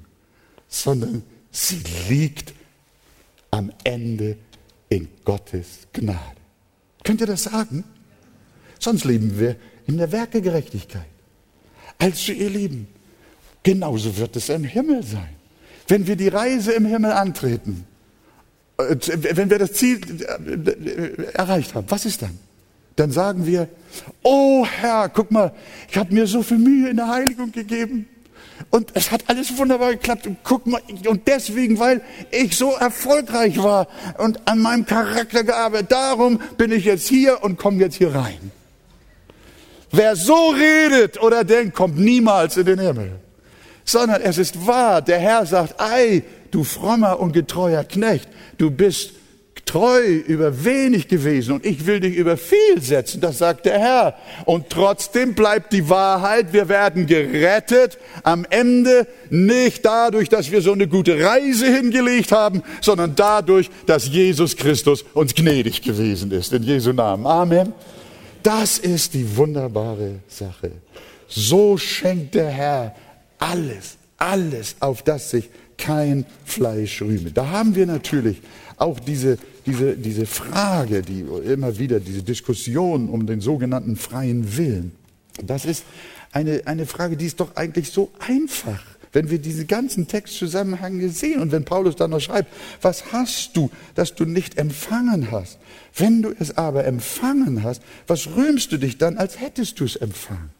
sondern 0.68 1.24
sie 1.52 1.82
liegt 2.10 2.54
am 3.52 3.72
Ende 3.84 4.38
in 4.90 5.08
Gottes 5.24 5.88
Gnade. 5.94 6.20
Könnt 7.04 7.22
ihr 7.22 7.28
das 7.28 7.44
sagen? 7.44 7.84
Sonst 8.80 9.06
leben 9.06 9.40
wir 9.40 9.56
in 9.88 9.98
der 9.98 10.12
Werkegerechtigkeit. 10.12 11.08
Also 11.98 12.32
ihr 12.32 12.50
Lieben, 12.50 12.88
genauso 13.64 14.16
wird 14.18 14.36
es 14.36 14.50
im 14.50 14.64
Himmel 14.64 15.04
sein. 15.04 15.30
Wenn 15.88 16.06
wir 16.06 16.16
die 16.16 16.28
Reise 16.28 16.74
im 16.74 16.86
Himmel 16.86 17.12
antreten, 17.12 17.86
äh, 18.78 18.96
wenn 19.14 19.50
wir 19.50 19.58
das 19.58 19.74
Ziel 19.74 20.00
äh, 20.22 21.24
erreicht 21.34 21.74
haben, 21.74 21.90
was 21.90 22.06
ist 22.06 22.22
dann? 22.22 22.38
Dann 22.98 23.12
sagen 23.12 23.46
wir, 23.46 23.70
oh 24.24 24.66
Herr, 24.66 25.08
guck 25.10 25.32
mal, 25.32 25.54
ich 25.90 25.98
habe 25.98 26.14
mir 26.14 26.28
so 26.28 26.44
viel 26.44 26.58
Mühe 26.58 26.90
in 26.90 26.98
der 26.98 27.08
Heiligung 27.08 27.52
gegeben. 27.52 28.10
Und 28.72 28.90
es 28.96 29.12
hat 29.12 29.24
alles 29.28 29.56
wunderbar 29.58 29.92
geklappt. 29.92 30.26
Und 30.28 30.38
guck 30.44 30.66
mal, 30.66 30.82
und 31.08 31.28
deswegen, 31.28 31.80
weil 31.80 32.02
ich 32.32 32.58
so 32.58 32.72
erfolgreich 32.72 33.62
war 33.62 33.88
und 34.18 34.48
an 34.48 34.60
meinem 34.60 34.86
Charakter 34.86 35.44
gearbeitet, 35.44 35.92
darum 35.92 36.40
bin 36.58 36.72
ich 36.72 36.86
jetzt 36.86 37.08
hier 37.08 37.44
und 37.44 37.58
komme 37.58 37.78
jetzt 37.78 37.96
hier 37.96 38.14
rein. 38.14 38.52
Wer 39.92 40.16
so 40.16 40.50
redet 40.50 41.22
oder 41.22 41.44
denkt, 41.44 41.76
kommt 41.76 41.98
niemals 41.98 42.58
in 42.58 42.66
den 42.66 42.80
Himmel. 42.80 43.12
Sondern 43.86 44.22
es 44.22 44.38
ist 44.38 44.68
wahr, 44.68 45.02
der 45.02 45.20
Herr 45.20 45.46
sagt, 45.46 45.80
ei, 45.80 46.24
du 46.52 46.64
frommer 46.64 47.20
und 47.20 47.32
getreuer 47.32 47.84
Knecht, 47.84 48.28
du 48.58 48.70
bist 48.72 49.14
treu 49.68 50.02
über 50.02 50.66
wenig 50.66 51.08
gewesen 51.08 51.54
und 51.54 51.66
ich 51.66 51.86
will 51.86 52.00
dich 52.00 52.16
über 52.16 52.38
viel 52.38 52.82
setzen, 52.82 53.22
das 53.22 53.38
sagt 53.38 53.66
der 53.66 53.80
Herr. 53.80 54.16
Und 54.46 54.70
trotzdem 54.70 55.36
bleibt 55.36 55.74
die 55.74 55.90
Wahrheit, 55.90 56.54
wir 56.54 56.70
werden 56.70 57.06
gerettet 57.06 58.00
am 58.24 58.46
Ende 58.50 59.08
nicht 59.30 59.86
dadurch, 59.86 60.30
dass 60.30 60.50
wir 60.50 60.62
so 60.62 60.72
eine 60.72 60.88
gute 60.88 61.24
Reise 61.24 61.68
hingelegt 61.68 62.32
haben, 62.32 62.64
sondern 62.82 63.16
dadurch, 63.16 63.70
dass 63.86 64.08
Jesus 64.08 64.56
Christus 64.56 65.04
uns 65.14 65.36
gnädig 65.36 65.82
gewesen 65.82 66.32
ist. 66.32 66.54
In 66.54 66.64
Jesu 66.64 66.94
Namen. 66.94 67.28
Amen. 67.28 67.74
Das 68.42 68.78
ist 68.78 69.14
die 69.14 69.36
wunderbare 69.36 70.20
Sache. 70.28 70.72
So 71.28 71.78
schenkt 71.78 72.36
der 72.36 72.50
Herr 72.50 72.96
alles, 73.38 73.98
alles, 74.18 74.78
auf 74.80 75.04
das 75.04 75.32
sich 75.32 75.50
kein 75.78 76.26
Fleisch 76.46 77.02
rühme. 77.02 77.32
Da 77.32 77.50
haben 77.50 77.76
wir 77.76 77.86
natürlich 77.86 78.42
auch 78.78 79.00
diese, 79.00 79.38
diese, 79.66 79.98
diese 79.98 80.26
Frage, 80.26 81.02
die 81.02 81.22
immer 81.22 81.78
wieder, 81.78 82.00
diese 82.00 82.24
Diskussion 82.24 83.10
um 83.10 83.28
den 83.28 83.42
sogenannten 83.42 83.96
freien 83.96 84.58
Willen. 84.58 84.94
Das 85.44 85.66
ist 85.66 85.84
eine, 86.32 86.62
eine 86.66 86.86
Frage, 86.86 87.18
die 87.18 87.26
ist 87.26 87.40
doch 87.40 87.56
eigentlich 87.56 87.92
so 87.92 88.12
einfach 88.20 88.84
Wenn 89.14 89.30
wir 89.30 89.40
diesen 89.40 89.68
ganzen 89.68 90.08
Textzusammenhang 90.08 91.10
sehen 91.10 91.42
und 91.42 91.52
wenn 91.52 91.66
Paulus 91.66 91.96
dann 91.96 92.12
noch 92.12 92.20
schreibt, 92.20 92.54
was 92.82 93.12
hast 93.12 93.56
du, 93.56 93.72
dass 93.96 94.16
du 94.16 94.26
nicht 94.26 94.58
empfangen 94.58 95.32
hast? 95.32 95.58
Wenn 95.96 96.22
du 96.22 96.34
es 96.38 96.58
aber 96.58 96.86
empfangen 96.86 97.64
hast, 97.64 97.82
was 98.06 98.28
rühmst 98.36 98.72
du 98.72 98.78
dich 98.78 98.98
dann, 98.98 99.18
als 99.18 99.40
hättest 99.40 99.80
du 99.80 99.86
es 99.86 99.96
empfangen? 99.96 100.52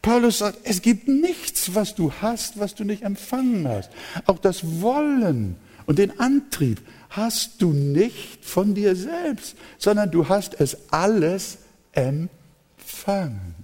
Paulus 0.00 0.38
sagt, 0.38 0.58
es 0.64 0.82
gibt 0.82 1.06
nichts, 1.06 1.74
was 1.74 1.94
du 1.94 2.12
hast, 2.20 2.58
was 2.58 2.74
du 2.74 2.82
nicht 2.82 3.02
empfangen 3.04 3.68
hast. 3.68 3.90
Auch 4.26 4.38
das 4.38 4.80
Wollen 4.80 5.54
und 5.86 5.98
den 5.98 6.18
Antrieb 6.18 6.80
hast 7.12 7.60
du 7.60 7.72
nicht 7.72 8.44
von 8.44 8.74
dir 8.74 8.96
selbst, 8.96 9.54
sondern 9.78 10.10
du 10.10 10.28
hast 10.28 10.58
es 10.58 10.76
alles 10.90 11.58
empfangen. 11.92 13.54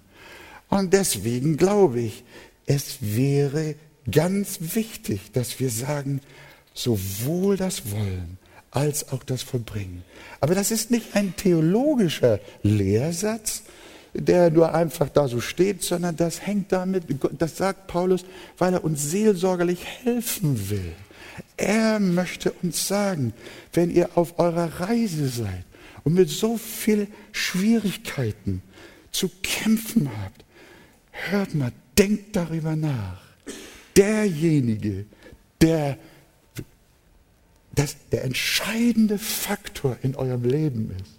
Und 0.69 0.93
deswegen 0.93 1.57
glaube 1.57 2.01
ich, 2.01 2.25
es 2.67 2.99
wäre 3.01 3.75
ganz 4.11 4.59
wichtig, 4.75 5.33
dass 5.33 5.61
wir 5.61 5.71
sagen, 5.71 6.21
sowohl 6.75 7.57
das 7.57 7.91
Wollen 7.91 8.39
als 8.71 9.13
auch 9.13 9.25
das 9.25 9.43
Vollbringen. 9.43 10.05
Aber 10.41 10.55
das 10.55 10.71
ist 10.71 10.91
nicht 10.91 11.17
ein 11.17 11.35
theologischer 11.35 12.41
Lehrsatz, 12.63 13.63
der 14.13 14.51
nur 14.51 14.75
einfach 14.75 15.09
da 15.09 15.27
so 15.27 15.41
steht, 15.41 15.83
sondern 15.83 16.17
das 16.17 16.47
hängt 16.47 16.73
damit, 16.73 17.05
das 17.39 17.57
sagt 17.57 17.87
Paulus, 17.87 18.25
weil 18.59 18.75
er 18.75 18.85
uns 18.85 19.03
seelsorgerlich 19.11 19.85
helfen 19.85 20.69
will. 20.69 20.93
Er 21.57 22.01
möchte 22.01 22.53
uns 22.63 22.89
sagen, 22.89 23.33
wenn 23.73 23.91
ihr 23.91 24.17
auf 24.17 24.39
eurer 24.39 24.81
Reise 24.81 25.29
seid 25.29 25.65
und 26.05 26.15
mit 26.15 26.31
so 26.31 26.57
viel 26.57 27.09
Schwierigkeiten 27.33 28.63
zu 29.13 29.31
kämpfen 29.43 30.11
habt, 30.23 30.45
hört 31.11 31.55
mal, 31.55 31.73
denkt 31.97 32.37
darüber 32.37 32.77
nach. 32.77 33.21
Derjenige, 33.97 35.07
der 35.61 35.99
das 37.75 37.97
der 38.11 38.25
entscheidende 38.25 39.19
Faktor 39.19 39.97
in 40.03 40.17
eurem 40.17 40.45
Leben 40.45 40.91
ist, 41.01 41.19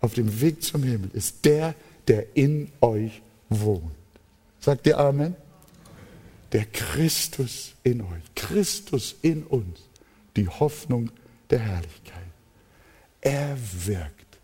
auf 0.00 0.12
dem 0.14 0.40
Weg 0.40 0.62
zum 0.62 0.82
Himmel, 0.82 1.10
ist 1.14 1.44
der, 1.46 1.74
der 2.08 2.36
in 2.36 2.70
euch 2.80 3.22
wohnt. 3.48 3.92
Sagt 4.60 4.86
ihr 4.86 4.98
Amen? 4.98 5.34
Der 6.52 6.64
Christus 6.66 7.74
in 7.82 8.00
euch, 8.00 8.22
Christus 8.34 9.16
in 9.22 9.42
uns, 9.44 9.80
die 10.36 10.48
Hoffnung 10.48 11.10
der 11.50 11.58
Herrlichkeit. 11.58 12.22
Er 13.20 13.56
wirkt 13.86 14.38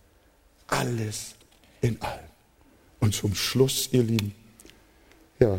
alles 0.67 1.35
in 1.81 2.01
allem. 2.03 2.25
Und 3.01 3.15
zum 3.15 3.35
Schluss, 3.35 3.89
ihr 3.93 4.03
Lieben, 4.03 4.35
ja, 5.39 5.59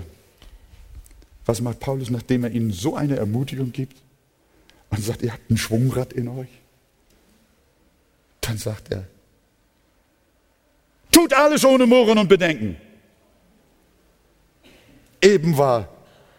was 1.45 1.61
macht 1.61 1.79
Paulus, 1.79 2.09
nachdem 2.09 2.43
er 2.43 2.51
ihnen 2.51 2.71
so 2.71 2.95
eine 2.95 3.17
Ermutigung 3.17 3.71
gibt 3.71 3.97
und 4.89 5.03
sagt, 5.03 5.21
ihr 5.21 5.31
habt 5.31 5.49
ein 5.49 5.57
Schwungrad 5.57 6.13
in 6.13 6.27
euch? 6.27 6.49
Dann 8.41 8.57
sagt 8.57 8.91
er, 8.91 9.07
tut 11.11 11.33
alles 11.33 11.63
ohne 11.63 11.85
Murren 11.85 12.17
und 12.17 12.27
Bedenken. 12.27 12.77
Eben 15.21 15.57
war 15.57 15.94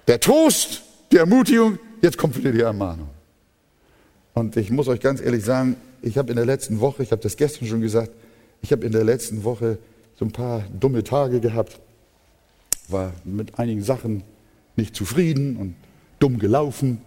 der 0.07 0.20
Trost, 0.20 0.82
die 1.12 1.16
Ermutigung, 1.16 1.78
jetzt 2.02 2.18
kommt 2.18 2.36
wieder 2.36 2.52
die 2.52 2.61
Ermahnung. 2.61 3.09
Und 4.34 4.57
ich 4.57 4.70
muss 4.70 4.88
euch 4.88 5.00
ganz 5.00 5.20
ehrlich 5.20 5.44
sagen, 5.44 5.76
ich 6.02 6.18
habe 6.18 6.30
in 6.30 6.36
der 6.36 6.46
letzten 6.46 6.80
Woche, 6.80 7.02
ich 7.02 7.11
habe 7.11 7.22
das 7.22 7.36
gestern 7.36 7.66
schon 7.66 7.80
gesagt, 7.80 8.11
ich 8.62 8.70
habe 8.72 8.84
in 8.84 8.92
der 8.92 9.04
letzten 9.04 9.44
Woche 9.44 9.78
so 10.18 10.24
ein 10.24 10.32
paar 10.32 10.64
dumme 10.78 11.02
Tage 11.04 11.40
gehabt, 11.40 11.80
war 12.88 13.12
mit 13.24 13.59
einigen 13.59 13.82
Sachen 13.82 14.22
nicht 14.76 14.94
zufrieden 14.94 15.57
und 15.57 15.74
dumm 16.18 16.38
gelaufen 16.38 17.00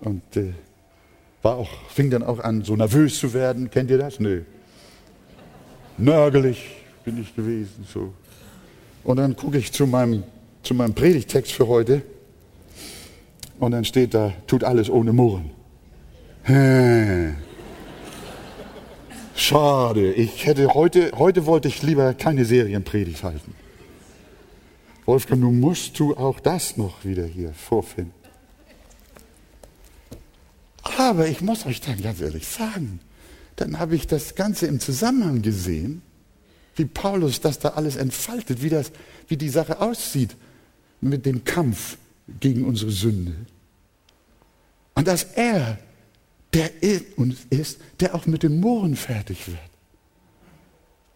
und 0.00 0.22
äh, 0.36 0.52
war 1.42 1.56
auch, 1.56 1.70
fing 1.90 2.10
dann 2.10 2.22
auch 2.22 2.38
an, 2.38 2.64
so 2.64 2.76
nervös 2.76 3.18
zu 3.18 3.32
werden. 3.32 3.70
Kennt 3.70 3.90
ihr 3.90 3.98
das? 3.98 4.20
Nö. 4.20 4.42
Nörgelig 5.96 6.76
bin 7.04 7.20
ich 7.20 7.34
gewesen. 7.34 7.86
So. 7.86 8.12
Und 9.04 9.16
dann 9.16 9.36
gucke 9.36 9.58
ich 9.58 9.72
zu 9.72 9.86
meinem, 9.86 10.22
zu 10.62 10.74
meinem 10.74 10.94
Predigtext 10.94 11.52
für 11.52 11.68
heute 11.68 12.02
und 13.58 13.72
dann 13.72 13.84
steht 13.84 14.14
da, 14.14 14.32
tut 14.46 14.64
alles 14.64 14.88
ohne 14.90 15.12
Murren. 15.12 15.50
Schade, 19.34 20.12
ich 20.12 20.46
hätte 20.46 20.74
heute, 20.74 21.12
heute 21.16 21.46
wollte 21.46 21.68
ich 21.68 21.82
lieber 21.82 22.14
keine 22.14 22.44
Serienpredigt 22.44 23.22
halten. 23.22 23.54
Wolfgang, 25.06 25.40
nun 25.40 25.60
musst 25.60 25.98
du 25.98 26.16
auch 26.16 26.40
das 26.40 26.76
noch 26.76 27.04
wieder 27.04 27.24
hier 27.24 27.52
vorfinden. 27.52 28.14
Aber 30.98 31.26
ich 31.28 31.40
muss 31.40 31.66
euch 31.66 31.80
dann 31.80 32.00
ganz 32.02 32.20
ehrlich 32.20 32.46
sagen, 32.46 33.00
dann 33.56 33.78
habe 33.78 33.96
ich 33.96 34.06
das 34.06 34.34
Ganze 34.34 34.66
im 34.66 34.80
Zusammenhang 34.80 35.42
gesehen, 35.42 36.02
wie 36.76 36.84
Paulus 36.84 37.40
das 37.40 37.58
da 37.58 37.70
alles 37.70 37.96
entfaltet, 37.96 38.62
wie, 38.62 38.70
das, 38.70 38.92
wie 39.28 39.36
die 39.36 39.48
Sache 39.48 39.80
aussieht 39.80 40.36
mit 41.00 41.26
dem 41.26 41.44
Kampf 41.44 41.96
gegen 42.40 42.64
unsere 42.64 42.90
Sünde. 42.90 43.34
Und 44.94 45.06
dass 45.06 45.24
er, 45.24 45.78
der 46.52 46.82
in 46.82 47.02
uns 47.16 47.38
ist, 47.50 47.78
der 48.00 48.14
auch 48.14 48.26
mit 48.26 48.42
dem 48.42 48.60
Murren 48.60 48.96
fertig 48.96 49.46
wird. 49.46 49.58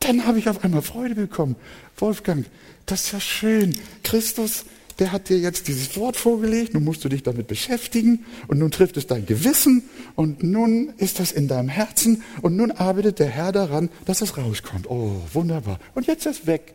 Dann 0.01 0.27
habe 0.27 0.39
ich 0.39 0.49
auf 0.49 0.63
einmal 0.65 0.83
Freude 0.83 1.15
bekommen. 1.15 1.57
Wolfgang, 1.97 2.47
das 2.87 3.05
ist 3.05 3.13
ja 3.13 3.21
schön. 3.21 3.75
Christus, 4.03 4.65
der 4.99 5.13
hat 5.13 5.29
dir 5.29 5.39
jetzt 5.39 5.67
dieses 5.67 5.97
Wort 5.97 6.17
vorgelegt, 6.17 6.75
nun 6.75 6.85
musst 6.85 7.05
du 7.05 7.09
dich 7.09 7.23
damit 7.23 7.49
beschäftigen 7.49 8.25
und 8.47 8.59
nun 8.59 8.71
trifft 8.71 8.97
es 8.97 9.07
dein 9.07 9.27
Gewissen 9.27 9.83
und 10.15 10.43
nun 10.43 10.93
ist 10.99 11.19
das 11.19 11.33
in 11.33 11.49
deinem 11.49 11.69
Herzen 11.69 12.23
und 12.43 12.57
nun 12.57 12.71
arbeitet 12.71 13.19
der 13.19 13.29
Herr 13.29 13.51
daran, 13.51 13.89
dass 14.05 14.23
es 14.23 14.37
rauskommt. 14.37 14.89
Oh, 14.89 15.21
wunderbar. 15.33 15.81
Und 15.95 16.07
jetzt 16.07 16.27
ist 16.27 16.41
es 16.41 16.47
weg. 16.47 16.75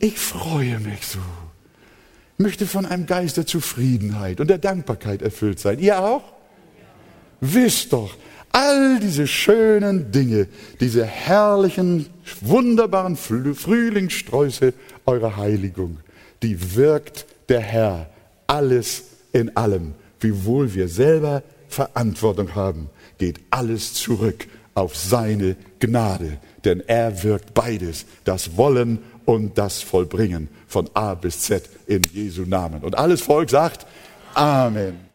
Ich 0.00 0.18
freue 0.18 0.78
mich 0.80 1.06
so. 1.06 1.20
Möchte 2.38 2.66
von 2.66 2.86
einem 2.86 3.06
Geist 3.06 3.36
der 3.36 3.46
Zufriedenheit 3.46 4.40
und 4.40 4.48
der 4.48 4.58
Dankbarkeit 4.58 5.22
erfüllt 5.22 5.58
sein. 5.58 5.80
Ihr 5.80 6.00
auch? 6.00 6.22
Wisst 7.40 7.92
doch, 7.92 8.16
all 8.52 9.00
diese 9.00 9.26
schönen 9.26 10.10
Dinge, 10.10 10.46
diese 10.80 11.04
herrlichen, 11.04 12.06
wunderbaren 12.40 13.16
Frühlingssträuße 13.16 14.72
eurer 15.06 15.36
Heiligung, 15.36 15.98
die 16.42 16.76
wirkt 16.76 17.26
der 17.48 17.60
Herr 17.60 18.10
alles 18.46 19.04
in 19.32 19.56
allem. 19.56 19.94
Wiewohl 20.20 20.74
wir 20.74 20.88
selber 20.88 21.42
Verantwortung 21.68 22.54
haben, 22.54 22.90
geht 23.18 23.40
alles 23.50 23.94
zurück 23.94 24.46
auf 24.74 24.96
seine 24.96 25.56
Gnade, 25.80 26.38
denn 26.64 26.80
er 26.86 27.22
wirkt 27.22 27.54
beides, 27.54 28.06
das 28.24 28.56
Wollen 28.56 28.98
und 29.28 29.58
das 29.58 29.82
Vollbringen 29.82 30.48
von 30.66 30.88
A 30.94 31.12
bis 31.12 31.40
Z 31.40 31.68
in 31.86 32.00
Jesu 32.14 32.46
Namen. 32.46 32.80
Und 32.82 32.96
alles 32.96 33.20
Volk 33.20 33.50
sagt 33.50 33.86
Amen. 34.32 35.07